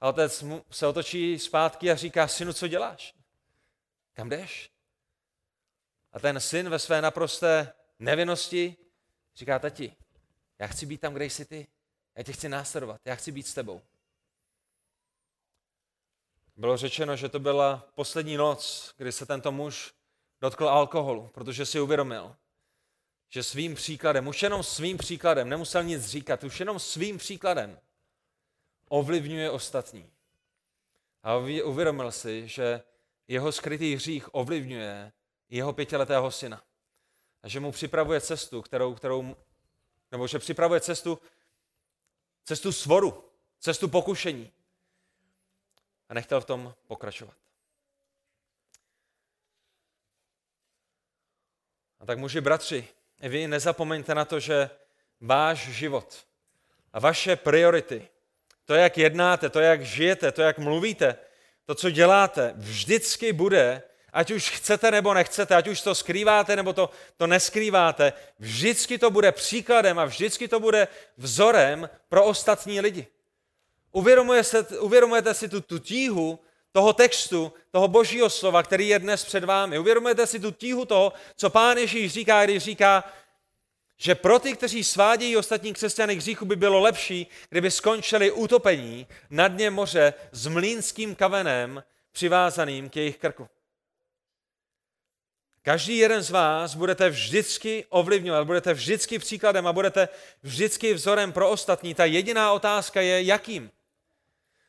A 0.00 0.08
otec 0.08 0.42
mu 0.42 0.64
se 0.70 0.86
otočí 0.86 1.38
zpátky 1.38 1.90
a 1.90 1.96
říká, 1.96 2.28
synu, 2.28 2.52
co 2.52 2.68
děláš? 2.68 3.14
Kam 4.12 4.28
jdeš? 4.28 4.70
A 6.12 6.18
ten 6.18 6.40
syn 6.40 6.68
ve 6.68 6.78
své 6.78 7.02
naprosté 7.02 7.72
nevinnosti 7.98 8.76
říká, 9.38 9.58
tati, 9.58 9.96
já 10.58 10.66
chci 10.66 10.86
být 10.86 11.00
tam, 11.00 11.14
kde 11.14 11.24
jsi 11.24 11.44
ty. 11.44 11.66
Já 12.16 12.22
tě 12.22 12.32
chci 12.32 12.48
následovat, 12.48 13.00
já 13.04 13.14
chci 13.14 13.32
být 13.32 13.46
s 13.46 13.54
tebou. 13.54 13.82
Bylo 16.56 16.76
řečeno, 16.76 17.16
že 17.16 17.28
to 17.28 17.38
byla 17.38 17.88
poslední 17.94 18.36
noc, 18.36 18.94
kdy 18.96 19.12
se 19.12 19.26
tento 19.26 19.52
muž 19.52 19.94
dotkl 20.40 20.68
alkoholu, 20.68 21.28
protože 21.28 21.66
si 21.66 21.80
uvědomil, 21.80 22.36
že 23.28 23.42
svým 23.42 23.74
příkladem, 23.74 24.28
už 24.28 24.42
jenom 24.42 24.62
svým 24.62 24.98
příkladem, 24.98 25.48
nemusel 25.48 25.82
nic 25.82 26.06
říkat, 26.06 26.44
už 26.44 26.60
jenom 26.60 26.78
svým 26.78 27.18
příkladem 27.18 27.80
ovlivňuje 28.88 29.50
ostatní. 29.50 30.10
A 31.22 31.36
uvědomil 31.64 32.12
si, 32.12 32.48
že 32.48 32.82
jeho 33.28 33.52
skrytý 33.52 33.94
hřích 33.94 34.34
ovlivňuje 34.34 35.12
jeho 35.48 35.72
pětiletého 35.72 36.30
syna. 36.30 36.67
A 37.42 37.48
že 37.48 37.60
mu 37.60 37.72
připravuje 37.72 38.20
cestu, 38.20 38.62
kterou, 38.62 38.94
kterou 38.94 39.36
nebo 40.12 40.26
že 40.26 40.38
připravuje 40.38 40.80
cestu, 40.80 41.18
cestu 42.44 42.72
svoru, 42.72 43.24
cestu 43.60 43.88
pokušení. 43.88 44.52
A 46.08 46.14
nechtěl 46.14 46.40
v 46.40 46.44
tom 46.44 46.74
pokračovat. 46.86 47.36
A 52.00 52.06
tak 52.06 52.18
muži, 52.18 52.40
bratři, 52.40 52.88
vy 53.20 53.48
nezapomeňte 53.48 54.14
na 54.14 54.24
to, 54.24 54.40
že 54.40 54.70
váš 55.20 55.58
život 55.68 56.26
a 56.92 57.00
vaše 57.00 57.36
priority, 57.36 58.08
to, 58.64 58.74
jak 58.74 58.98
jednáte, 58.98 59.50
to, 59.50 59.60
jak 59.60 59.82
žijete, 59.82 60.32
to, 60.32 60.42
jak 60.42 60.58
mluvíte, 60.58 61.18
to, 61.64 61.74
co 61.74 61.90
děláte, 61.90 62.52
vždycky 62.56 63.32
bude, 63.32 63.82
ať 64.12 64.30
už 64.30 64.50
chcete 64.50 64.90
nebo 64.90 65.14
nechcete, 65.14 65.54
ať 65.54 65.68
už 65.68 65.80
to 65.80 65.94
skrýváte 65.94 66.56
nebo 66.56 66.72
to, 66.72 66.90
to 67.16 67.26
neskrýváte, 67.26 68.12
vždycky 68.38 68.98
to 68.98 69.10
bude 69.10 69.32
příkladem 69.32 69.98
a 69.98 70.04
vždycky 70.04 70.48
to 70.48 70.60
bude 70.60 70.88
vzorem 71.16 71.90
pro 72.08 72.24
ostatní 72.24 72.80
lidi. 72.80 73.06
Uvědomuje 73.92 74.44
se, 74.44 74.62
uvědomujete 74.62 75.34
si 75.34 75.48
tu, 75.48 75.60
tu 75.60 75.78
tíhu 75.78 76.38
toho 76.72 76.92
textu, 76.92 77.52
toho 77.70 77.88
božího 77.88 78.30
slova, 78.30 78.62
který 78.62 78.88
je 78.88 78.98
dnes 78.98 79.24
před 79.24 79.44
vámi. 79.44 79.78
Uvědomujete 79.78 80.26
si 80.26 80.40
tu 80.40 80.50
tíhu 80.50 80.84
toho, 80.84 81.12
co 81.36 81.50
pán 81.50 81.78
Ježíš 81.78 82.12
říká, 82.12 82.44
když 82.44 82.62
říká, 82.62 83.04
že 83.96 84.14
pro 84.14 84.38
ty, 84.38 84.52
kteří 84.52 84.84
svádějí 84.84 85.36
ostatní 85.36 85.72
křesťany 85.72 86.16
k 86.16 86.18
hříchu, 86.18 86.44
by 86.44 86.56
bylo 86.56 86.80
lepší, 86.80 87.26
kdyby 87.50 87.70
skončili 87.70 88.30
utopení 88.30 89.06
na 89.30 89.48
dně 89.48 89.70
moře 89.70 90.14
s 90.32 90.46
mlínským 90.46 91.14
kavenem 91.14 91.82
přivázaným 92.12 92.88
k 92.88 92.96
jejich 92.96 93.18
krku. 93.18 93.48
Každý 95.62 95.98
jeden 95.98 96.22
z 96.22 96.30
vás 96.30 96.74
budete 96.74 97.10
vždycky 97.10 97.84
ovlivňovat, 97.88 98.46
budete 98.46 98.74
vždycky 98.74 99.18
příkladem 99.18 99.66
a 99.66 99.72
budete 99.72 100.08
vždycky 100.42 100.94
vzorem 100.94 101.32
pro 101.32 101.50
ostatní. 101.50 101.94
Ta 101.94 102.04
jediná 102.04 102.52
otázka 102.52 103.00
je, 103.00 103.22
jakým. 103.22 103.70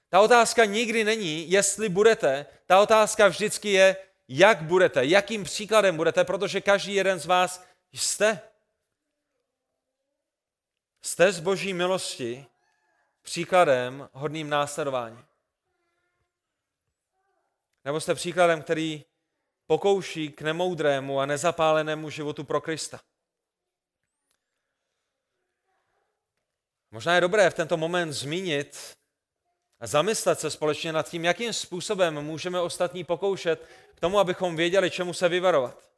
Ta 0.10 0.20
otázka 0.20 0.66
nikdy 0.66 1.04
není, 1.04 1.52
jestli 1.52 1.90
budete, 1.90 2.46
ta 2.66 2.80
otázka 2.80 3.28
vždycky 3.28 3.72
je, 3.72 3.96
jak 4.28 4.62
budete, 4.62 5.06
jakým 5.06 5.44
příkladem 5.44 5.98
budete, 5.98 6.24
protože 6.24 6.62
každý 6.62 6.94
jeden 6.94 7.20
z 7.20 7.26
vás 7.26 7.66
jste. 7.94 8.42
Jste 11.02 11.32
z 11.32 11.40
boží 11.40 11.74
milosti 11.74 12.46
příkladem 13.22 14.10
hodným 14.14 14.50
následování. 14.50 15.26
Nebo 17.86 18.02
jste 18.02 18.16
příkladem, 18.16 18.62
který 18.62 19.06
pokouší 19.70 20.30
k 20.30 20.42
nemoudrému 20.42 21.20
a 21.20 21.26
nezapálenému 21.26 22.10
životu 22.10 22.44
pro 22.44 22.62
Krista. 22.62 23.00
Možná 26.92 27.16
je 27.16 27.22
dobré 27.22 27.50
v 27.50 27.54
tento 27.54 27.78
moment 27.78 28.14
zmínit 28.14 28.98
a 29.80 29.88
zamyslet 29.88 30.40
se 30.40 30.52
společně 30.52 30.94
nad 30.94 31.10
tím, 31.10 31.26
jakým 31.26 31.54
způsobem 31.54 32.22
můžeme 32.22 32.62
ostatní 32.62 33.04
pokoušet 33.04 33.66
k 33.96 34.00
tomu, 34.00 34.20
abychom 34.20 34.56
věděli, 34.56 34.92
čemu 34.92 35.14
se 35.14 35.30
vyvarovat. 35.30 35.90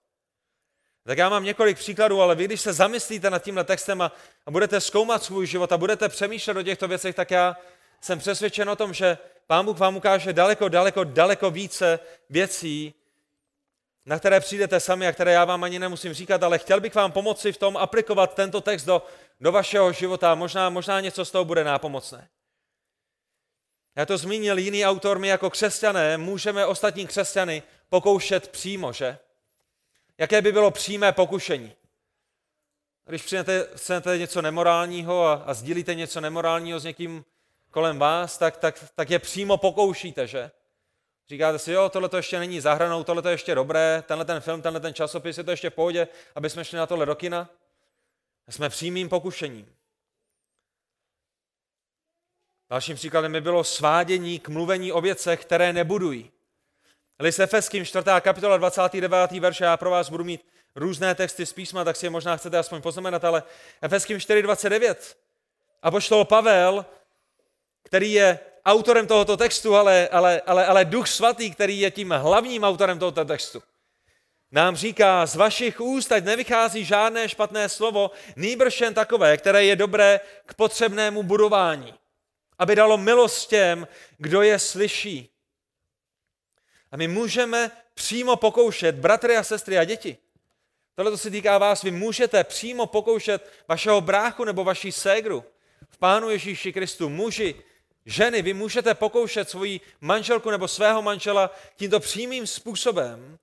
Tak 1.04 1.18
já 1.18 1.30
mám 1.30 1.44
několik 1.44 1.78
příkladů, 1.78 2.22
ale 2.22 2.36
vy, 2.36 2.46
když 2.46 2.62
se 2.62 2.74
zamyslíte 2.74 3.30
nad 3.30 3.44
tímhle 3.44 3.64
textem 3.64 4.02
a, 4.02 4.12
a 4.46 4.52
budete 4.52 4.82
zkoumat 4.82 5.24
svůj 5.24 5.48
život 5.48 5.72
a 5.72 5.78
budete 5.78 6.10
přemýšlet 6.10 6.58
o 6.58 6.64
těchto 6.64 6.88
věcech, 6.88 7.16
tak 7.16 7.32
já 7.32 7.58
jsem 8.02 8.20
přesvědčen 8.20 8.70
o 8.70 8.76
tom, 8.76 8.94
že 8.94 9.18
Pán 9.48 9.66
Bůh 9.66 9.80
vám 9.80 9.98
ukáže 9.98 10.34
daleko, 10.34 10.70
daleko, 10.70 11.04
daleko 11.04 11.52
více 11.52 12.00
věcí, 12.30 12.94
na 14.06 14.20
které 14.20 14.40
přijdete 14.40 14.80
sami 14.80 15.08
a 15.08 15.12
které 15.12 15.32
já 15.32 15.46
vám 15.46 15.64
ani 15.64 15.80
nemusím 15.80 16.14
říkat, 16.14 16.44
ale 16.44 16.58
chtěl 16.58 16.80
bych 16.80 16.96
vám 16.96 17.12
pomoci 17.12 17.54
v 17.54 17.58
tom 17.58 17.78
aplikovat 17.78 18.36
tento 18.36 18.62
text 18.62 18.84
do, 18.84 19.06
do 19.42 19.52
vašeho 19.52 19.92
života. 19.92 20.36
Možná, 20.36 20.70
možná 20.70 21.00
něco 21.00 21.26
z 21.26 21.32
toho 21.32 21.46
bude 21.46 21.64
nápomocné. 21.64 22.30
Já 23.96 24.06
to 24.06 24.18
zmínil 24.18 24.58
jiný 24.58 24.86
autor, 24.86 25.20
my 25.20 25.28
jako 25.28 25.50
křesťané 25.50 26.18
můžeme 26.18 26.66
ostatní 26.66 27.08
křesťany 27.08 27.64
pokoušet 27.90 28.48
přímo, 28.48 28.94
že? 28.94 29.18
Jaké 30.18 30.42
by 30.42 30.52
bylo 30.52 30.72
přímé 30.72 31.12
pokušení? 31.12 31.74
Když 33.06 33.22
přijete, 33.22 33.68
chcete 33.76 34.18
něco 34.18 34.42
nemorálního 34.42 35.26
a, 35.28 35.34
a 35.34 35.54
sdílíte 35.54 35.96
něco 35.96 36.22
nemorálního 36.22 36.80
s 36.80 36.84
někým 36.84 37.26
kolem 37.72 38.00
vás, 38.00 38.38
tak, 38.38 38.58
tak, 38.58 38.92
tak 38.96 39.10
je 39.10 39.20
přímo 39.20 39.58
pokoušíte, 39.58 40.28
že? 40.28 40.52
Říkáte 41.32 41.60
si, 41.60 41.72
jo, 41.72 41.90
tohle 41.90 42.10
to 42.10 42.18
ještě 42.18 42.40
není 42.40 42.62
zahranou, 42.62 43.04
tohle 43.04 43.22
to 43.22 43.28
je 43.28 43.34
ještě 43.34 43.56
dobré, 43.56 44.04
tenhle 44.08 44.26
ten 44.26 44.42
film, 44.42 44.62
tenhle 44.62 44.80
ten 44.80 44.94
časopis, 44.94 45.38
je 45.38 45.44
to 45.44 45.52
ještě 45.52 45.70
v 45.70 45.74
pohodě, 45.74 46.08
aby 46.36 46.50
jsme 46.50 46.66
šli 46.66 46.78
na 46.78 46.88
tohle 46.88 47.06
do 47.06 47.16
kina. 47.16 47.50
Jsme 48.50 48.70
přímým 48.70 49.10
pokušením. 49.10 49.76
Dalším 52.70 52.96
příkladem 52.96 53.32
by 53.32 53.42
bylo 53.42 53.64
svádění 53.64 54.40
k 54.40 54.50
mluvení 54.50 54.92
o 54.92 55.02
věcech, 55.02 55.42
které 55.42 55.74
nebudují. 55.74 56.32
List 57.20 57.40
Efeským, 57.40 57.86
4. 57.86 58.06
kapitola, 58.22 58.58
29. 58.58 59.32
verše, 59.32 59.64
já 59.64 59.78
pro 59.78 59.90
vás 59.90 60.10
budu 60.10 60.24
mít 60.24 60.46
různé 60.76 61.16
texty 61.16 61.46
z 61.46 61.54
písma, 61.54 61.84
tak 61.84 61.96
si 61.96 62.06
je 62.06 62.10
možná 62.10 62.38
chcete 62.38 62.58
aspoň 62.58 62.82
poznamenat, 62.82 63.26
ale 63.26 63.44
Efeským 63.82 64.18
4.29. 64.18 65.16
A 65.82 65.92
poštol 65.92 66.26
Pavel, 66.26 66.86
který 67.84 68.12
je 68.12 68.40
autorem 68.66 69.08
tohoto 69.08 69.38
textu, 69.38 69.76
ale, 69.76 70.08
ale, 70.08 70.42
ale, 70.42 70.66
ale 70.66 70.86
Duch 70.86 71.08
Svatý, 71.08 71.52
který 71.52 71.80
je 71.80 71.92
tím 71.92 72.12
hlavním 72.12 72.64
autorem 72.64 73.00
tohoto 73.00 73.26
textu, 73.26 73.64
nám 74.52 74.76
říká, 74.76 75.26
z 75.26 75.36
vašich 75.36 75.82
úst 75.82 76.12
ať 76.12 76.24
nevychází 76.24 76.86
žádné 76.86 77.30
špatné 77.30 77.70
slovo, 77.70 78.12
nýbrž 78.36 78.82
jen 78.82 78.94
takové, 78.94 79.38
které 79.38 79.64
je 79.64 79.76
dobré 79.76 80.20
k 80.46 80.54
potřebnému 80.54 81.24
budování, 81.24 81.94
aby 82.60 82.76
dalo 82.76 82.98
milost 82.98 83.50
těm, 83.50 83.88
kdo 84.18 84.42
je 84.42 84.60
slyší. 84.60 85.30
A 86.92 86.98
my 86.98 87.08
můžeme 87.08 87.72
přímo 87.94 88.36
pokoušet, 88.36 88.96
bratry 88.96 89.38
a 89.38 89.44
sestry 89.44 89.78
a 89.78 89.84
děti, 89.84 90.18
tohle 90.96 91.12
to 91.12 91.18
se 91.18 91.30
týká 91.30 91.58
vás, 91.58 91.84
vy 91.84 91.92
můžete 91.92 92.44
přímo 92.44 92.86
pokoušet 92.86 93.50
vašeho 93.68 94.02
bráchu 94.02 94.44
nebo 94.44 94.64
vaší 94.64 94.92
ségru 94.92 95.44
v 95.90 95.98
Pánu 95.98 96.30
Ježíši 96.30 96.74
Kristu, 96.74 97.10
muži, 97.10 97.56
Ženy, 98.06 98.42
vy 98.42 98.54
můžete 98.54 98.94
pokoušet 98.94 99.50
svoji 99.50 99.82
manželku 100.02 100.52
nebo 100.52 100.68
svého 100.68 101.02
manžela 101.02 101.52
tímto 101.76 102.00
přímým 102.00 102.48
způsobem, 102.48 103.38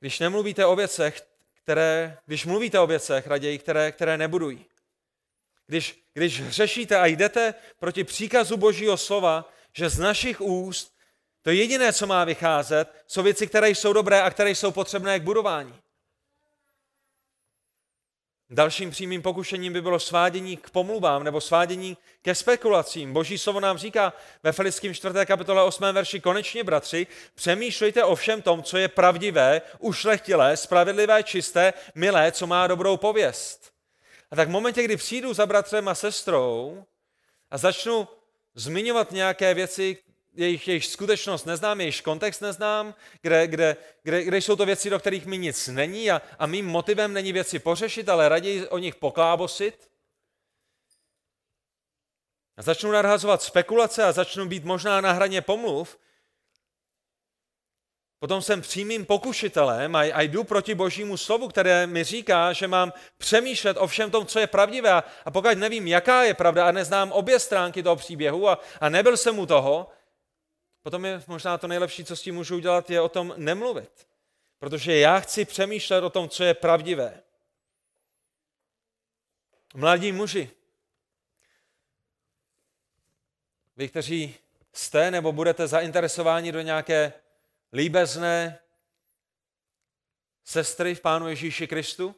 když 0.00 0.18
nemluvíte 0.18 0.66
o 0.66 0.76
věcech, 0.76 1.22
které, 1.62 2.18
když 2.26 2.46
mluvíte 2.46 2.80
o 2.80 2.86
věcech 2.86 3.26
raději, 3.26 3.58
které, 3.58 3.92
které 3.92 4.18
nebudují. 4.18 4.66
Když, 5.66 6.04
když 6.12 6.40
hřešíte 6.40 6.96
a 6.98 7.06
jdete 7.06 7.54
proti 7.78 8.04
příkazu 8.04 8.56
Božího 8.56 8.96
slova, 8.96 9.52
že 9.72 9.88
z 9.88 9.98
našich 9.98 10.40
úst 10.40 10.94
to 11.42 11.50
jediné, 11.50 11.92
co 11.92 12.06
má 12.06 12.24
vycházet, 12.24 13.04
jsou 13.06 13.22
věci, 13.22 13.46
které 13.46 13.70
jsou 13.70 13.92
dobré 13.92 14.22
a 14.22 14.30
které 14.30 14.50
jsou 14.50 14.70
potřebné 14.70 15.20
k 15.20 15.22
budování. 15.22 15.83
Dalším 18.54 18.90
přímým 18.90 19.22
pokušením 19.22 19.72
by 19.72 19.82
bylo 19.82 20.00
svádění 20.00 20.56
k 20.56 20.70
pomluvám 20.70 21.24
nebo 21.24 21.40
svádění 21.40 21.96
ke 22.22 22.34
spekulacím. 22.34 23.12
Boží 23.12 23.38
slovo 23.38 23.60
nám 23.60 23.78
říká 23.78 24.12
ve 24.42 24.52
Filickým 24.52 24.94
4. 24.94 25.14
kapitole 25.26 25.62
8. 25.62 25.84
verši 25.92 26.20
konečně, 26.20 26.64
bratři, 26.64 27.06
přemýšlejte 27.34 28.04
o 28.04 28.14
všem 28.14 28.42
tom, 28.42 28.62
co 28.62 28.76
je 28.78 28.88
pravdivé, 28.88 29.62
ušlechtilé, 29.78 30.56
spravedlivé, 30.56 31.22
čisté, 31.22 31.72
milé, 31.94 32.32
co 32.32 32.46
má 32.46 32.66
dobrou 32.66 32.96
pověst. 32.96 33.72
A 34.30 34.36
tak 34.36 34.48
v 34.48 34.52
momentě, 34.52 34.82
kdy 34.82 34.96
přijdu 34.96 35.34
za 35.34 35.46
bratrem 35.46 35.88
a 35.88 35.94
sestrou 35.94 36.84
a 37.50 37.58
začnu 37.58 38.08
zmiňovat 38.54 39.12
nějaké 39.12 39.54
věci, 39.54 39.98
jejich, 40.34 40.68
jejich 40.68 40.86
skutečnost 40.86 41.46
neznám, 41.46 41.80
jejich 41.80 42.02
kontext 42.02 42.42
neznám, 42.42 42.94
kde, 43.22 43.46
kde, 43.46 43.76
kde, 44.02 44.24
kde 44.24 44.36
jsou 44.36 44.56
to 44.56 44.66
věci, 44.66 44.90
do 44.90 44.98
kterých 44.98 45.26
mi 45.26 45.38
nic 45.38 45.68
není 45.68 46.10
a, 46.10 46.22
a 46.38 46.46
mým 46.46 46.66
motivem 46.66 47.12
není 47.12 47.32
věci 47.32 47.58
pořešit, 47.58 48.08
ale 48.08 48.28
raději 48.28 48.68
o 48.68 48.78
nich 48.78 48.94
poklábosit, 48.94 49.90
a 52.56 52.62
začnu 52.62 52.90
nadhazovat 52.90 53.42
spekulace 53.42 54.04
a 54.04 54.12
začnu 54.12 54.46
být 54.46 54.64
možná 54.64 55.00
na 55.00 55.12
hraně 55.12 55.40
pomluv, 55.40 55.98
potom 58.18 58.42
jsem 58.42 58.60
přímým 58.60 59.06
pokušitelem 59.06 59.96
a, 59.96 59.98
a 59.98 60.20
jdu 60.20 60.44
proti 60.44 60.74
božímu 60.74 61.16
slovu, 61.16 61.48
které 61.48 61.86
mi 61.86 62.04
říká, 62.04 62.52
že 62.52 62.68
mám 62.68 62.92
přemýšlet 63.18 63.76
o 63.76 63.86
všem 63.86 64.10
tom, 64.10 64.26
co 64.26 64.38
je 64.38 64.46
pravdivé. 64.46 64.90
A, 64.90 65.04
a 65.24 65.30
pokud 65.30 65.58
nevím, 65.58 65.86
jaká 65.86 66.22
je 66.22 66.34
pravda 66.34 66.68
a 66.68 66.72
neznám 66.72 67.12
obě 67.12 67.38
stránky 67.38 67.82
toho 67.82 67.96
příběhu 67.96 68.48
a, 68.48 68.58
a 68.80 68.88
nebyl 68.88 69.16
jsem 69.16 69.38
u 69.38 69.46
toho, 69.46 69.90
potom 70.84 71.04
je 71.04 71.22
možná 71.26 71.58
to 71.58 71.68
nejlepší, 71.68 72.04
co 72.04 72.16
s 72.16 72.22
tím 72.22 72.34
můžu 72.34 72.56
udělat, 72.56 72.90
je 72.90 73.00
o 73.00 73.08
tom 73.08 73.34
nemluvit. 73.36 74.08
Protože 74.58 74.98
já 74.98 75.20
chci 75.20 75.44
přemýšlet 75.44 76.04
o 76.04 76.10
tom, 76.10 76.28
co 76.28 76.44
je 76.44 76.54
pravdivé. 76.54 77.22
Mladí 79.74 80.12
muži, 80.12 80.50
vy, 83.76 83.88
kteří 83.88 84.34
jste 84.72 85.10
nebo 85.10 85.32
budete 85.32 85.66
zainteresováni 85.66 86.52
do 86.52 86.60
nějaké 86.60 87.12
líbezné 87.72 88.58
sestry 90.44 90.94
v 90.94 91.00
Pánu 91.00 91.28
Ježíši 91.28 91.66
Kristu, 91.66 92.14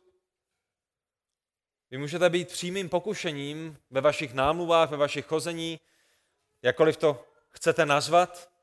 vy 1.91 1.99
můžete 1.99 2.31
být 2.31 2.49
přímým 2.49 2.89
pokušením 2.89 3.79
ve 3.91 4.01
vašich 4.01 4.35
námluvách, 4.35 4.91
ve 4.91 4.97
vašich 4.97 5.27
chození, 5.27 5.81
jakkoliv 6.62 6.97
to 6.97 7.29
chcete 7.49 7.87
nazvat, 7.87 8.55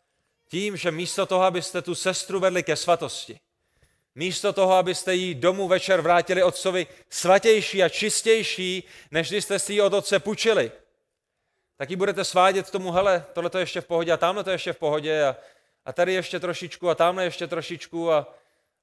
tím, 0.54 0.78
že 0.78 0.92
místo 0.92 1.26
toho, 1.26 1.44
abyste 1.44 1.82
tu 1.82 1.96
sestru 1.96 2.40
vedli 2.40 2.64
ke 2.64 2.76
svatosti, 2.76 3.40
místo 4.16 4.54
toho, 4.54 4.74
abyste 4.74 5.16
jí 5.16 5.36
domů 5.36 5.68
večer 5.68 6.02
vrátili 6.02 6.44
otcovi 6.44 6.88
svatější 7.10 7.84
a 7.84 7.90
čistější, 7.90 8.84
než 9.12 9.30
když 9.30 9.44
jste 9.44 9.60
si 9.60 9.74
ji 9.74 9.82
od 9.82 9.94
otce 9.94 10.20
půjčili, 10.20 10.72
tak 11.78 11.90
ji 11.90 11.96
budete 11.96 12.24
svádět 12.24 12.70
tomu, 12.70 12.92
hele, 12.92 13.26
tohle 13.34 13.50
to 13.50 13.58
je 13.58 13.62
ještě 13.62 13.82
v 13.82 13.86
pohodě 13.86 14.12
a 14.12 14.18
tamhle 14.18 14.44
to 14.44 14.50
je 14.50 14.54
ještě 14.54 14.74
v 14.74 14.78
pohodě 14.78 15.24
a, 15.24 15.36
a 15.86 15.94
tady 15.94 16.14
ještě 16.14 16.40
trošičku 16.40 16.90
a 16.90 16.96
tamhle 16.96 17.24
ještě 17.24 17.48
trošičku 17.48 18.12
a, 18.12 18.36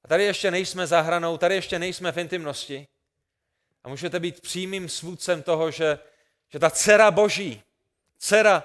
a 0.03 0.07
tady 0.07 0.23
ještě 0.23 0.51
nejsme 0.51 0.87
za 0.87 1.01
hranou, 1.01 1.37
tady 1.37 1.55
ještě 1.55 1.79
nejsme 1.79 2.11
v 2.11 2.17
intimnosti. 2.17 2.87
A 3.83 3.89
můžete 3.89 4.19
být 4.19 4.41
přímým 4.41 4.89
svůdcem 4.89 5.43
toho, 5.43 5.71
že, 5.71 5.99
že 6.49 6.59
ta 6.59 6.69
dcera 6.69 7.11
boží, 7.11 7.63
dcera 8.17 8.63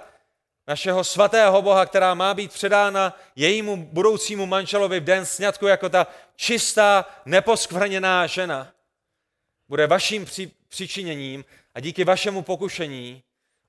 našeho 0.67 1.05
svatého 1.05 1.62
Boha, 1.62 1.87
která 1.87 2.14
má 2.14 2.35
být 2.35 2.53
předána 2.53 3.21
jejímu 3.37 3.77
budoucímu 3.77 4.47
manželovi 4.47 5.01
v 5.01 5.05
den 5.05 5.27
sňatku 5.27 5.67
jako 5.67 5.89
ta 5.89 6.07
čistá, 6.37 7.05
neposkvrněná 7.25 8.27
žena, 8.27 8.73
bude 9.69 9.87
vaším 9.87 10.25
při, 10.25 10.51
přičiněním 10.69 11.45
a 11.75 11.81
díky 11.81 12.05
vašemu 12.05 12.43
pokušení 12.43 13.23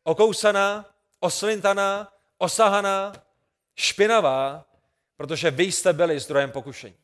okousaná, 0.04 0.86
oslintaná, 1.20 2.14
osahaná, 2.38 3.14
špinavá, 3.76 4.66
protože 5.16 5.52
vy 5.52 5.64
jste 5.64 5.93
byli 5.93 6.20
zdrojem 6.20 6.52
pokušení. 6.52 6.98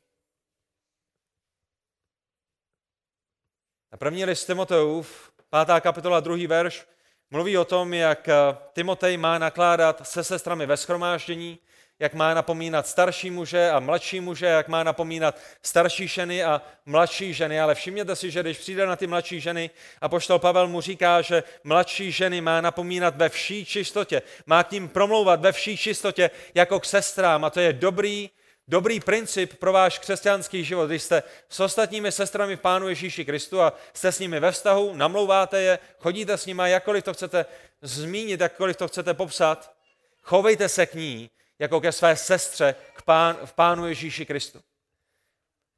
Na 3.91 3.97
první 3.97 4.25
list 4.25 4.45
Timoteův, 4.45 5.31
pátá 5.49 5.81
kapitola, 5.81 6.19
druhý 6.19 6.47
verš, 6.47 6.85
mluví 7.31 7.57
o 7.57 7.65
tom, 7.65 7.93
jak 7.93 8.29
Timotej 8.73 9.17
má 9.17 9.37
nakládat 9.37 10.07
se 10.07 10.23
sestrami 10.23 10.65
ve 10.65 10.77
schromáždění, 10.77 11.59
jak 11.99 12.13
má 12.13 12.33
napomínat 12.33 12.87
starší 12.87 13.31
muže 13.31 13.71
a 13.71 13.79
mladší 13.79 14.19
muže, 14.19 14.45
jak 14.45 14.67
má 14.67 14.83
napomínat 14.83 15.37
starší 15.61 16.07
ženy 16.07 16.43
a 16.43 16.61
mladší 16.85 17.33
ženy. 17.33 17.61
Ale 17.61 17.75
všimněte 17.75 18.15
si, 18.15 18.31
že 18.31 18.41
když 18.41 18.57
přijde 18.57 18.85
na 18.85 18.95
ty 18.95 19.07
mladší 19.07 19.39
ženy, 19.39 19.69
a 20.01 20.09
poštol 20.09 20.39
Pavel 20.39 20.67
mu 20.67 20.81
říká, 20.81 21.21
že 21.21 21.43
mladší 21.63 22.11
ženy 22.11 22.41
má 22.41 22.61
napomínat 22.61 23.15
ve 23.15 23.29
vší 23.29 23.65
čistotě, 23.65 24.21
má 24.45 24.63
k 24.63 24.71
ním 24.71 24.89
promlouvat 24.89 25.41
ve 25.41 25.51
vší 25.51 25.77
čistotě 25.77 26.29
jako 26.55 26.79
k 26.79 26.85
sestrám. 26.85 27.45
A 27.45 27.49
to 27.49 27.59
je 27.59 27.73
dobrý, 27.73 28.29
dobrý 28.67 28.99
princip 28.99 29.53
pro 29.55 29.73
váš 29.73 29.99
křesťanský 29.99 30.63
život. 30.63 30.87
Když 30.87 31.03
jste 31.03 31.23
s 31.49 31.59
ostatními 31.59 32.11
sestrami 32.11 32.57
Pánu 32.57 32.89
Ježíši 32.89 33.25
Kristu 33.25 33.61
a 33.61 33.73
jste 33.93 34.11
s 34.11 34.19
nimi 34.19 34.39
ve 34.39 34.51
vztahu, 34.51 34.93
namlouváte 34.93 35.61
je, 35.61 35.79
chodíte 35.99 36.37
s 36.37 36.45
nimi, 36.45 36.63
jakkoliv 36.65 37.03
to 37.03 37.13
chcete 37.13 37.45
zmínit, 37.81 38.41
jakkoliv 38.41 38.77
to 38.77 38.87
chcete 38.87 39.13
popsat, 39.13 39.75
chovejte 40.21 40.69
se 40.69 40.85
k 40.85 40.93
ní 40.93 41.29
jako 41.59 41.81
ke 41.81 41.91
své 41.91 42.15
sestře 42.15 42.75
k 42.93 43.01
pán, 43.01 43.37
v 43.45 43.53
Pánu 43.53 43.87
Ježíši 43.87 44.25
Kristu. 44.25 44.61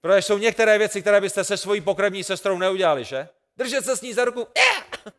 Protože 0.01 0.21
jsou 0.21 0.37
některé 0.37 0.77
věci, 0.77 1.01
které 1.01 1.21
byste 1.21 1.43
se 1.43 1.57
svojí 1.57 1.81
pokrevní 1.81 2.23
sestrou 2.23 2.57
neudělali, 2.57 3.03
že? 3.03 3.27
Držet 3.57 3.85
se 3.85 3.97
s 3.97 4.01
ní 4.01 4.13
za 4.13 4.25
ruku, 4.25 4.47
eh! 4.57 5.11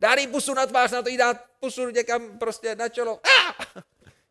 dát 0.00 0.18
jí 0.18 0.26
pusu 0.26 0.54
na 0.54 0.66
tvář, 0.66 0.90
na 0.90 1.02
to 1.02 1.08
jí 1.08 1.16
dát 1.16 1.36
pusu 1.60 1.90
někam 1.90 2.38
prostě 2.38 2.74
na 2.74 2.88
čelo. 2.88 3.20
Eh! 3.26 3.82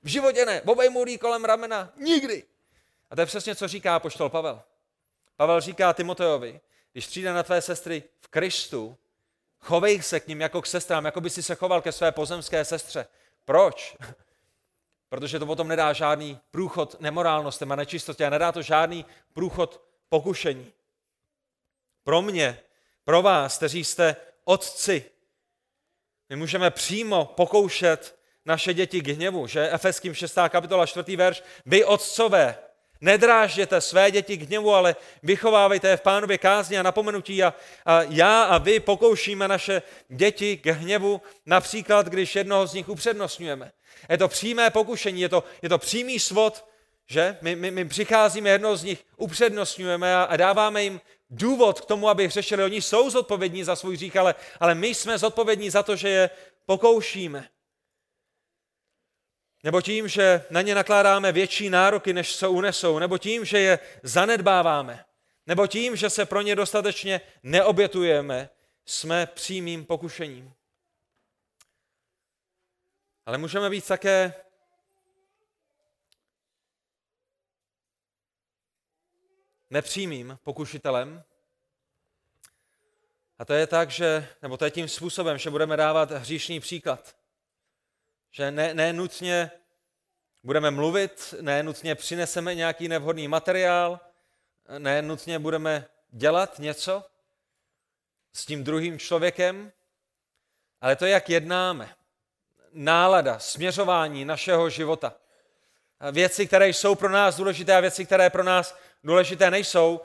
V 0.03 0.07
životě 0.07 0.45
ne, 0.45 0.61
obejmu 0.61 1.05
kolem 1.19 1.45
ramena, 1.45 1.93
nikdy. 1.97 2.43
A 3.13 3.15
to 3.15 3.21
je 3.21 3.25
přesně, 3.25 3.55
co 3.55 3.67
říká 3.67 3.99
poštol 3.99 4.29
Pavel. 4.29 4.61
Pavel 5.35 5.61
říká 5.61 5.93
Timoteovi, 5.93 6.61
když 6.91 7.07
přijde 7.07 7.33
na 7.33 7.43
tvé 7.43 7.61
sestry 7.61 8.03
v 8.19 8.27
Kristu, 8.27 8.97
chovej 9.59 10.01
se 10.01 10.19
k 10.19 10.27
ním 10.27 10.41
jako 10.41 10.61
k 10.61 10.67
sestrám, 10.67 11.05
jako 11.05 11.21
by 11.21 11.29
si 11.29 11.43
se 11.43 11.55
choval 11.55 11.81
ke 11.81 11.91
své 11.91 12.11
pozemské 12.11 12.65
sestře. 12.65 13.07
Proč? 13.45 13.97
protože 15.09 15.39
to 15.39 15.45
potom 15.45 15.67
nedá 15.67 15.93
žádný 15.93 16.39
průchod 16.51 17.01
nemorálnostem 17.01 17.71
a 17.71 17.75
nečistotě 17.75 18.25
a 18.25 18.29
nedá 18.29 18.51
to 18.51 18.61
žádný 18.61 19.05
průchod 19.33 19.81
pokušení. 20.09 20.73
Pro 22.03 22.21
mě, 22.21 22.59
pro 23.03 23.21
vás, 23.21 23.57
kteří 23.57 23.83
jste 23.83 24.15
otci, 24.43 25.05
my 26.29 26.35
můžeme 26.35 26.71
přímo 26.71 27.25
pokoušet 27.25 28.19
naše 28.45 28.73
děti 28.73 29.01
k 29.01 29.07
hněvu, 29.07 29.47
že 29.47 29.71
Efeským 29.71 30.13
6. 30.13 30.37
kapitola 30.49 30.85
4. 30.85 31.15
verš, 31.15 31.43
vy 31.65 31.85
otcové, 31.85 32.57
Nedrážděte 33.01 33.81
své 33.81 34.11
děti 34.11 34.37
k 34.37 34.41
hněvu, 34.41 34.73
ale 34.73 34.95
vychovávejte 35.23 35.87
je 35.87 35.97
v 35.97 36.01
pánově 36.01 36.37
kázni 36.37 36.79
a 36.79 36.83
napomenutí 36.83 37.43
a, 37.43 37.53
a 37.85 38.01
já 38.01 38.43
a 38.43 38.57
vy 38.57 38.79
pokoušíme 38.79 39.47
naše 39.47 39.81
děti 40.09 40.57
k 40.57 40.65
hněvu, 40.65 41.21
například 41.45 42.05
když 42.05 42.35
jednoho 42.35 42.67
z 42.67 42.73
nich 42.73 42.89
upřednostňujeme. 42.89 43.71
Je 44.09 44.17
to 44.17 44.27
přímé 44.27 44.69
pokušení, 44.69 45.21
je 45.21 45.29
to, 45.29 45.43
je 45.61 45.69
to 45.69 45.77
přímý 45.77 46.19
svod, 46.19 46.65
že? 47.07 47.37
My, 47.41 47.55
my, 47.55 47.71
my 47.71 47.85
přicházíme, 47.85 48.49
jednoho 48.49 48.77
z 48.77 48.83
nich 48.83 49.03
upřednostňujeme 49.17 50.15
a, 50.15 50.23
a 50.23 50.37
dáváme 50.37 50.83
jim 50.83 51.01
důvod 51.29 51.81
k 51.81 51.85
tomu, 51.85 52.09
aby 52.09 52.29
řešili. 52.29 52.63
Oni 52.63 52.81
jsou 52.81 53.09
zodpovědní 53.09 53.63
za 53.63 53.75
svůj 53.75 53.95
hřích, 53.95 54.17
ale, 54.17 54.35
ale 54.59 54.75
my 54.75 54.87
jsme 54.87 55.17
zodpovědní 55.17 55.69
za 55.69 55.83
to, 55.83 55.95
že 55.95 56.09
je 56.09 56.29
pokoušíme. 56.65 57.47
Nebo 59.63 59.81
tím, 59.81 60.07
že 60.07 60.45
na 60.49 60.61
ně 60.61 60.75
nakládáme 60.75 61.31
větší 61.31 61.69
nároky, 61.69 62.13
než 62.13 62.35
se 62.35 62.47
unesou, 62.47 62.99
nebo 62.99 63.17
tím, 63.17 63.45
že 63.45 63.59
je 63.59 63.79
zanedbáváme, 64.03 65.05
nebo 65.47 65.67
tím, 65.67 65.95
že 65.95 66.09
se 66.09 66.25
pro 66.25 66.41
ně 66.41 66.55
dostatečně 66.55 67.21
neobětujeme, 67.43 68.49
jsme 68.85 69.25
přímým 69.25 69.85
pokušením. 69.85 70.53
Ale 73.25 73.37
můžeme 73.37 73.69
být 73.69 73.87
také 73.87 74.33
nepřímým 79.69 80.39
pokušitelem. 80.43 81.23
A 83.39 83.45
to 83.45 83.53
je 83.53 83.67
tak, 83.67 83.89
že, 83.89 84.27
nebo 84.41 84.57
to 84.57 84.65
je 84.65 84.71
tím 84.71 84.87
způsobem, 84.87 85.37
že 85.37 85.49
budeme 85.49 85.77
dávat 85.77 86.11
hříšný 86.11 86.59
příklad. 86.59 87.22
Že 88.35 88.51
ne, 88.51 88.73
ne 88.73 88.93
nutně 88.93 89.51
budeme 90.43 90.71
mluvit, 90.71 91.33
ne 91.41 91.63
nutně 91.63 91.95
přineseme 91.95 92.55
nějaký 92.55 92.87
nevhodný 92.87 93.27
materiál, 93.27 93.99
ne 94.77 95.01
nutně 95.01 95.39
budeme 95.39 95.85
dělat 96.09 96.59
něco 96.59 97.03
s 98.33 98.45
tím 98.45 98.63
druhým 98.63 98.99
člověkem, 98.99 99.71
ale 100.81 100.95
to, 100.95 101.05
jak 101.05 101.29
jednáme, 101.29 101.95
nálada, 102.71 103.39
směřování 103.39 104.25
našeho 104.25 104.69
života. 104.69 105.15
Věci, 106.11 106.47
které 106.47 106.69
jsou 106.69 106.95
pro 106.95 107.09
nás 107.09 107.37
důležité 107.37 107.75
a 107.75 107.79
věci, 107.79 108.05
které 108.05 108.29
pro 108.29 108.43
nás 108.43 108.77
důležité 109.03 109.51
nejsou, 109.51 110.01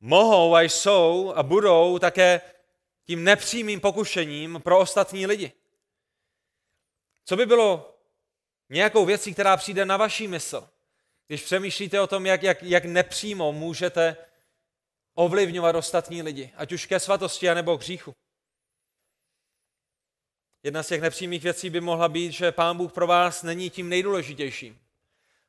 mohou 0.00 0.54
a 0.54 0.60
jsou 0.60 1.32
a 1.36 1.42
budou 1.42 1.98
také 1.98 2.40
tím 3.06 3.24
nepřímým 3.24 3.80
pokušením 3.80 4.60
pro 4.64 4.78
ostatní 4.78 5.26
lidi. 5.26 5.59
Co 7.30 7.36
by 7.36 7.46
bylo 7.46 7.98
nějakou 8.68 9.04
věcí, 9.04 9.32
která 9.32 9.56
přijde 9.56 9.84
na 9.84 9.96
vaší 9.96 10.28
mysl, 10.28 10.68
když 11.26 11.42
přemýšlíte 11.42 12.00
o 12.00 12.06
tom, 12.06 12.26
jak, 12.26 12.42
jak, 12.42 12.62
jak 12.62 12.84
nepřímo 12.84 13.52
můžete 13.52 14.16
ovlivňovat 15.14 15.76
ostatní 15.76 16.22
lidi, 16.22 16.52
ať 16.56 16.72
už 16.72 16.86
ke 16.86 17.00
svatosti, 17.00 17.50
anebo 17.50 17.78
k 17.78 17.80
hříchu. 17.80 18.14
Jedna 20.62 20.82
z 20.82 20.88
těch 20.88 21.00
nepřímých 21.00 21.42
věcí 21.42 21.70
by 21.70 21.80
mohla 21.80 22.08
být, 22.08 22.32
že 22.32 22.52
Pán 22.52 22.76
Bůh 22.76 22.92
pro 22.92 23.06
vás 23.06 23.42
není 23.42 23.70
tím 23.70 23.88
nejdůležitějším. 23.88 24.80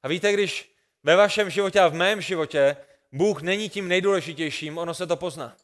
A 0.03 0.07
víte, 0.07 0.33
když 0.33 0.75
ve 1.03 1.15
vašem 1.15 1.49
životě 1.49 1.79
a 1.79 1.87
v 1.87 1.93
mém 1.93 2.21
životě 2.21 2.77
Bůh 3.11 3.41
není 3.41 3.69
tím 3.69 3.87
nejdůležitějším, 3.87 4.77
ono 4.77 4.93
se 4.93 5.07
to 5.07 5.17
pozná. 5.17 5.57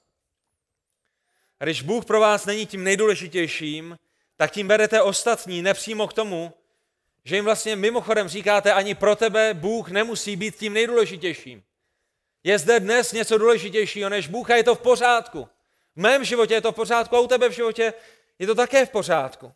A 1.59 1.63
když 1.63 1.81
Bůh 1.81 2.05
pro 2.05 2.19
vás 2.19 2.45
není 2.45 2.65
tím 2.65 2.83
nejdůležitějším, 2.83 3.97
tak 4.37 4.51
tím 4.51 4.67
berete 4.67 5.01
ostatní 5.01 5.61
nepřímo 5.61 6.07
k 6.07 6.13
tomu, 6.13 6.53
že 7.23 7.35
jim 7.35 7.45
vlastně 7.45 7.75
mimochodem 7.75 8.27
říkáte, 8.27 8.73
ani 8.73 8.95
pro 8.95 9.15
tebe 9.15 9.53
Bůh 9.53 9.89
nemusí 9.89 10.35
být 10.35 10.55
tím 10.55 10.73
nejdůležitějším. 10.73 11.63
Je 12.43 12.59
zde 12.59 12.79
dnes 12.79 13.11
něco 13.11 13.37
důležitějšího 13.37 14.09
než 14.09 14.27
Bůh 14.27 14.49
a 14.49 14.55
je 14.55 14.63
to 14.63 14.75
v 14.75 14.81
pořádku. 14.81 15.49
V 15.95 15.99
mém 15.99 16.23
životě 16.23 16.53
je 16.53 16.61
to 16.61 16.71
v 16.71 16.75
pořádku 16.75 17.15
a 17.15 17.19
u 17.19 17.27
tebe 17.27 17.49
v 17.49 17.51
životě 17.51 17.93
je 18.39 18.47
to 18.47 18.55
také 18.55 18.85
v 18.85 18.89
pořádku. 18.89 19.53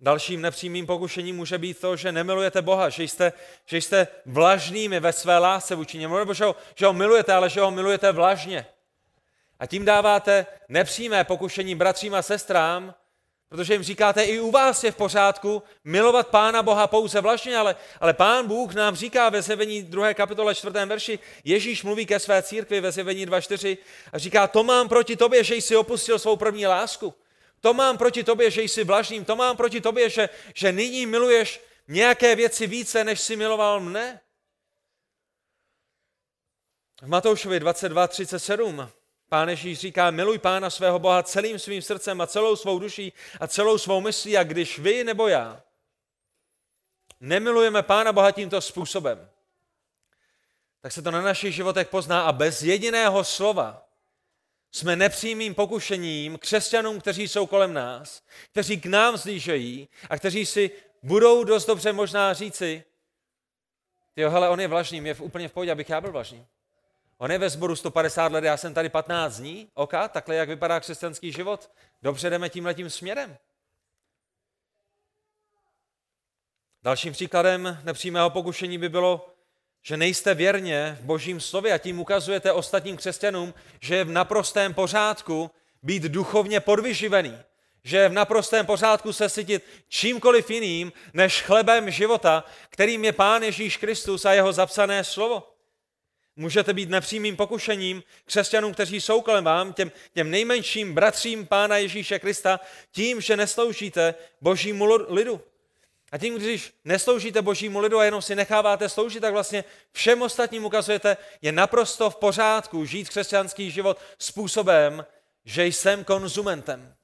Dalším 0.00 0.42
nepřímým 0.42 0.86
pokušením 0.86 1.36
může 1.36 1.58
být 1.58 1.80
to, 1.80 1.96
že 1.96 2.12
nemilujete 2.12 2.62
Boha, 2.62 2.88
že 2.88 3.04
jste, 3.04 3.32
že 3.66 3.76
jste 3.76 4.08
vlažnými 4.26 5.00
ve 5.00 5.12
své 5.12 5.38
lásce 5.38 5.74
vůči 5.74 5.98
němu, 5.98 6.18
nebo 6.18 6.34
že 6.34 6.44
ho, 6.44 6.56
že 6.74 6.86
ho 6.86 6.92
milujete, 6.92 7.32
ale 7.32 7.50
že 7.50 7.60
ho 7.60 7.70
milujete 7.70 8.12
vlažně. 8.12 8.66
A 9.60 9.66
tím 9.66 9.84
dáváte 9.84 10.46
nepřímé 10.68 11.24
pokušení 11.24 11.74
bratřím 11.74 12.14
a 12.14 12.22
sestrám, 12.22 12.94
protože 13.48 13.72
jim 13.72 13.82
říkáte, 13.82 14.24
i 14.24 14.40
u 14.40 14.50
vás 14.50 14.84
je 14.84 14.92
v 14.92 14.96
pořádku 14.96 15.62
milovat 15.84 16.28
Pána 16.28 16.62
Boha 16.62 16.86
pouze 16.86 17.20
vlažně, 17.20 17.56
ale, 17.56 17.76
ale 18.00 18.14
Pán 18.14 18.46
Bůh 18.46 18.74
nám 18.74 18.96
říká 18.96 19.28
ve 19.28 19.42
zjevení 19.42 19.82
2. 19.82 20.14
kapitole 20.14 20.54
4. 20.54 20.72
verši, 20.86 21.18
Ježíš 21.44 21.82
mluví 21.82 22.06
ke 22.06 22.18
své 22.18 22.42
církvi 22.42 22.80
ve 22.80 22.92
zjevení 22.92 23.26
2.4 23.26 23.78
a 24.12 24.18
říká, 24.18 24.46
to 24.46 24.64
mám 24.64 24.88
proti 24.88 25.16
tobě, 25.16 25.44
že 25.44 25.54
jsi 25.54 25.76
opustil 25.76 26.18
svou 26.18 26.36
první 26.36 26.66
lásku. 26.66 27.14
To 27.60 27.74
mám 27.74 27.98
proti 27.98 28.24
tobě, 28.24 28.50
že 28.50 28.62
jsi 28.62 28.84
vlažným. 28.84 29.24
To 29.24 29.36
mám 29.36 29.56
proti 29.56 29.80
tobě, 29.80 30.10
že, 30.10 30.28
že 30.54 30.72
nyní 30.72 31.06
miluješ 31.06 31.60
nějaké 31.88 32.36
věci 32.36 32.66
více, 32.66 33.04
než 33.04 33.20
si 33.20 33.36
miloval 33.36 33.80
mne. 33.80 34.20
V 37.02 37.08
Matoušovi 37.08 37.60
22.37 37.60 38.99
Pán 39.30 39.48
Ježíš 39.48 39.78
říká, 39.78 40.10
miluj 40.10 40.38
Pána 40.38 40.70
svého 40.70 40.98
Boha 40.98 41.22
celým 41.22 41.58
svým 41.58 41.82
srdcem 41.82 42.20
a 42.20 42.26
celou 42.26 42.56
svou 42.56 42.78
duší 42.78 43.12
a 43.40 43.46
celou 43.46 43.78
svou 43.78 44.00
myslí 44.00 44.36
a 44.36 44.42
když 44.42 44.78
vy 44.78 45.04
nebo 45.04 45.28
já 45.28 45.62
nemilujeme 47.20 47.82
Pána 47.82 48.12
Boha 48.12 48.30
tímto 48.30 48.60
způsobem, 48.60 49.30
tak 50.80 50.92
se 50.92 51.02
to 51.02 51.10
na 51.10 51.22
našich 51.22 51.54
životech 51.54 51.88
pozná 51.88 52.22
a 52.22 52.32
bez 52.32 52.62
jediného 52.62 53.24
slova 53.24 53.88
jsme 54.72 54.96
nepřímým 54.96 55.54
pokušením 55.54 56.38
křesťanům, 56.38 57.00
kteří 57.00 57.28
jsou 57.28 57.46
kolem 57.46 57.72
nás, 57.72 58.22
kteří 58.50 58.80
k 58.80 58.86
nám 58.86 59.16
zlížejí 59.16 59.88
a 60.10 60.18
kteří 60.18 60.46
si 60.46 60.70
budou 61.02 61.44
dost 61.44 61.66
dobře 61.66 61.92
možná 61.92 62.34
říci, 62.34 62.84
jo, 64.16 64.30
hele, 64.30 64.48
on 64.48 64.60
je 64.60 64.68
vlažný, 64.68 65.04
je 65.04 65.14
úplně 65.14 65.48
v 65.48 65.52
pohodě, 65.52 65.72
abych 65.72 65.88
já 65.88 66.00
byl 66.00 66.12
vlažný. 66.12 66.46
On 67.20 67.30
je 67.30 67.38
ve 67.38 67.50
sboru 67.50 67.76
150 67.76 68.32
let, 68.32 68.44
já 68.44 68.56
jsem 68.56 68.74
tady 68.74 68.88
15 68.88 69.36
dní, 69.36 69.68
ok, 69.74 69.92
takhle 70.08 70.34
jak 70.34 70.48
vypadá 70.48 70.80
křesťanský 70.80 71.32
život, 71.32 71.70
dobře 72.02 72.30
jdeme 72.30 72.48
tímhletím 72.48 72.90
směrem. 72.90 73.36
Dalším 76.82 77.12
příkladem 77.12 77.78
nepřímého 77.84 78.30
pokušení 78.30 78.78
by 78.78 78.88
bylo 78.88 79.34
že 79.82 79.96
nejste 79.96 80.34
věrně 80.34 80.98
v 81.00 81.04
božím 81.04 81.40
slově 81.40 81.72
a 81.72 81.78
tím 81.78 82.00
ukazujete 82.00 82.52
ostatním 82.52 82.96
křesťanům, 82.96 83.54
že 83.80 83.96
je 83.96 84.04
v 84.04 84.10
naprostém 84.10 84.74
pořádku 84.74 85.50
být 85.82 86.02
duchovně 86.02 86.60
podvyživený. 86.60 87.38
Že 87.84 87.96
je 87.96 88.08
v 88.08 88.12
naprostém 88.12 88.66
pořádku 88.66 89.12
se 89.12 89.30
cítit 89.30 89.64
čímkoliv 89.88 90.50
jiným 90.50 90.92
než 91.14 91.42
chlebem 91.42 91.90
života, 91.90 92.44
kterým 92.70 93.04
je 93.04 93.12
Pán 93.12 93.42
Ježíš 93.42 93.76
Kristus 93.76 94.24
a 94.24 94.32
jeho 94.32 94.52
zapsané 94.52 95.04
slovo. 95.04 95.59
Můžete 96.40 96.72
být 96.72 96.90
nepřímým 96.90 97.36
pokušením 97.36 98.02
křesťanům, 98.24 98.72
kteří 98.74 99.00
jsou 99.00 99.20
kolem 99.20 99.44
vám, 99.44 99.72
těm, 99.72 99.92
těm 100.14 100.30
nejmenším 100.30 100.94
bratřím 100.94 101.46
Pána 101.46 101.76
Ježíše 101.76 102.18
Krista, 102.18 102.60
tím, 102.92 103.20
že 103.20 103.36
nesloužíte 103.36 104.14
božímu 104.40 104.84
lidu. 105.08 105.40
A 106.12 106.18
tím, 106.18 106.36
když 106.38 106.72
nesloužíte 106.84 107.42
božímu 107.42 107.78
lidu 107.80 107.98
a 107.98 108.04
jenom 108.04 108.22
si 108.22 108.34
necháváte 108.34 108.88
sloužit, 108.88 109.20
tak 109.20 109.32
vlastně 109.32 109.64
všem 109.92 110.22
ostatním 110.22 110.64
ukazujete, 110.64 111.16
je 111.42 111.52
naprosto 111.52 112.10
v 112.10 112.16
pořádku 112.16 112.84
žít 112.84 113.08
křesťanský 113.08 113.70
život 113.70 113.98
způsobem, 114.18 115.06
že 115.44 115.66
jsem 115.66 116.04
konzumentem. 116.04 116.94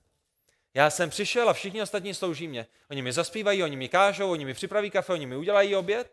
Já 0.74 0.90
jsem 0.90 1.10
přišel 1.10 1.48
a 1.48 1.52
všichni 1.52 1.82
ostatní 1.82 2.14
slouží 2.14 2.48
mě. 2.48 2.66
Oni 2.90 3.02
mi 3.02 3.12
zaspívají, 3.12 3.62
oni 3.62 3.76
mi 3.76 3.88
kážou, 3.88 4.30
oni 4.30 4.44
mi 4.44 4.54
připraví 4.54 4.90
kafe, 4.90 5.12
oni 5.12 5.26
mi 5.26 5.36
udělají 5.36 5.76
oběd. 5.76 6.10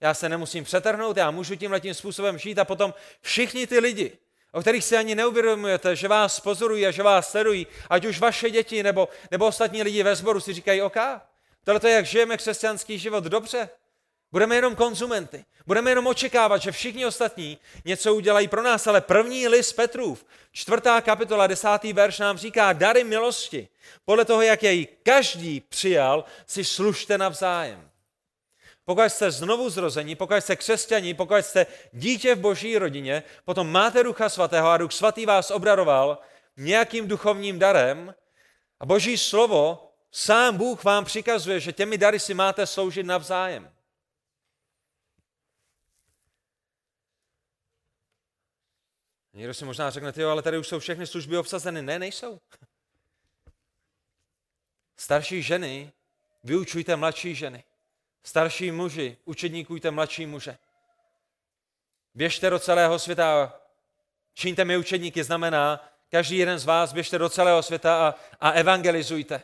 Já 0.00 0.14
se 0.14 0.28
nemusím 0.28 0.64
přetrhnout, 0.64 1.16
já 1.16 1.30
můžu 1.30 1.56
tím 1.56 1.72
letím 1.72 1.94
způsobem 1.94 2.38
žít 2.38 2.58
a 2.58 2.64
potom 2.64 2.94
všichni 3.20 3.66
ty 3.66 3.78
lidi, 3.78 4.12
o 4.52 4.60
kterých 4.60 4.84
si 4.84 4.96
ani 4.96 5.14
neuvědomujete, 5.14 5.96
že 5.96 6.08
vás 6.08 6.40
pozorují 6.40 6.86
a 6.86 6.90
že 6.90 7.02
vás 7.02 7.30
sledují, 7.30 7.66
ať 7.90 8.04
už 8.04 8.18
vaše 8.18 8.50
děti 8.50 8.82
nebo, 8.82 9.08
nebo 9.30 9.46
ostatní 9.46 9.82
lidi 9.82 10.02
ve 10.02 10.16
sboru 10.16 10.40
si 10.40 10.52
říkají, 10.52 10.82
OK, 10.82 10.96
Tohle 11.64 11.90
je, 11.90 11.94
jak 11.94 12.06
žijeme 12.06 12.36
křesťanský 12.36 12.98
život 12.98 13.24
dobře. 13.24 13.68
Budeme 14.32 14.56
jenom 14.56 14.76
konzumenty. 14.76 15.44
Budeme 15.66 15.90
jenom 15.90 16.06
očekávat, 16.06 16.62
že 16.62 16.72
všichni 16.72 17.06
ostatní 17.06 17.58
něco 17.84 18.14
udělají 18.14 18.48
pro 18.48 18.62
nás, 18.62 18.86
ale 18.86 19.00
první 19.00 19.48
list 19.48 19.72
Petrův, 19.72 20.26
čtvrtá 20.52 21.00
kapitola, 21.00 21.46
desátý 21.46 21.92
verš 21.92 22.18
nám 22.18 22.38
říká, 22.38 22.72
dary 22.72 23.04
milosti. 23.04 23.68
Podle 24.04 24.24
toho, 24.24 24.42
jak 24.42 24.62
jej 24.62 24.88
každý 25.02 25.60
přijal, 25.60 26.24
si 26.46 26.64
služte 26.64 27.18
navzájem. 27.18 27.89
Pokud 28.90 29.02
jste 29.08 29.30
znovu 29.30 29.70
zrození, 29.70 30.16
pokud 30.16 30.34
jste 30.34 30.56
křesťaní, 30.56 31.14
pokud 31.14 31.36
jste 31.36 31.66
dítě 31.92 32.34
v 32.34 32.38
boží 32.38 32.78
rodině, 32.78 33.22
potom 33.44 33.72
máte 33.72 34.02
ducha 34.02 34.28
svatého 34.28 34.68
a 34.68 34.76
duch 34.76 34.92
svatý 34.92 35.26
vás 35.26 35.50
obradoval 35.50 36.18
nějakým 36.56 37.08
duchovním 37.08 37.58
darem 37.58 38.14
a 38.80 38.86
boží 38.86 39.18
slovo 39.18 39.92
Sám 40.12 40.56
Bůh 40.56 40.84
vám 40.84 41.04
přikazuje, 41.04 41.60
že 41.60 41.72
těmi 41.72 41.98
dary 41.98 42.18
si 42.20 42.34
máte 42.34 42.66
sloužit 42.66 43.06
navzájem. 43.06 43.72
Někdo 49.32 49.54
si 49.54 49.64
možná 49.64 49.90
řekne, 49.90 50.12
jo, 50.16 50.28
ale 50.28 50.42
tady 50.42 50.58
už 50.58 50.68
jsou 50.68 50.78
všechny 50.78 51.06
služby 51.06 51.38
obsazeny. 51.38 51.82
Ne, 51.82 51.98
nejsou. 51.98 52.40
Starší 54.96 55.42
ženy, 55.42 55.92
vyučujte 56.44 56.96
mladší 56.96 57.34
ženy. 57.34 57.64
Starší 58.22 58.70
muži, 58.70 59.16
učedníkujte 59.24 59.90
mladší 59.90 60.26
muže. 60.26 60.58
Běžte 62.14 62.50
do 62.50 62.58
celého 62.58 62.98
světa, 62.98 63.60
čiňte 64.34 64.64
mi 64.64 64.76
učedníky, 64.76 65.24
znamená, 65.24 65.90
každý 66.10 66.36
jeden 66.36 66.58
z 66.58 66.64
vás 66.64 66.92
běžte 66.92 67.18
do 67.18 67.28
celého 67.28 67.62
světa 67.62 68.08
a, 68.08 68.14
a 68.40 68.50
evangelizujte. 68.50 69.42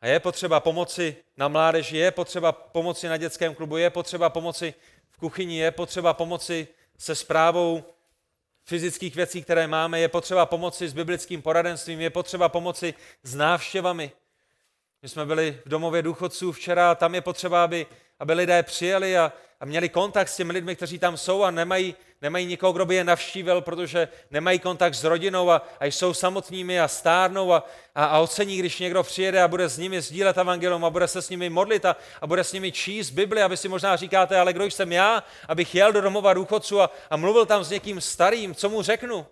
A 0.00 0.06
je 0.06 0.20
potřeba 0.20 0.60
pomoci 0.60 1.16
na 1.36 1.48
mládeži, 1.48 1.96
je 1.96 2.10
potřeba 2.10 2.52
pomoci 2.52 3.08
na 3.08 3.16
dětském 3.16 3.54
klubu, 3.54 3.76
je 3.76 3.90
potřeba 3.90 4.30
pomoci 4.30 4.74
v 5.10 5.16
kuchyni, 5.16 5.58
je 5.58 5.70
potřeba 5.70 6.14
pomoci 6.14 6.68
se 6.98 7.14
zprávou 7.14 7.84
fyzických 8.64 9.16
věcí, 9.16 9.42
které 9.42 9.66
máme, 9.66 10.00
je 10.00 10.08
potřeba 10.08 10.46
pomoci 10.46 10.88
s 10.88 10.92
biblickým 10.92 11.42
poradenstvím, 11.42 12.00
je 12.00 12.10
potřeba 12.10 12.48
pomoci 12.48 12.94
s 13.22 13.34
návštěvami. 13.34 14.12
My 15.02 15.08
jsme 15.08 15.26
byli 15.26 15.60
v 15.64 15.68
domově 15.68 16.02
důchodců 16.02 16.52
včera 16.52 16.94
tam 16.94 17.14
je 17.14 17.20
potřeba, 17.20 17.64
aby, 17.64 17.86
aby 18.20 18.32
lidé 18.32 18.62
přijeli 18.62 19.18
a, 19.18 19.32
a 19.60 19.64
měli 19.64 19.88
kontakt 19.88 20.28
s 20.28 20.36
těmi 20.36 20.52
lidmi, 20.52 20.76
kteří 20.76 20.98
tam 20.98 21.16
jsou 21.16 21.42
a 21.42 21.50
nemají 21.50 21.94
nemají 22.22 22.46
nikoho, 22.46 22.72
kdo 22.72 22.86
by 22.86 22.94
je 22.94 23.04
navštívil, 23.04 23.60
protože 23.60 24.08
nemají 24.30 24.58
kontakt 24.58 24.94
s 24.94 25.04
rodinou 25.04 25.50
a, 25.50 25.62
a 25.80 25.86
jsou 25.86 26.14
samotnými 26.14 26.80
a 26.80 26.88
stárnou 26.88 27.52
a, 27.52 27.64
a, 27.94 28.04
a 28.04 28.18
ocení, 28.18 28.58
když 28.58 28.78
někdo 28.78 29.02
přijede 29.02 29.42
a 29.42 29.48
bude 29.48 29.68
s 29.68 29.78
nimi 29.78 30.00
sdílet 30.00 30.38
evangelium 30.38 30.84
a 30.84 30.90
bude 30.90 31.08
se 31.08 31.22
s 31.22 31.30
nimi 31.30 31.50
modlit 31.50 31.84
a, 31.84 31.96
a 32.20 32.26
bude 32.26 32.44
s 32.44 32.52
nimi 32.52 32.72
číst 32.72 33.10
Bibli 33.10 33.42
a 33.42 33.46
vy 33.46 33.56
si 33.56 33.68
možná 33.68 33.96
říkáte, 33.96 34.38
ale 34.38 34.52
kdo 34.52 34.64
jsem 34.64 34.92
já, 34.92 35.22
abych 35.48 35.74
jel 35.74 35.92
do 35.92 36.00
domova 36.00 36.34
důchodců 36.34 36.80
a, 36.80 36.90
a 37.10 37.16
mluvil 37.16 37.46
tam 37.46 37.64
s 37.64 37.70
někým 37.70 38.00
starým, 38.00 38.54
co 38.54 38.68
mu 38.68 38.82
řeknu? 38.82 39.26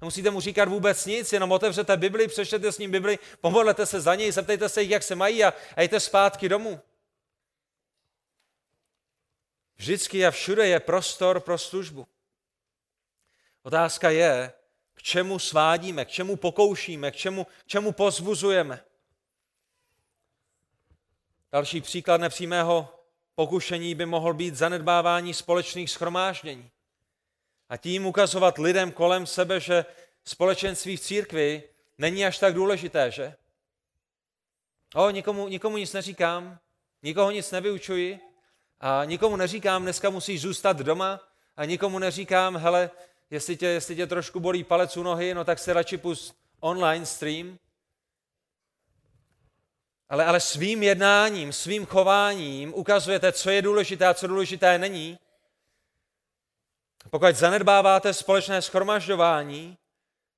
Nemusíte 0.00 0.30
mu 0.30 0.40
říkat 0.40 0.68
vůbec 0.68 1.06
nic, 1.06 1.32
jenom 1.32 1.52
otevřete 1.52 1.96
Bibli, 1.96 2.28
přečtěte 2.28 2.72
s 2.72 2.78
ním 2.78 2.90
Bibli, 2.90 3.18
pomodlete 3.40 3.86
se 3.86 4.00
za 4.00 4.14
něj, 4.14 4.32
zeptejte 4.32 4.68
se 4.68 4.82
jich, 4.82 4.90
jak 4.90 5.02
se 5.02 5.14
mají 5.14 5.44
a, 5.44 5.54
a 5.76 5.82
jděte 5.82 6.00
zpátky 6.00 6.48
domů. 6.48 6.80
Vždycky 9.76 10.26
a 10.26 10.30
všude 10.30 10.66
je 10.66 10.80
prostor 10.80 11.40
pro 11.40 11.58
službu. 11.58 12.06
Otázka 13.62 14.10
je, 14.10 14.52
k 14.94 15.02
čemu 15.02 15.38
svádíme, 15.38 16.04
k 16.04 16.08
čemu 16.08 16.36
pokoušíme, 16.36 17.10
k 17.10 17.16
čemu, 17.16 17.44
k 17.44 17.66
čemu 17.66 17.92
pozvuzujeme. 17.92 18.84
Další 21.52 21.80
příklad 21.80 22.20
nepřímého 22.20 23.04
pokušení 23.34 23.94
by 23.94 24.06
mohl 24.06 24.34
být 24.34 24.54
zanedbávání 24.54 25.34
společných 25.34 25.90
schromáždění. 25.90 26.70
A 27.70 27.76
tím 27.76 28.06
ukazovat 28.06 28.58
lidem 28.58 28.92
kolem 28.92 29.26
sebe, 29.26 29.60
že 29.60 29.84
společenství 30.24 30.96
v 30.96 31.00
církvi 31.00 31.62
není 31.98 32.26
až 32.26 32.38
tak 32.38 32.54
důležité, 32.54 33.10
že? 33.10 33.34
O, 34.94 35.10
nikomu, 35.10 35.48
nikomu 35.48 35.76
nic 35.76 35.92
neříkám, 35.92 36.58
nikoho 37.02 37.30
nic 37.30 37.50
nevyučuji 37.50 38.20
a 38.80 39.04
nikomu 39.04 39.36
neříkám, 39.36 39.82
dneska 39.82 40.10
musíš 40.10 40.40
zůstat 40.40 40.76
doma 40.76 41.20
a 41.56 41.64
nikomu 41.64 41.98
neříkám, 41.98 42.56
hele, 42.56 42.90
jestli 43.30 43.56
tě, 43.56 43.66
jestli 43.66 43.96
tě 43.96 44.06
trošku 44.06 44.40
bolí 44.40 44.64
palec 44.64 44.96
u 44.96 45.02
nohy, 45.02 45.34
no 45.34 45.44
tak 45.44 45.58
se 45.58 45.72
radši 45.72 45.98
pust 45.98 46.34
online 46.60 47.06
stream. 47.06 47.58
Ale, 50.08 50.24
ale 50.24 50.40
svým 50.40 50.82
jednáním, 50.82 51.52
svým 51.52 51.86
chováním 51.86 52.74
ukazujete, 52.74 53.32
co 53.32 53.50
je 53.50 53.62
důležité 53.62 54.06
a 54.06 54.14
co 54.14 54.26
důležité 54.26 54.78
není. 54.78 55.18
Pokud 57.10 57.36
zanedbáváte 57.36 58.14
společné 58.14 58.62
schromažďování, 58.62 59.76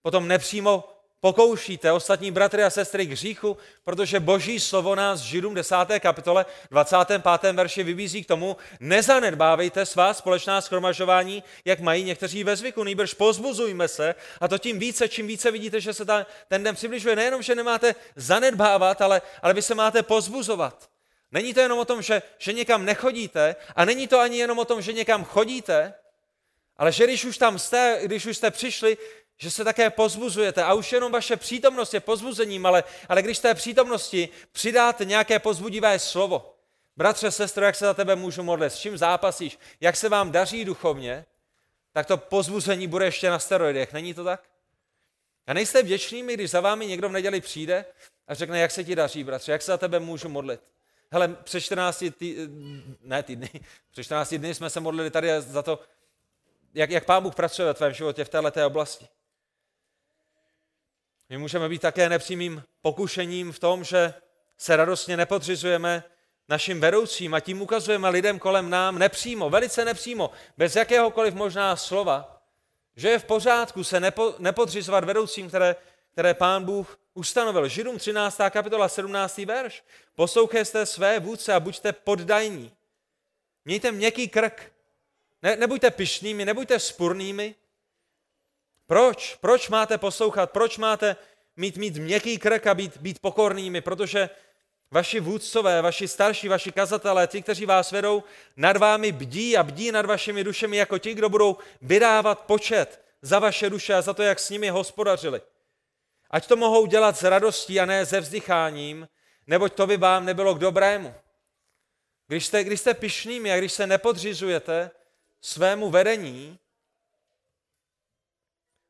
potom 0.02 0.28
nepřímo 0.28 0.84
pokoušíte 1.20 1.92
ostatní 1.92 2.30
bratry 2.30 2.64
a 2.64 2.70
sestry 2.70 3.06
k 3.06 3.10
hříchu, 3.10 3.56
protože 3.84 4.20
boží 4.20 4.60
slovo 4.60 4.94
nás 4.94 5.20
Židům 5.20 5.54
10. 5.54 5.76
kapitole 6.00 6.46
25. 6.70 7.52
verši 7.52 7.82
vybízí 7.82 8.24
k 8.24 8.26
tomu, 8.26 8.56
nezanedbávejte 8.80 9.86
svá 9.86 10.14
společná 10.14 10.60
schromažování, 10.60 11.42
jak 11.64 11.80
mají 11.80 12.04
někteří 12.04 12.44
ve 12.44 12.56
zvyku, 12.56 12.84
nejbrž 12.84 13.14
pozbuzujme 13.14 13.88
se 13.88 14.14
a 14.40 14.48
to 14.48 14.58
tím 14.58 14.78
více, 14.78 15.08
čím 15.08 15.26
více 15.26 15.50
vidíte, 15.50 15.80
že 15.80 15.94
se 15.94 16.04
ta, 16.04 16.26
ten 16.48 16.64
den 16.64 16.74
přibližuje. 16.74 17.16
Nejenom, 17.16 17.42
že 17.42 17.54
nemáte 17.54 17.94
zanedbávat, 18.16 19.02
ale, 19.02 19.22
ale 19.42 19.54
vy 19.54 19.62
se 19.62 19.74
máte 19.74 20.02
pozbuzovat. 20.02 20.90
Není 21.32 21.54
to 21.54 21.60
jenom 21.60 21.78
o 21.78 21.84
tom, 21.84 22.02
že, 22.02 22.22
že 22.38 22.52
někam 22.52 22.84
nechodíte 22.84 23.56
a 23.76 23.84
není 23.84 24.08
to 24.08 24.20
ani 24.20 24.38
jenom 24.38 24.58
o 24.58 24.64
tom, 24.64 24.82
že 24.82 24.92
někam 24.92 25.24
chodíte, 25.24 25.94
ale 26.76 26.92
že 26.92 27.04
když 27.04 27.24
už 27.24 27.38
tam 27.38 27.58
jste, 27.58 28.00
když 28.04 28.26
už 28.26 28.36
jste 28.36 28.50
přišli, 28.50 28.96
že 29.38 29.50
se 29.50 29.64
také 29.64 29.90
pozbuzujete 29.90 30.64
a 30.64 30.74
už 30.74 30.92
jenom 30.92 31.12
vaše 31.12 31.36
přítomnost 31.36 31.94
je 31.94 32.00
pozbuzením, 32.00 32.66
ale, 32.66 32.84
ale 33.08 33.22
když 33.22 33.38
té 33.38 33.54
přítomnosti 33.54 34.28
přidáte 34.52 35.04
nějaké 35.04 35.38
pozbudivé 35.38 35.98
slovo, 35.98 36.54
bratře, 36.96 37.30
sestro, 37.30 37.64
jak 37.64 37.76
se 37.76 37.84
za 37.84 37.94
tebe 37.94 38.16
můžu 38.16 38.42
modlit, 38.42 38.72
s 38.72 38.78
čím 38.78 38.98
zápasíš, 38.98 39.58
jak 39.80 39.96
se 39.96 40.08
vám 40.08 40.32
daří 40.32 40.64
duchovně, 40.64 41.24
tak 41.92 42.06
to 42.06 42.16
pozbuzení 42.16 42.86
bude 42.86 43.04
ještě 43.04 43.30
na 43.30 43.38
steroidech, 43.38 43.92
není 43.92 44.14
to 44.14 44.24
tak? 44.24 44.42
A 45.46 45.54
nejste 45.54 45.82
vděčnými, 45.82 46.34
když 46.34 46.50
za 46.50 46.60
vámi 46.60 46.86
někdo 46.86 47.08
v 47.08 47.12
neděli 47.12 47.40
přijde 47.40 47.84
a 48.28 48.34
řekne, 48.34 48.60
jak 48.60 48.70
se 48.70 48.84
ti 48.84 48.96
daří, 48.96 49.24
bratře, 49.24 49.52
jak 49.52 49.62
se 49.62 49.72
za 49.72 49.78
tebe 49.78 50.00
můžu 50.00 50.28
modlit. 50.28 50.60
Hele, 51.12 51.28
před 51.28 51.60
14 51.60 52.04
tý, 52.16 52.36
ne 53.00 53.22
týdny, 53.22 53.50
před 53.90 54.04
14 54.04 54.34
dny 54.34 54.54
jsme 54.54 54.70
se 54.70 54.80
modlili 54.80 55.10
tady 55.10 55.28
za 55.38 55.62
to, 55.62 55.80
jak, 56.74 56.90
jak 56.90 57.04
Pán 57.04 57.22
Bůh 57.22 57.34
pracuje 57.34 57.66
ve 57.66 57.74
tvém 57.74 57.92
životě 57.92 58.24
v 58.24 58.28
této 58.28 58.66
oblasti. 58.66 59.08
My 61.28 61.38
můžeme 61.38 61.68
být 61.68 61.82
také 61.82 62.08
nepřímým 62.08 62.62
pokušením 62.80 63.52
v 63.52 63.58
tom, 63.58 63.84
že 63.84 64.14
se 64.58 64.76
radostně 64.76 65.16
nepodřizujeme 65.16 66.04
našim 66.48 66.80
vedoucím 66.80 67.34
a 67.34 67.40
tím 67.40 67.62
ukazujeme 67.62 68.08
lidem 68.08 68.38
kolem 68.38 68.70
nám 68.70 68.98
nepřímo, 68.98 69.50
velice 69.50 69.84
nepřímo, 69.84 70.30
bez 70.56 70.76
jakéhokoliv 70.76 71.34
možná 71.34 71.76
slova, 71.76 72.42
že 72.96 73.08
je 73.08 73.18
v 73.18 73.24
pořádku 73.24 73.84
se 73.84 74.00
nepo, 74.00 74.34
nepodřizovat 74.38 75.04
vedoucím, 75.04 75.48
které, 75.48 75.76
které 76.12 76.34
pán 76.34 76.64
Bůh 76.64 76.98
ustanovil. 77.14 77.68
Židům 77.68 77.98
13. 77.98 78.40
kapitola 78.50 78.88
17. 78.88 79.38
verš. 79.38 79.84
Poslouchejte 80.14 80.86
své 80.86 81.20
vůdce 81.20 81.54
a 81.54 81.60
buďte 81.60 81.92
poddajní. 81.92 82.72
Mějte 83.64 83.92
měkký 83.92 84.28
krk. 84.28 84.72
Ne, 85.42 85.56
nebuďte 85.56 85.90
pišnými, 85.90 86.44
nebuďte 86.44 86.78
spurnými, 86.78 87.54
proč? 88.86 89.36
Proč 89.40 89.68
máte 89.68 89.98
poslouchat? 89.98 90.50
Proč 90.50 90.78
máte 90.78 91.16
mít, 91.56 91.76
mít 91.76 91.96
měkký 91.96 92.38
krk 92.38 92.66
a 92.66 92.74
být, 92.74 92.96
být 92.96 93.18
pokornými? 93.18 93.80
Protože 93.80 94.30
vaši 94.90 95.20
vůdcové, 95.20 95.82
vaši 95.82 96.08
starší, 96.08 96.48
vaši 96.48 96.72
kazatelé, 96.72 97.26
ti, 97.26 97.42
kteří 97.42 97.66
vás 97.66 97.92
vedou, 97.92 98.22
nad 98.56 98.76
vámi 98.76 99.12
bdí 99.12 99.56
a 99.56 99.62
bdí 99.62 99.92
nad 99.92 100.06
vašimi 100.06 100.44
dušemi 100.44 100.76
jako 100.76 100.98
ti, 100.98 101.14
kdo 101.14 101.28
budou 101.28 101.56
vydávat 101.82 102.40
počet 102.40 103.04
za 103.22 103.38
vaše 103.38 103.70
duše 103.70 103.94
a 103.94 104.02
za 104.02 104.14
to, 104.14 104.22
jak 104.22 104.40
s 104.40 104.50
nimi 104.50 104.68
hospodařili. 104.68 105.40
Ať 106.30 106.46
to 106.46 106.56
mohou 106.56 106.86
dělat 106.86 107.16
s 107.16 107.22
radostí 107.22 107.80
a 107.80 107.86
ne 107.86 108.06
se 108.06 108.20
vzdycháním, 108.20 109.08
neboť 109.46 109.72
to 109.72 109.86
by 109.86 109.96
vám 109.96 110.24
nebylo 110.24 110.54
k 110.54 110.58
dobrému. 110.58 111.14
Když 112.26 112.46
jste, 112.46 112.64
když 112.64 112.80
jste 112.80 112.94
pišnými 112.94 113.52
a 113.52 113.58
když 113.58 113.72
se 113.72 113.86
nepodřizujete 113.86 114.90
svému 115.42 115.90
vedení, 115.90 116.58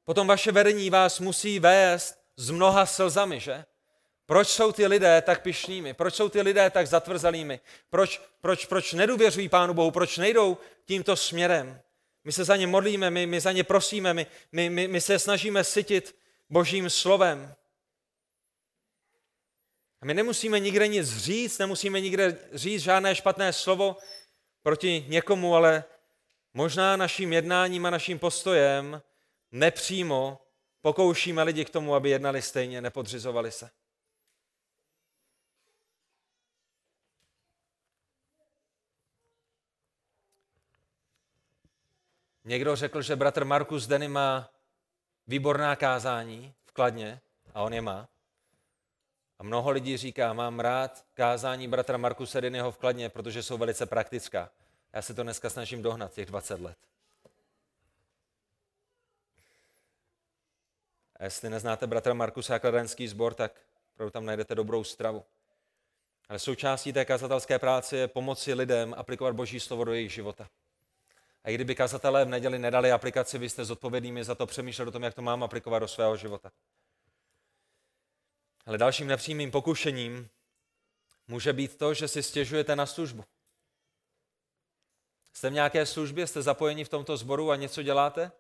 Potom 0.05 0.27
vaše 0.27 0.53
vedení 0.53 0.91
vás 0.91 1.21
musí 1.21 1.59
vést 1.59 2.19
s 2.37 2.51
mnoha 2.51 2.87
slzami, 2.87 3.41
že? 3.41 3.65
Proč 4.27 4.49
jsou 4.49 4.73
ty 4.73 4.87
lidé 4.87 5.23
tak 5.23 5.43
pišnými? 5.43 5.95
Proč 5.95 6.15
jsou 6.15 6.29
ty 6.29 6.41
lidé 6.41 6.71
tak 6.71 6.87
zatvrzalými? 6.87 7.61
Proč, 7.91 8.23
proč, 8.41 8.67
proč 8.67 8.93
nedůvěřují 8.93 9.49
Pánu 9.49 9.75
Bohu? 9.75 9.91
Proč 9.91 10.19
nejdou 10.19 10.59
tímto 10.85 11.17
směrem? 11.17 11.81
My 12.25 12.33
se 12.33 12.45
za 12.45 12.57
ně 12.57 12.67
modlíme, 12.67 13.11
my, 13.11 13.27
my 13.27 13.41
za 13.41 13.53
ně 13.53 13.65
prosíme, 13.65 14.15
my, 14.15 14.27
my, 14.53 14.71
my, 14.71 14.89
my 14.89 15.01
se 15.01 15.19
snažíme 15.19 15.65
sytit 15.65 16.17
Božím 16.51 16.91
slovem. 16.91 17.55
A 20.01 20.05
my 20.05 20.15
nemusíme 20.15 20.61
nikde 20.61 20.89
nic 20.89 21.17
říct, 21.17 21.59
nemusíme 21.59 22.01
nikde 22.01 22.39
říct 22.53 22.83
žádné 22.83 23.15
špatné 23.15 23.53
slovo 23.53 23.97
proti 24.63 25.05
někomu, 25.09 25.55
ale 25.55 25.85
možná 26.55 26.97
naším 26.97 27.33
jednáním 27.33 27.87
a 27.87 27.91
naším 27.91 28.19
postojem 28.19 29.03
nepřímo 29.53 30.41
pokoušíme 30.81 31.43
lidi 31.43 31.65
k 31.65 31.71
tomu, 31.71 31.95
aby 31.95 32.11
jednali 32.11 32.43
stejně, 32.43 32.81
nepodřizovali 32.81 33.53
se. 33.53 33.71
Někdo 42.45 42.77
řekl, 42.77 43.03
že 43.03 43.17
bratr 43.17 43.45
Markus 43.45 43.87
Denny 43.87 44.09
má 44.09 44.51
výborná 45.27 45.77
kázání 45.77 46.55
v 46.65 46.73
Kladně 46.73 47.21
a 47.55 47.63
on 47.63 47.75
je 47.75 47.81
má. 47.81 48.09
A 49.39 49.43
mnoho 49.43 49.71
lidí 49.71 49.97
říká, 49.97 50.33
mám 50.33 50.61
rád 50.61 51.05
kázání 51.15 51.69
bratra 51.69 51.99
Markuse 51.99 52.41
Dennyho 52.41 52.73
v 52.73 52.79
Kladně, 52.79 53.09
protože 53.09 53.43
jsou 53.43 53.59
velice 53.59 53.87
praktická. 53.87 54.51
Já 54.93 55.03
se 55.03 55.15
to 55.15 55.23
dneska 55.23 55.51
snažím 55.51 55.83
dohnat, 55.83 56.13
těch 56.13 56.27
20 56.27 56.61
let. 56.61 56.79
A 61.17 61.25
jestli 61.25 61.51
neznáte 61.51 61.87
bratra 61.87 62.15
Markusa 62.15 62.59
Kladenský 62.59 63.09
sbor, 63.09 63.35
tak 63.35 63.61
opravdu 63.95 64.11
tam 64.11 64.27
najdete 64.27 64.55
dobrou 64.55 64.85
stravu. 64.85 65.25
Ale 66.29 66.39
součástí 66.39 66.93
té 66.93 67.05
kazatelské 67.05 67.59
práce 67.59 67.97
je 67.97 68.09
pomoci 68.09 68.55
lidem 68.55 68.95
aplikovat 68.95 69.35
Boží 69.35 69.61
slovo 69.61 69.85
do 69.85 69.93
jejich 69.93 70.13
života. 70.13 70.49
A 71.45 71.51
i 71.51 71.55
kdyby 71.55 71.75
kazatelé 71.75 72.25
v 72.25 72.29
neděli 72.29 72.59
nedali 72.59 72.93
aplikaci, 72.93 73.39
vy 73.39 73.49
jste 73.49 73.65
zodpovědnými 73.65 74.25
za 74.25 74.35
to 74.35 74.47
přemýšlet 74.47 74.89
o 74.89 74.93
tom, 74.93 75.03
jak 75.03 75.15
to 75.15 75.23
mám 75.23 75.43
aplikovat 75.43 75.79
do 75.79 75.89
svého 75.89 76.17
života. 76.17 76.53
Ale 78.67 78.79
dalším 78.79 79.07
nepřímým 79.07 79.51
pokušením 79.51 80.29
může 81.29 81.53
být 81.53 81.77
to, 81.77 81.95
že 81.95 82.09
si 82.09 82.23
stěžujete 82.23 82.77
na 82.77 82.87
službu. 82.87 83.25
Jste 85.33 85.51
v 85.51 85.53
nějaké 85.53 85.87
službě, 85.87 86.27
jste 86.27 86.43
zapojeni 86.43 86.85
v 86.85 86.89
tomto 86.89 87.17
sboru 87.17 87.51
a 87.51 87.57
něco 87.57 87.83
děláte? 87.83 88.33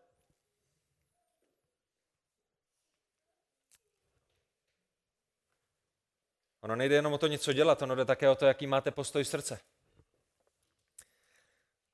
Ono 6.61 6.76
nejde 6.76 6.95
jenom 6.95 7.12
o 7.12 7.18
to 7.18 7.26
něco 7.26 7.53
dělat, 7.53 7.82
ono 7.82 7.95
jde 7.95 8.05
také 8.05 8.30
o 8.30 8.34
to, 8.34 8.47
jaký 8.47 8.66
máte 8.66 8.90
postoj 8.90 9.24
srdce. 9.24 9.61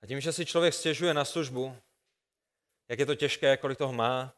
A 0.02 0.06
tím, 0.06 0.20
že 0.20 0.32
si 0.32 0.46
člověk 0.46 0.74
stěžuje 0.74 1.14
na 1.14 1.24
službu, 1.24 1.76
jak 2.88 2.98
je 2.98 3.06
to 3.06 3.14
těžké, 3.14 3.56
kolik 3.56 3.78
toho 3.78 3.92
má, 3.92 4.34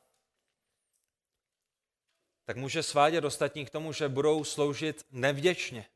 tak 2.44 2.56
může 2.56 2.82
svádět 2.82 3.24
ostatní 3.24 3.66
k 3.66 3.70
tomu, 3.70 3.92
že 3.92 4.08
budou 4.08 4.44
sloužit 4.44 5.06
nevděčně. 5.10 5.86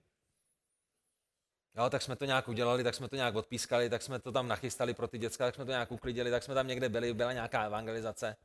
Jo, 1.77 1.91
tak 1.91 2.03
jsme 2.03 2.16
to 2.16 2.25
nějak 2.25 2.49
udělali, 2.49 2.85
tak 2.85 2.95
jsme 2.95 3.09
to 3.09 3.16
nějak 3.16 3.35
odpískali, 3.35 3.91
tak 3.91 4.03
jsme 4.03 4.18
to 4.18 4.33
tam 4.33 4.49
nachystali 4.49 4.95
pro 4.95 5.09
ty 5.09 5.18
děcka, 5.18 5.45
tak 5.45 5.55
jsme 5.55 5.64
to 5.64 5.70
nějak 5.70 5.93
uklidili, 5.93 6.31
tak 6.31 6.43
jsme 6.43 6.55
tam 6.55 6.66
někde 6.66 6.89
byli, 6.89 7.14
byla 7.14 7.33
nějaká 7.33 7.64
evangelizace. 7.64 8.37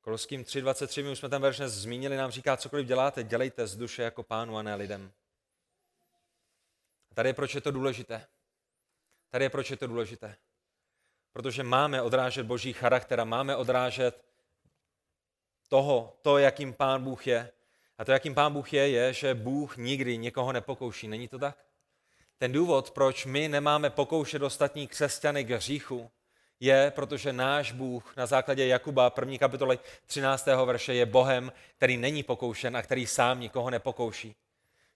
Koloským 0.00 0.42
3.23, 0.42 1.04
my 1.04 1.10
už 1.10 1.18
jsme 1.18 1.28
ten 1.28 1.42
verš 1.42 1.56
zmínili, 1.56 2.16
nám 2.16 2.30
říká, 2.30 2.56
cokoliv 2.56 2.86
děláte, 2.86 3.22
dělejte 3.22 3.66
z 3.66 3.76
duše 3.76 4.02
jako 4.02 4.22
pánu 4.22 4.56
a 4.56 4.62
ne 4.62 4.74
lidem. 4.74 5.12
A 7.10 7.14
tady 7.14 7.28
je 7.28 7.34
proč 7.34 7.54
je 7.54 7.60
to 7.60 7.70
důležité. 7.70 8.26
Tady 9.30 9.44
je 9.44 9.50
proč 9.50 9.70
je 9.70 9.76
to 9.76 9.86
důležité. 9.86 10.36
Protože 11.32 11.62
máme 11.62 12.02
odrážet 12.02 12.46
boží 12.46 12.72
charakter 12.72 13.20
a 13.20 13.24
máme 13.24 13.56
odrážet 13.56 14.24
toho, 15.68 16.16
to, 16.22 16.38
jakým 16.38 16.74
pán 16.74 17.04
Bůh 17.04 17.26
je. 17.26 17.52
A 17.98 18.04
to, 18.04 18.12
jakým 18.12 18.34
pán 18.34 18.52
Bůh 18.52 18.72
je, 18.72 18.88
je, 18.88 19.12
že 19.12 19.34
Bůh 19.34 19.76
nikdy 19.76 20.18
někoho 20.18 20.52
nepokouší. 20.52 21.08
Není 21.08 21.28
to 21.28 21.38
tak? 21.38 21.56
Ten 22.38 22.52
důvod, 22.52 22.90
proč 22.90 23.26
my 23.26 23.48
nemáme 23.48 23.90
pokoušet 23.90 24.42
ostatní 24.42 24.86
křesťany 24.86 25.44
k 25.44 25.50
hříchu, 25.50 26.10
je, 26.60 26.92
protože 26.94 27.32
náš 27.32 27.72
Bůh 27.72 28.16
na 28.16 28.26
základě 28.26 28.66
Jakuba, 28.66 29.10
první 29.10 29.38
kapitoly 29.38 29.78
13. 30.06 30.46
verše, 30.64 30.94
je 30.94 31.06
Bohem, 31.06 31.52
který 31.76 31.96
není 31.96 32.22
pokoušen 32.22 32.76
a 32.76 32.82
který 32.82 33.06
sám 33.06 33.40
nikoho 33.40 33.70
nepokouší. 33.70 34.34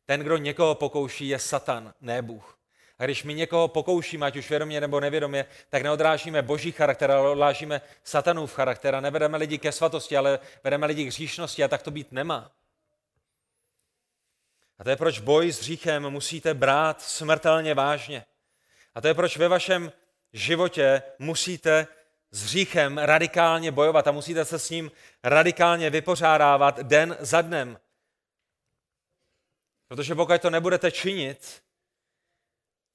Ten, 0.07 0.21
kdo 0.21 0.37
někoho 0.37 0.75
pokouší, 0.75 1.29
je 1.29 1.39
Satan, 1.39 1.95
ne 2.01 2.23
Bůh. 2.23 2.59
A 2.99 3.05
když 3.05 3.25
my 3.25 3.35
někoho 3.35 3.69
pokoušíme, 3.69 4.27
ať 4.27 4.37
už 4.37 4.51
vědomě 4.51 4.81
nebo 4.81 5.01
nevědomě, 5.01 5.47
tak 5.69 5.83
neodrážíme 5.83 6.43
boží 6.43 6.73
charakter, 6.73 7.11
ale 7.11 7.31
odrážíme 7.31 7.81
satanův 8.05 8.53
charakter 8.53 8.95
a 8.95 9.01
nevedeme 9.01 9.39
lidi 9.39 9.59
ke 9.59 9.73
svatosti, 9.73 10.17
ale 10.17 10.39
vedeme 10.65 10.87
lidi 10.87 11.05
k 11.05 11.09
hříšnosti 11.09 11.65
a 11.65 11.69
tak 11.69 11.83
to 11.83 11.91
být 11.91 12.13
nemá. 12.13 12.51
A 14.79 14.85
to 14.85 14.91
je 14.91 14.97
proč 14.97 15.19
boj 15.19 15.53
s 15.53 15.61
hříchem 15.61 16.11
musíte 16.11 16.55
brát 16.55 17.03
smrtelně 17.03 17.75
vážně. 17.75 18.25
A 18.95 19.01
to 19.01 19.09
je 19.09 19.15
proč 19.15 19.37
ve 19.37 19.49
vašem 19.49 19.93
životě 20.33 21.03
musíte 21.19 21.87
s 22.31 22.45
hříchem 22.45 22.99
radikálně 22.99 23.73
bojovat 23.73 24.07
a 24.07 24.13
musíte 24.13 24.45
se 24.45 24.59
s 24.59 24.71
ním 24.71 24.91
radikálně 25.25 25.91
vypořádávat 25.91 26.81
den 26.81 27.17
za 27.21 27.43
dnem. 27.43 27.79
Protože 29.89 30.15
pokud 30.15 30.43
to 30.43 30.51
nebudete 30.51 30.91
činit, 30.91 31.63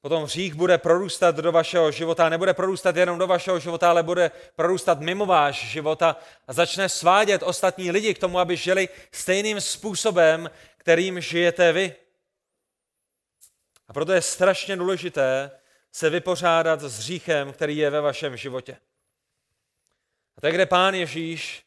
potom 0.02 0.24
hřích 0.24 0.54
bude 0.54 0.78
prorůstat 0.78 1.36
do 1.36 1.52
vašeho 1.52 1.92
života. 1.92 2.30
Nebude 2.30 2.54
prorůstat 2.54 2.96
jenom 2.96 3.20
do 3.20 3.28
vašeho 3.28 3.60
života, 3.60 3.90
ale 3.90 4.04
bude 4.04 4.32
prorůstat 4.56 5.00
mimo 5.00 5.26
váš 5.26 5.66
života 5.68 6.16
a 6.48 6.54
začne 6.54 6.90
svádět 6.90 7.44
ostatní 7.44 7.92
lidi 7.92 8.14
k 8.14 8.20
tomu, 8.20 8.40
aby 8.40 8.58
žili 8.58 8.90
stejným 9.12 9.62
způsobem, 9.62 10.50
kterým 10.84 11.22
žijete 11.22 11.72
vy. 11.72 11.96
A 13.88 13.94
proto 13.94 14.12
je 14.12 14.22
strašně 14.22 14.76
důležité 14.76 15.52
se 15.92 16.10
vypořádat 16.10 16.82
s 16.82 16.98
hříchem, 16.98 17.54
který 17.54 17.78
je 17.78 17.90
ve 17.90 18.02
vašem 18.02 18.38
životě. 18.38 18.78
A 20.38 20.42
tak, 20.42 20.54
kde 20.54 20.66
pán 20.66 20.94
Ježíš 20.94 21.64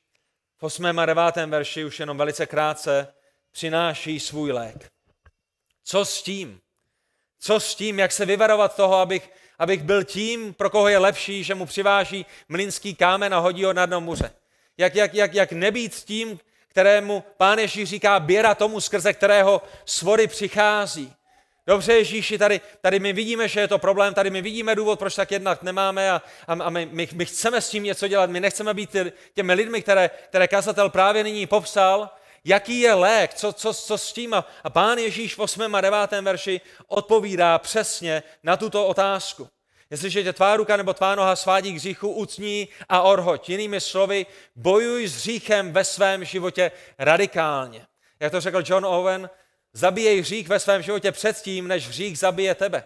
v 0.59 0.63
8. 0.63 0.99
a 0.99 1.07
9. 1.07 1.37
verši 1.47 1.85
už 1.85 2.01
jenom 2.01 2.19
velice 2.19 2.47
krátce 2.47 3.15
přináší 3.53 4.21
svůj 4.21 4.53
lék. 4.53 4.93
Co 5.85 6.05
s 6.05 6.23
tím? 6.23 6.61
Co 7.39 7.61
s 7.61 7.75
tím, 7.75 7.99
jak 7.99 8.13
se 8.13 8.27
vyvarovat 8.27 8.77
toho, 8.77 8.97
abych, 8.97 9.31
abych 9.59 9.83
byl 9.83 10.05
tím, 10.05 10.55
pro 10.55 10.71
koho 10.71 10.89
je 10.89 10.99
lepší, 10.99 11.45
že 11.45 11.55
mu 11.55 11.67
přiváží 11.67 12.27
mlínský 12.49 12.95
kámen 12.95 13.35
a 13.35 13.39
hodí 13.39 13.65
ho 13.65 13.73
na 13.73 13.87
dno 13.87 14.01
muře? 14.01 14.33
Jak, 14.77 14.95
jak, 14.95 15.15
jak, 15.15 15.35
jak 15.35 15.53
nebýt 15.53 15.95
tím, 15.95 16.41
kterému 16.77 17.25
pán 17.37 17.59
Ježíš 17.59 17.89
říká 17.89 18.21
běra 18.21 18.55
tomu, 18.55 18.81
skrze 18.81 19.13
kterého 19.13 19.63
svory 19.85 20.27
přichází. 20.27 21.13
Dobře, 21.67 21.93
Ježíši, 21.93 22.39
tady, 22.39 22.61
tady 22.81 22.99
my 23.01 23.13
vidíme, 23.13 23.49
že 23.49 23.61
je 23.61 23.69
to 23.69 23.79
problém, 23.79 24.15
tady 24.15 24.31
my 24.31 24.43
vidíme 24.43 24.75
důvod, 24.75 24.99
proč 24.99 25.15
tak 25.15 25.31
jednat 25.31 25.63
nemáme 25.63 26.11
a, 26.11 26.23
a, 26.47 26.53
a 26.53 26.71
my, 26.71 26.89
my, 26.93 27.09
my 27.13 27.27
chceme 27.27 27.61
s 27.61 27.71
tím 27.71 27.83
něco 27.83 28.09
dělat, 28.09 28.31
my 28.31 28.41
nechceme 28.41 28.75
být 28.75 28.97
těmi 29.35 29.55
lidmi, 29.55 29.83
které, 29.83 30.11
které 30.29 30.49
kazatel 30.49 30.91
právě 30.91 31.25
nyní 31.25 31.47
popsal, 31.47 32.11
jaký 32.45 32.81
je 32.81 32.95
lék, 32.95 33.35
co, 33.35 33.53
co, 33.53 33.75
co 33.75 33.99
s 33.99 34.13
tím. 34.13 34.35
A, 34.35 34.45
a 34.65 34.71
pán 34.71 34.99
Ježíš 34.99 35.35
v 35.35 35.39
8. 35.39 35.75
a 35.75 35.81
9. 35.81 35.99
verši 36.23 36.61
odpovídá 36.89 37.59
přesně 37.59 38.23
na 38.43 38.57
tuto 38.57 38.87
otázku. 38.87 39.49
Jestliže 39.91 40.23
tě 40.23 40.33
tvá 40.33 40.57
ruka 40.57 40.77
nebo 40.77 40.95
tvá 40.95 41.15
noha 41.15 41.37
svádí 41.37 41.73
k 41.73 41.77
hříchu, 41.77 42.11
ucní 42.11 42.69
a 42.89 43.03
orhoď. 43.03 43.49
Jinými 43.49 43.81
slovy, 43.81 44.27
bojuj 44.57 45.07
s 45.09 45.17
hříchem 45.17 45.73
ve 45.73 45.85
svém 45.85 46.25
životě 46.25 46.73
radikálně. 46.99 47.87
Jak 48.21 48.33
to 48.33 48.41
řekl 48.41 48.63
John 48.67 48.87
Owen, 48.87 49.31
zabíjej 49.73 50.21
hřích 50.21 50.49
ve 50.49 50.59
svém 50.59 50.83
životě 50.83 51.13
předtím, 51.13 51.69
než 51.69 51.89
hřích 51.89 52.19
zabije 52.19 52.55
tebe. 52.55 52.85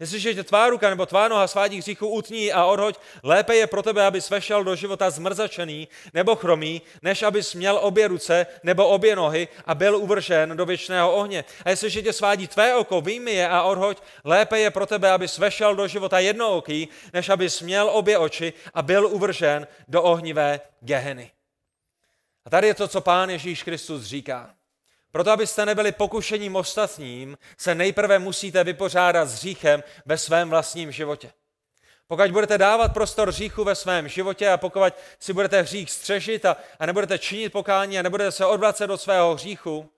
Jestliže 0.00 0.34
tě 0.34 0.44
tvá 0.44 0.68
ruka 0.68 0.90
nebo 0.90 1.06
tvá 1.06 1.28
noha 1.28 1.48
svádí 1.48 1.78
hříchu 1.78 2.08
utní 2.08 2.52
a 2.52 2.64
odhoď, 2.64 2.98
lépe 3.22 3.56
je 3.56 3.66
pro 3.66 3.82
tebe, 3.82 4.06
abys 4.06 4.30
vešel 4.30 4.64
do 4.64 4.76
života 4.76 5.10
zmrzačený 5.10 5.88
nebo 6.14 6.36
chromý, 6.36 6.82
než 7.02 7.22
abys 7.22 7.54
měl 7.54 7.78
obě 7.82 8.08
ruce 8.08 8.46
nebo 8.62 8.88
obě 8.88 9.16
nohy 9.16 9.48
a 9.66 9.74
byl 9.74 9.96
uvržen 9.96 10.56
do 10.56 10.66
věčného 10.66 11.14
ohně. 11.14 11.44
A 11.64 11.70
jestliže 11.70 12.02
tě 12.02 12.12
svádí 12.12 12.48
tvé 12.48 12.74
oko, 12.74 13.00
vyjmi 13.00 13.32
je 13.32 13.48
a 13.48 13.62
odhoď, 13.62 13.98
lépe 14.24 14.58
je 14.58 14.70
pro 14.70 14.86
tebe, 14.86 15.10
abys 15.10 15.38
vešel 15.38 15.74
do 15.74 15.88
života 15.88 16.18
jednooký, 16.18 16.88
než 17.12 17.28
abys 17.28 17.60
měl 17.60 17.90
obě 17.92 18.18
oči 18.18 18.52
a 18.74 18.82
byl 18.82 19.06
uvržen 19.06 19.66
do 19.88 20.02
ohnivé 20.02 20.60
geheny. 20.80 21.30
A 22.44 22.50
tady 22.50 22.66
je 22.66 22.74
to, 22.74 22.88
co 22.88 23.00
Pán 23.00 23.30
Ježíš 23.30 23.62
Kristus 23.62 24.02
říká. 24.02 24.50
Proto, 25.12 25.30
abyste 25.30 25.66
nebyli 25.66 25.92
pokušením 25.92 26.56
ostatním, 26.56 27.38
se 27.58 27.74
nejprve 27.74 28.18
musíte 28.18 28.64
vypořádat 28.64 29.28
s 29.28 29.34
hříchem 29.34 29.82
ve 30.06 30.18
svém 30.18 30.50
vlastním 30.50 30.92
životě. 30.92 31.32
Pokud 32.08 32.30
budete 32.30 32.58
dávat 32.58 32.94
prostor 32.94 33.28
hříchu 33.28 33.64
ve 33.64 33.74
svém 33.74 34.08
životě 34.08 34.48
a 34.48 34.56
pokud 34.56 34.82
si 35.20 35.32
budete 35.32 35.62
hřích 35.62 35.90
střežit 35.90 36.44
a, 36.44 36.56
a 36.78 36.86
nebudete 36.86 37.18
činit 37.18 37.52
pokání 37.52 37.98
a 37.98 38.02
nebudete 38.02 38.32
se 38.32 38.46
odvracet 38.46 38.86
do 38.86 38.98
svého 38.98 39.34
hříchu, 39.34 39.90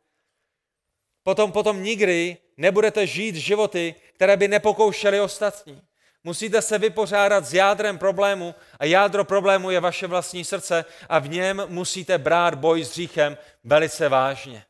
potom, 1.23 1.53
potom 1.53 1.83
nikdy 1.83 2.37
nebudete 2.57 3.07
žít 3.07 3.35
životy, 3.35 3.95
které 4.15 4.37
by 4.37 4.49
nepokoušely 4.49 5.21
ostatní. 5.21 5.83
Musíte 6.25 6.63
se 6.63 6.79
vypořádat 6.79 7.45
s 7.45 7.55
jádrem 7.55 7.99
problému 7.99 8.55
a 8.79 8.85
jádro 8.85 9.25
problému 9.25 9.71
je 9.71 9.81
vaše 9.81 10.07
vlastní 10.07 10.45
srdce 10.45 10.85
a 11.09 11.19
v 11.19 11.29
něm 11.29 11.63
musíte 11.67 12.19
brát 12.19 12.55
boj 12.55 12.85
s 12.85 12.91
hříchem 12.91 13.39
velice 13.65 14.09
vážně 14.09 14.65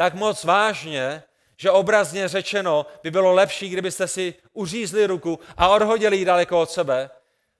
tak 0.00 0.14
moc 0.14 0.44
vážně, 0.44 1.22
že 1.56 1.70
obrazně 1.70 2.28
řečeno 2.28 2.86
by 3.02 3.10
bylo 3.10 3.32
lepší, 3.32 3.68
kdybyste 3.68 4.08
si 4.08 4.34
uřízli 4.52 5.06
ruku 5.06 5.40
a 5.56 5.68
odhodili 5.68 6.16
ji 6.16 6.24
daleko 6.24 6.60
od 6.60 6.70
sebe, 6.70 7.10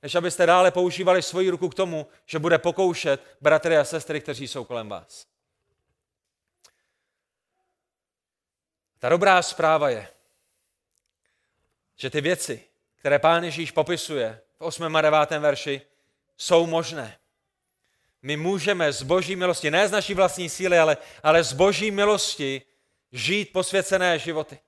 než 0.02 0.14
abyste 0.14 0.46
dále 0.46 0.70
používali 0.70 1.22
svoji 1.22 1.50
ruku 1.50 1.68
k 1.68 1.74
tomu, 1.74 2.06
že 2.26 2.38
bude 2.38 2.58
pokoušet 2.58 3.36
bratry 3.40 3.76
a 3.76 3.84
sestry, 3.84 4.20
kteří 4.20 4.48
jsou 4.48 4.64
kolem 4.64 4.88
vás. 4.88 5.26
Ta 8.98 9.08
dobrá 9.08 9.42
zpráva 9.42 9.90
je, 9.90 10.08
že 11.96 12.10
ty 12.10 12.20
věci, 12.20 12.64
které 12.96 13.18
pán 13.18 13.44
Ježíš 13.44 13.70
popisuje 13.70 14.40
v 14.58 14.62
8. 14.62 14.96
a 14.96 15.00
9. 15.00 15.30
verši, 15.30 15.82
jsou 16.36 16.66
možné. 16.66 17.19
My 18.22 18.36
můžeme 18.36 18.92
z 18.92 19.02
boží 19.02 19.36
milosti, 19.36 19.70
ne 19.70 19.88
z 19.88 19.90
naší 19.90 20.14
vlastní 20.14 20.48
síly, 20.48 20.78
ale, 20.78 20.96
ale 21.22 21.44
z 21.44 21.52
boží 21.52 21.90
milosti 21.90 22.62
žít 23.12 23.52
posvěcené 23.52 24.18
životy. 24.18 24.58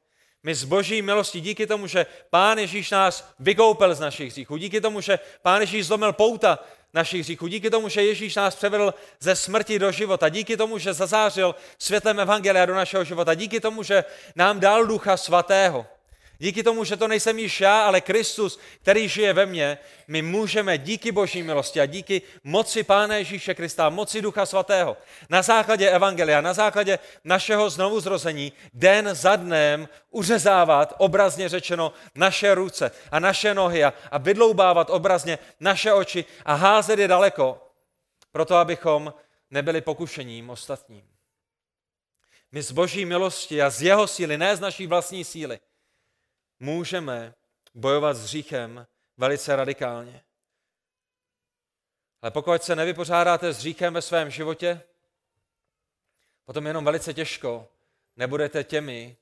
My 0.43 0.55
z 0.55 0.65
boží 0.65 1.03
milosti, 1.03 1.41
díky 1.41 1.67
tomu, 1.67 1.87
že 1.87 2.07
Pán 2.31 2.59
Ježíš 2.59 2.91
nás 2.91 3.35
vykoupil 3.39 3.95
z 3.95 4.01
našich 4.01 4.33
hříchů, 4.33 4.57
díky 4.57 4.81
tomu, 4.81 5.01
že 5.01 5.19
Pán 5.43 5.61
Ježíš 5.61 5.87
zlomil 5.87 6.13
pouta 6.13 6.59
našich 6.95 7.21
hříchů, 7.21 7.47
díky 7.47 7.71
tomu, 7.71 7.89
že 7.89 8.03
Ježíš 8.03 8.35
nás 8.35 8.57
převedl 8.57 8.95
ze 9.21 9.37
smrti 9.37 9.79
do 9.79 9.93
života, 9.93 10.29
díky 10.29 10.57
tomu, 10.57 10.79
že 10.79 10.93
zazářil 10.93 11.55
světlem 11.79 12.21
Evangelia 12.21 12.67
do 12.67 12.75
našeho 12.75 13.05
života, 13.05 13.35
díky 13.35 13.61
tomu, 13.61 13.83
že 13.83 14.05
nám 14.37 14.61
dal 14.61 14.87
Ducha 14.87 15.17
Svatého, 15.17 15.87
Díky 16.43 16.63
tomu, 16.63 16.85
že 16.85 16.97
to 16.97 17.09
nejsem 17.09 17.39
již 17.39 17.61
já, 17.61 17.87
ale 17.87 18.01
Kristus, 18.01 18.59
který 18.81 19.09
žije 19.09 19.33
ve 19.33 19.47
mně, 19.47 19.79
my 20.09 20.23
můžeme 20.23 20.79
díky 20.79 21.13
Boží 21.13 21.43
milosti 21.43 21.81
a 21.81 21.87
díky 21.87 22.23
moci 22.45 22.83
Pána 22.83 23.17
Ježíše 23.17 23.55
Krista, 23.55 23.89
moci 23.89 24.23
Ducha 24.23 24.47
Svatého, 24.47 24.97
na 25.31 25.43
základě 25.43 25.91
Evangelia, 25.91 26.41
na 26.41 26.53
základě 26.53 26.99
našeho 27.25 27.71
znovuzrození, 27.71 28.53
den 28.75 29.09
za 29.13 29.37
dnem 29.37 29.89
uřezávat, 30.11 30.95
obrazně 30.99 31.49
řečeno, 31.49 31.93
naše 32.15 32.55
ruce 32.55 32.91
a 33.11 33.19
naše 33.19 33.55
nohy 33.55 33.85
a, 33.85 33.95
a 34.11 34.19
vydloubávat 34.19 34.91
obrazně 34.91 35.39
naše 35.61 35.93
oči 35.93 36.25
a 36.45 36.55
házet 36.55 36.99
je 36.99 37.09
daleko, 37.09 37.73
proto 38.33 38.57
abychom 38.57 39.15
nebyli 39.51 39.81
pokušením 39.81 40.51
ostatním. 40.51 41.05
My 42.53 42.63
z 42.63 42.73
boží 42.73 43.05
milosti 43.05 43.63
a 43.63 43.71
z 43.71 43.83
jeho 43.83 44.07
síly, 44.07 44.39
ne 44.39 44.57
z 44.57 44.61
naší 44.61 44.87
vlastní 44.87 45.25
síly, 45.25 45.59
můžeme 46.63 47.35
bojovat 47.75 48.17
s 48.17 48.23
hříchem 48.23 48.87
velice 49.17 49.57
radikálně. 49.57 50.23
Ale 52.23 52.31
pokud 52.31 52.63
se 52.63 52.77
nevypořádáte 52.77 53.53
s 53.53 53.59
hříchem 53.59 53.95
ve 53.95 54.03
svém 54.03 54.31
životě, 54.31 54.81
potom 56.45 56.67
jenom 56.67 56.85
velice 56.85 57.15
těžko 57.15 57.69
nebudete 58.17 58.65
těmi, 58.65 59.17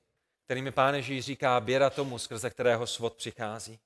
kterými 0.45 0.71
Pán 0.71 0.95
Ježíš 0.95 1.25
říká 1.25 1.59
běda 1.59 1.89
tomu, 1.89 2.19
skrze 2.19 2.49
kterého 2.49 2.87
svod 2.87 3.15
přichází. 3.15 3.79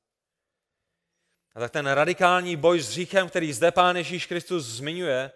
A 1.55 1.59
tak 1.59 1.71
ten 1.71 1.87
radikální 1.87 2.55
boj 2.55 2.79
s 2.79 2.87
hříchem, 2.87 3.29
který 3.29 3.53
zde 3.53 3.71
Pán 3.71 3.97
Ježíš 3.97 4.25
Kristus 4.25 4.65
zmiňuje, 4.65 5.31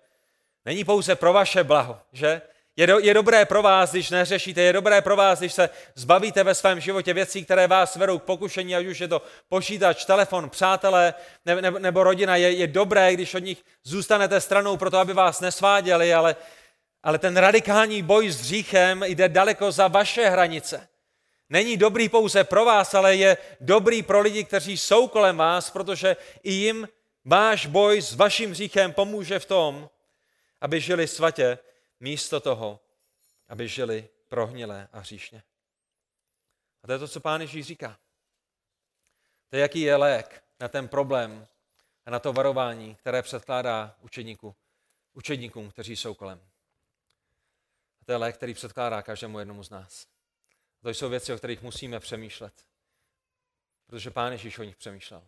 není 0.65 0.83
pouze 0.83 1.15
pro 1.15 1.33
vaše 1.33 1.63
blaho, 1.63 2.01
že? 2.11 2.41
Je, 2.79 2.87
do, 2.87 2.99
je 2.99 3.13
dobré 3.13 3.45
pro 3.45 3.61
vás, 3.61 3.91
když 3.91 4.09
neřešíte, 4.09 4.61
je 4.61 4.73
dobré 4.73 5.01
pro 5.01 5.15
vás, 5.15 5.39
když 5.39 5.53
se 5.53 5.69
zbavíte 5.95 6.43
ve 6.43 6.55
svém 6.55 6.79
životě 6.79 7.13
věcí, 7.13 7.45
které 7.45 7.67
vás 7.67 7.95
vedou 7.95 8.19
k 8.19 8.23
pokušení, 8.23 8.75
ať 8.75 8.85
už 8.85 8.99
je 8.99 9.07
to 9.07 9.21
počítač, 9.49 10.05
telefon, 10.05 10.49
přátelé 10.49 11.13
ne, 11.45 11.61
ne, 11.61 11.71
nebo 11.71 12.03
rodina. 12.03 12.35
Je, 12.35 12.51
je 12.51 12.67
dobré, 12.67 13.13
když 13.13 13.33
od 13.33 13.39
nich 13.39 13.63
zůstanete 13.83 14.41
stranou 14.41 14.77
proto, 14.77 14.97
aby 14.97 15.13
vás 15.13 15.41
nesváděli, 15.41 16.13
ale, 16.13 16.35
ale 17.03 17.17
ten 17.17 17.37
radikální 17.37 18.01
boj 18.01 18.29
s 18.29 18.41
hříchem 18.41 19.03
jde 19.03 19.29
daleko 19.29 19.71
za 19.71 19.87
vaše 19.87 20.29
hranice. 20.29 20.87
Není 21.49 21.77
dobrý 21.77 22.09
pouze 22.09 22.43
pro 22.43 22.65
vás, 22.65 22.93
ale 22.93 23.15
je 23.15 23.37
dobrý 23.61 24.03
pro 24.03 24.21
lidi, 24.21 24.43
kteří 24.43 24.77
jsou 24.77 25.07
kolem 25.07 25.37
vás, 25.37 25.69
protože 25.69 26.15
i 26.43 26.51
jim 26.51 26.87
váš 27.25 27.65
boj 27.65 28.01
s 28.01 28.15
vaším 28.15 28.51
hříchem 28.51 28.93
pomůže 28.93 29.39
v 29.39 29.45
tom, 29.45 29.89
aby 30.61 30.81
žili 30.81 31.07
svatě 31.07 31.57
místo 31.99 32.39
toho, 32.39 32.79
aby 33.47 33.67
žili 33.67 34.09
prohnilé 34.27 34.87
a 34.91 34.99
hříšně. 34.99 35.43
A 36.83 36.87
to 36.87 36.93
je 36.93 36.99
to, 36.99 37.07
co 37.07 37.19
pán 37.19 37.41
Ježíš 37.41 37.65
říká. 37.65 37.99
To 39.49 39.55
je, 39.55 39.61
jaký 39.61 39.81
je 39.81 39.95
lék 39.95 40.43
na 40.59 40.67
ten 40.67 40.87
problém 40.87 41.47
a 42.05 42.11
na 42.11 42.19
to 42.19 42.33
varování, 42.33 42.95
které 42.95 43.21
předkládá 43.21 43.95
učeníku, 44.01 44.55
učedníkům, 45.13 45.71
kteří 45.71 45.95
jsou 45.95 46.13
kolem. 46.13 46.49
A 48.01 48.05
to 48.05 48.11
je 48.11 48.17
lék, 48.17 48.35
který 48.35 48.53
předkládá 48.53 49.01
každému 49.01 49.39
jednomu 49.39 49.63
z 49.63 49.69
nás. 49.69 50.07
A 50.79 50.83
to 50.83 50.89
jsou 50.89 51.09
věci, 51.09 51.33
o 51.33 51.37
kterých 51.37 51.61
musíme 51.61 51.99
přemýšlet. 51.99 52.65
Protože 53.85 54.11
pán 54.11 54.31
Ježíš 54.31 54.59
o 54.59 54.63
nich 54.63 54.75
přemýšlel. 54.75 55.27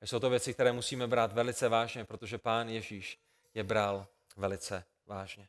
A 0.00 0.06
jsou 0.06 0.20
to 0.20 0.30
věci, 0.30 0.54
které 0.54 0.72
musíme 0.72 1.06
brát 1.06 1.32
velice 1.32 1.68
vážně, 1.68 2.04
protože 2.04 2.38
pán 2.38 2.68
Ježíš 2.68 3.18
je 3.54 3.64
bral 3.64 4.06
velice 4.36 4.84
vážně. 5.06 5.48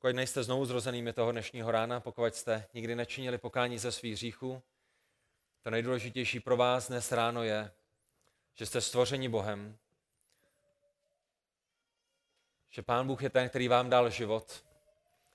Pokud 0.00 0.16
nejste 0.16 0.42
znovu 0.42 0.64
zrozenými 0.64 1.12
toho 1.12 1.32
dnešního 1.32 1.70
rána, 1.70 2.00
pokud 2.00 2.34
jste 2.34 2.66
nikdy 2.74 2.94
nečinili 2.94 3.38
pokání 3.38 3.78
ze 3.78 3.92
svých 3.92 4.12
hříchů, 4.12 4.62
to 5.62 5.70
nejdůležitější 5.70 6.40
pro 6.40 6.56
vás 6.56 6.88
dnes 6.88 7.12
ráno 7.12 7.42
je, 7.42 7.70
že 8.54 8.66
jste 8.66 8.80
stvořeni 8.80 9.28
Bohem, 9.28 9.78
že 12.70 12.82
Pán 12.82 13.06
Bůh 13.06 13.22
je 13.22 13.30
ten, 13.30 13.48
který 13.48 13.68
vám 13.68 13.90
dal 13.90 14.10
život 14.10 14.64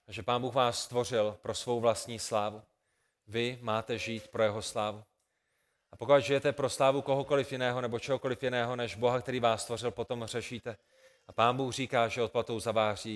a 0.07 0.11
že 0.11 0.24
Pán 0.24 0.41
Bůh 0.41 0.53
vás 0.53 0.84
stvořil 0.84 1.38
pro 1.41 1.53
svou 1.53 1.80
vlastní 1.80 2.20
slávu. 2.20 2.61
Vy 3.28 3.59
máte 3.61 3.97
žít 3.97 4.28
pro 4.28 4.43
jeho 4.43 4.61
slávu. 4.61 5.03
A 5.91 5.97
pokud 5.97 6.20
žijete 6.20 6.51
pro 6.51 6.70
slávu 6.70 7.01
kohokoliv 7.01 7.51
jiného 7.51 7.82
nebo 7.82 7.99
čehokoliv 7.99 8.43
jiného 8.43 8.76
než 8.76 8.95
Boha, 8.95 9.22
který 9.22 9.39
vás 9.39 9.64
stvořil, 9.64 9.91
potom 9.91 10.26
řešíte. 10.26 10.78
A 11.28 11.34
Pán 11.34 11.57
Bůh 11.57 11.74
říká, 11.74 12.07
že 12.07 12.22
odplatou 12.22 12.59
za 12.59 12.72
váš 12.72 13.07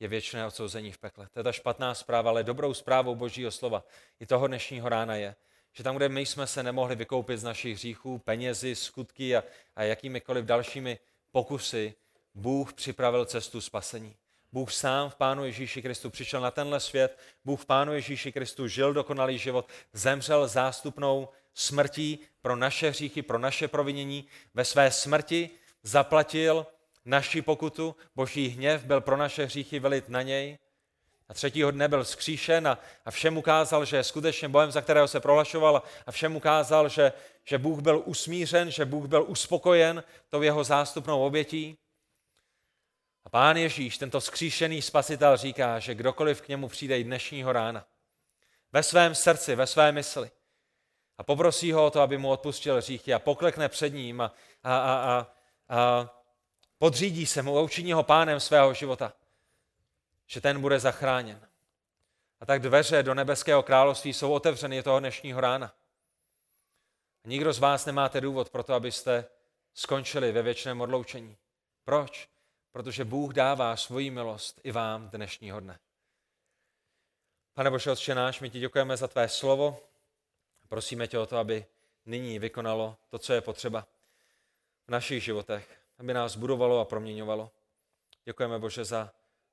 je 0.00 0.08
věčné 0.08 0.46
odsouzení 0.46 0.92
v 0.92 0.98
pekle. 0.98 1.28
To 1.32 1.40
je 1.40 1.44
ta 1.44 1.52
špatná 1.52 1.94
zpráva, 1.94 2.30
ale 2.30 2.44
dobrou 2.44 2.74
zprávou 2.74 3.14
Božího 3.14 3.50
slova 3.50 3.84
i 4.20 4.26
toho 4.26 4.46
dnešního 4.46 4.88
rána 4.88 5.14
je, 5.14 5.36
že 5.72 5.82
tam, 5.82 5.96
kde 5.96 6.08
my 6.08 6.26
jsme 6.26 6.46
se 6.46 6.62
nemohli 6.62 6.96
vykoupit 6.96 7.38
z 7.38 7.44
našich 7.44 7.76
hříchů, 7.76 8.18
penězi, 8.18 8.74
skutky 8.74 9.36
a, 9.36 9.44
a 9.76 9.82
jakýmikoliv 9.82 10.44
dalšími 10.44 10.98
pokusy, 11.32 11.94
Bůh 12.34 12.72
připravil 12.72 13.24
cestu 13.24 13.60
spasení. 13.60 14.16
Bůh 14.52 14.72
sám 14.72 15.10
v 15.10 15.16
Pánu 15.16 15.44
Ježíši 15.44 15.82
Kristu 15.82 16.10
přišel 16.10 16.40
na 16.40 16.50
tenhle 16.50 16.80
svět, 16.80 17.18
Bůh 17.44 17.60
v 17.60 17.66
Pánu 17.66 17.94
Ježíši 17.94 18.32
Kristu 18.32 18.68
žil 18.68 18.92
dokonalý 18.92 19.38
život, 19.38 19.68
zemřel 19.92 20.48
zástupnou 20.48 21.28
smrtí 21.54 22.18
pro 22.42 22.56
naše 22.56 22.90
hříchy, 22.90 23.22
pro 23.22 23.38
naše 23.38 23.68
provinění. 23.68 24.26
Ve 24.54 24.64
své 24.64 24.90
smrti 24.90 25.50
zaplatil 25.82 26.66
naši 27.04 27.42
pokutu, 27.42 27.96
boží 28.14 28.48
hněv 28.48 28.84
byl 28.84 29.00
pro 29.00 29.16
naše 29.16 29.44
hříchy 29.44 29.78
velit 29.78 30.08
na 30.08 30.22
něj. 30.22 30.58
A 31.28 31.34
třetího 31.34 31.70
dne 31.70 31.88
byl 31.88 32.04
skříšen 32.04 32.68
a, 32.68 32.78
a 33.04 33.10
všem 33.10 33.36
ukázal, 33.36 33.84
že 33.84 33.96
je 33.96 34.04
skutečně 34.04 34.48
Bohem, 34.48 34.70
za 34.70 34.80
kterého 34.80 35.08
se 35.08 35.20
prohlašoval 35.20 35.82
a 36.06 36.12
všem 36.12 36.36
ukázal, 36.36 36.88
že, 36.88 37.12
že 37.44 37.58
Bůh 37.58 37.80
byl 37.80 38.02
usmířen, 38.04 38.70
že 38.70 38.84
Bůh 38.84 39.06
byl 39.06 39.24
uspokojen 39.28 40.04
tou 40.28 40.42
jeho 40.42 40.64
zástupnou 40.64 41.22
obětí. 41.22 41.78
A 43.24 43.30
pán 43.30 43.56
Ježíš, 43.56 43.98
tento 43.98 44.20
skříšený 44.20 44.82
spasitel, 44.82 45.36
říká, 45.36 45.78
že 45.78 45.94
kdokoliv 45.94 46.40
k 46.40 46.48
němu 46.48 46.68
přijde 46.68 46.98
i 46.98 47.04
dnešního 47.04 47.52
rána, 47.52 47.86
ve 48.72 48.82
svém 48.82 49.14
srdci, 49.14 49.54
ve 49.54 49.66
své 49.66 49.92
mysli, 49.92 50.30
a 51.18 51.22
poprosí 51.22 51.72
ho 51.72 51.86
o 51.86 51.90
to, 51.90 52.00
aby 52.00 52.18
mu 52.18 52.30
odpustil 52.30 52.76
hříchy 52.76 53.14
a 53.14 53.18
poklekne 53.18 53.68
před 53.68 53.94
ním 53.94 54.20
a, 54.20 54.34
a, 54.62 54.78
a, 54.78 54.94
a, 55.04 55.26
a 55.68 56.10
podřídí 56.80 57.26
se 57.26 57.42
mu 57.42 57.58
a 57.58 57.60
učiní 57.60 57.92
ho 57.92 58.02
pánem 58.02 58.40
svého 58.40 58.74
života, 58.74 59.12
že 60.26 60.40
ten 60.40 60.60
bude 60.60 60.80
zachráněn. 60.80 61.48
A 62.40 62.46
tak 62.46 62.62
dveře 62.62 63.02
do 63.02 63.14
nebeského 63.14 63.62
království 63.62 64.12
jsou 64.12 64.32
otevřeny 64.32 64.82
toho 64.82 65.00
dnešního 65.00 65.40
rána. 65.40 65.74
Nikdo 67.24 67.52
z 67.52 67.58
vás 67.58 67.86
nemáte 67.86 68.20
důvod 68.20 68.50
pro 68.50 68.62
to, 68.62 68.74
abyste 68.74 69.24
skončili 69.74 70.32
ve 70.32 70.42
věčném 70.42 70.80
odloučení. 70.80 71.36
Proč? 71.84 72.28
Protože 72.72 73.04
Bůh 73.04 73.32
dává 73.32 73.76
svoji 73.76 74.10
milost 74.10 74.60
i 74.64 74.72
vám 74.72 75.10
dnešního 75.10 75.60
dne. 75.60 75.78
Pane 77.54 77.70
Bože, 77.70 77.90
Otče 77.90 78.14
náš, 78.14 78.40
my 78.40 78.50
ti 78.50 78.60
děkujeme 78.60 78.96
za 78.96 79.08
tvé 79.08 79.28
slovo. 79.28 79.80
Prosíme 80.68 81.08
tě 81.08 81.18
o 81.18 81.26
to, 81.26 81.36
aby 81.36 81.66
nyní 82.06 82.38
vykonalo 82.38 82.96
to, 83.08 83.18
co 83.18 83.32
je 83.32 83.40
potřeba 83.40 83.86
v 84.86 84.90
našich 84.90 85.24
životech, 85.24 85.79
aby 86.00 86.14
nás 86.14 86.36
budovalo 86.36 86.80
a 86.80 86.84
proměňovalo. 86.84 87.50
Děkujeme, 88.24 88.58
Bože, 88.58 88.84
za 88.84 89.12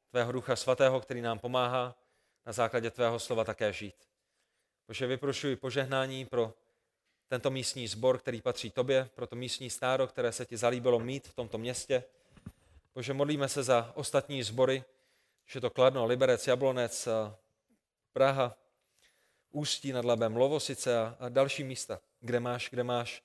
tvého 0.09 0.31
ducha 0.31 0.55
svatého, 0.55 1.01
který 1.01 1.21
nám 1.21 1.39
pomáhá 1.39 1.95
na 2.45 2.53
základě 2.53 2.91
tvého 2.91 3.19
slova 3.19 3.43
také 3.43 3.73
žít. 3.73 3.95
Bože, 4.87 5.07
vyprošuji 5.07 5.55
požehnání 5.55 6.25
pro 6.25 6.53
tento 7.27 7.49
místní 7.49 7.87
sbor, 7.87 8.17
který 8.17 8.41
patří 8.41 8.71
tobě, 8.71 9.09
pro 9.15 9.27
to 9.27 9.35
místní 9.35 9.69
stáro, 9.69 10.07
které 10.07 10.31
se 10.31 10.45
ti 10.45 10.57
zalíbilo 10.57 10.99
mít 10.99 11.27
v 11.27 11.33
tomto 11.33 11.57
městě. 11.57 12.03
Bože, 12.95 13.13
modlíme 13.13 13.49
se 13.49 13.63
za 13.63 13.91
ostatní 13.95 14.43
sbory, 14.43 14.83
že 15.45 15.61
to 15.61 15.69
Kladno, 15.69 16.05
Liberec, 16.05 16.47
Jablonec, 16.47 17.07
Praha, 18.13 18.57
Ústí 19.51 19.91
nad 19.91 20.05
Labem, 20.05 20.35
Lovosice 20.35 20.97
a, 20.97 21.29
další 21.29 21.63
místa, 21.63 21.99
kde 22.19 22.39
máš, 22.39 22.69
kde 22.69 22.83
máš 22.83 23.23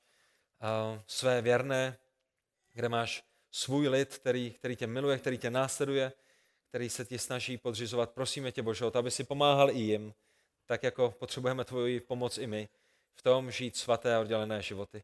své 1.06 1.42
věrné, 1.42 1.98
kde 2.72 2.88
máš 2.88 3.24
svůj 3.50 3.88
lid, 3.88 4.18
který, 4.18 4.50
který 4.50 4.76
tě 4.76 4.86
miluje, 4.86 5.18
který 5.18 5.38
tě 5.38 5.50
následuje, 5.50 6.12
který 6.68 6.90
se 6.90 7.04
ti 7.04 7.18
snaží 7.18 7.58
podřizovat. 7.58 8.10
Prosíme 8.10 8.52
tě, 8.52 8.62
Bože, 8.62 8.84
aby 8.94 9.10
si 9.10 9.24
pomáhal 9.24 9.70
i 9.70 9.78
jim, 9.78 10.14
tak 10.66 10.82
jako 10.82 11.10
potřebujeme 11.10 11.64
tvoji 11.64 12.00
pomoc 12.00 12.38
i 12.38 12.46
my, 12.46 12.68
v 13.14 13.22
tom 13.22 13.50
žít 13.50 13.76
svaté 13.76 14.16
a 14.16 14.20
oddělené 14.20 14.62
životy. 14.62 15.02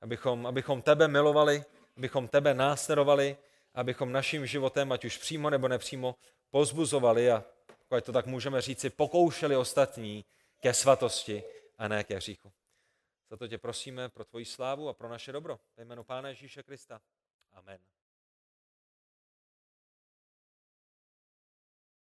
Abychom, 0.00 0.46
abychom 0.46 0.82
tebe 0.82 1.08
milovali, 1.08 1.64
abychom 1.96 2.28
tebe 2.28 2.54
následovali, 2.54 3.36
abychom 3.74 4.12
naším 4.12 4.46
životem, 4.46 4.92
ať 4.92 5.04
už 5.04 5.18
přímo 5.18 5.50
nebo 5.50 5.68
nepřímo, 5.68 6.14
pozbuzovali 6.50 7.30
a, 7.30 7.44
ať 7.90 8.04
to 8.04 8.12
tak 8.12 8.26
můžeme 8.26 8.60
říci, 8.60 8.90
pokoušeli 8.90 9.56
ostatní 9.56 10.24
ke 10.60 10.74
svatosti 10.74 11.42
a 11.78 11.88
ne 11.88 12.04
ke 12.04 12.16
hříchu. 12.16 12.52
Za 13.32 13.36
to 13.36 13.48
tě 13.48 13.58
prosíme 13.58 14.08
pro 14.08 14.24
tvoji 14.24 14.44
slávu 14.44 14.88
a 14.88 14.94
pro 14.94 15.08
naše 15.08 15.32
dobro. 15.32 15.60
Ve 15.76 15.84
jménu 15.84 16.04
Pána 16.04 16.28
Ježíše 16.28 16.62
Krista. 16.62 17.00
Amen. 17.52 17.78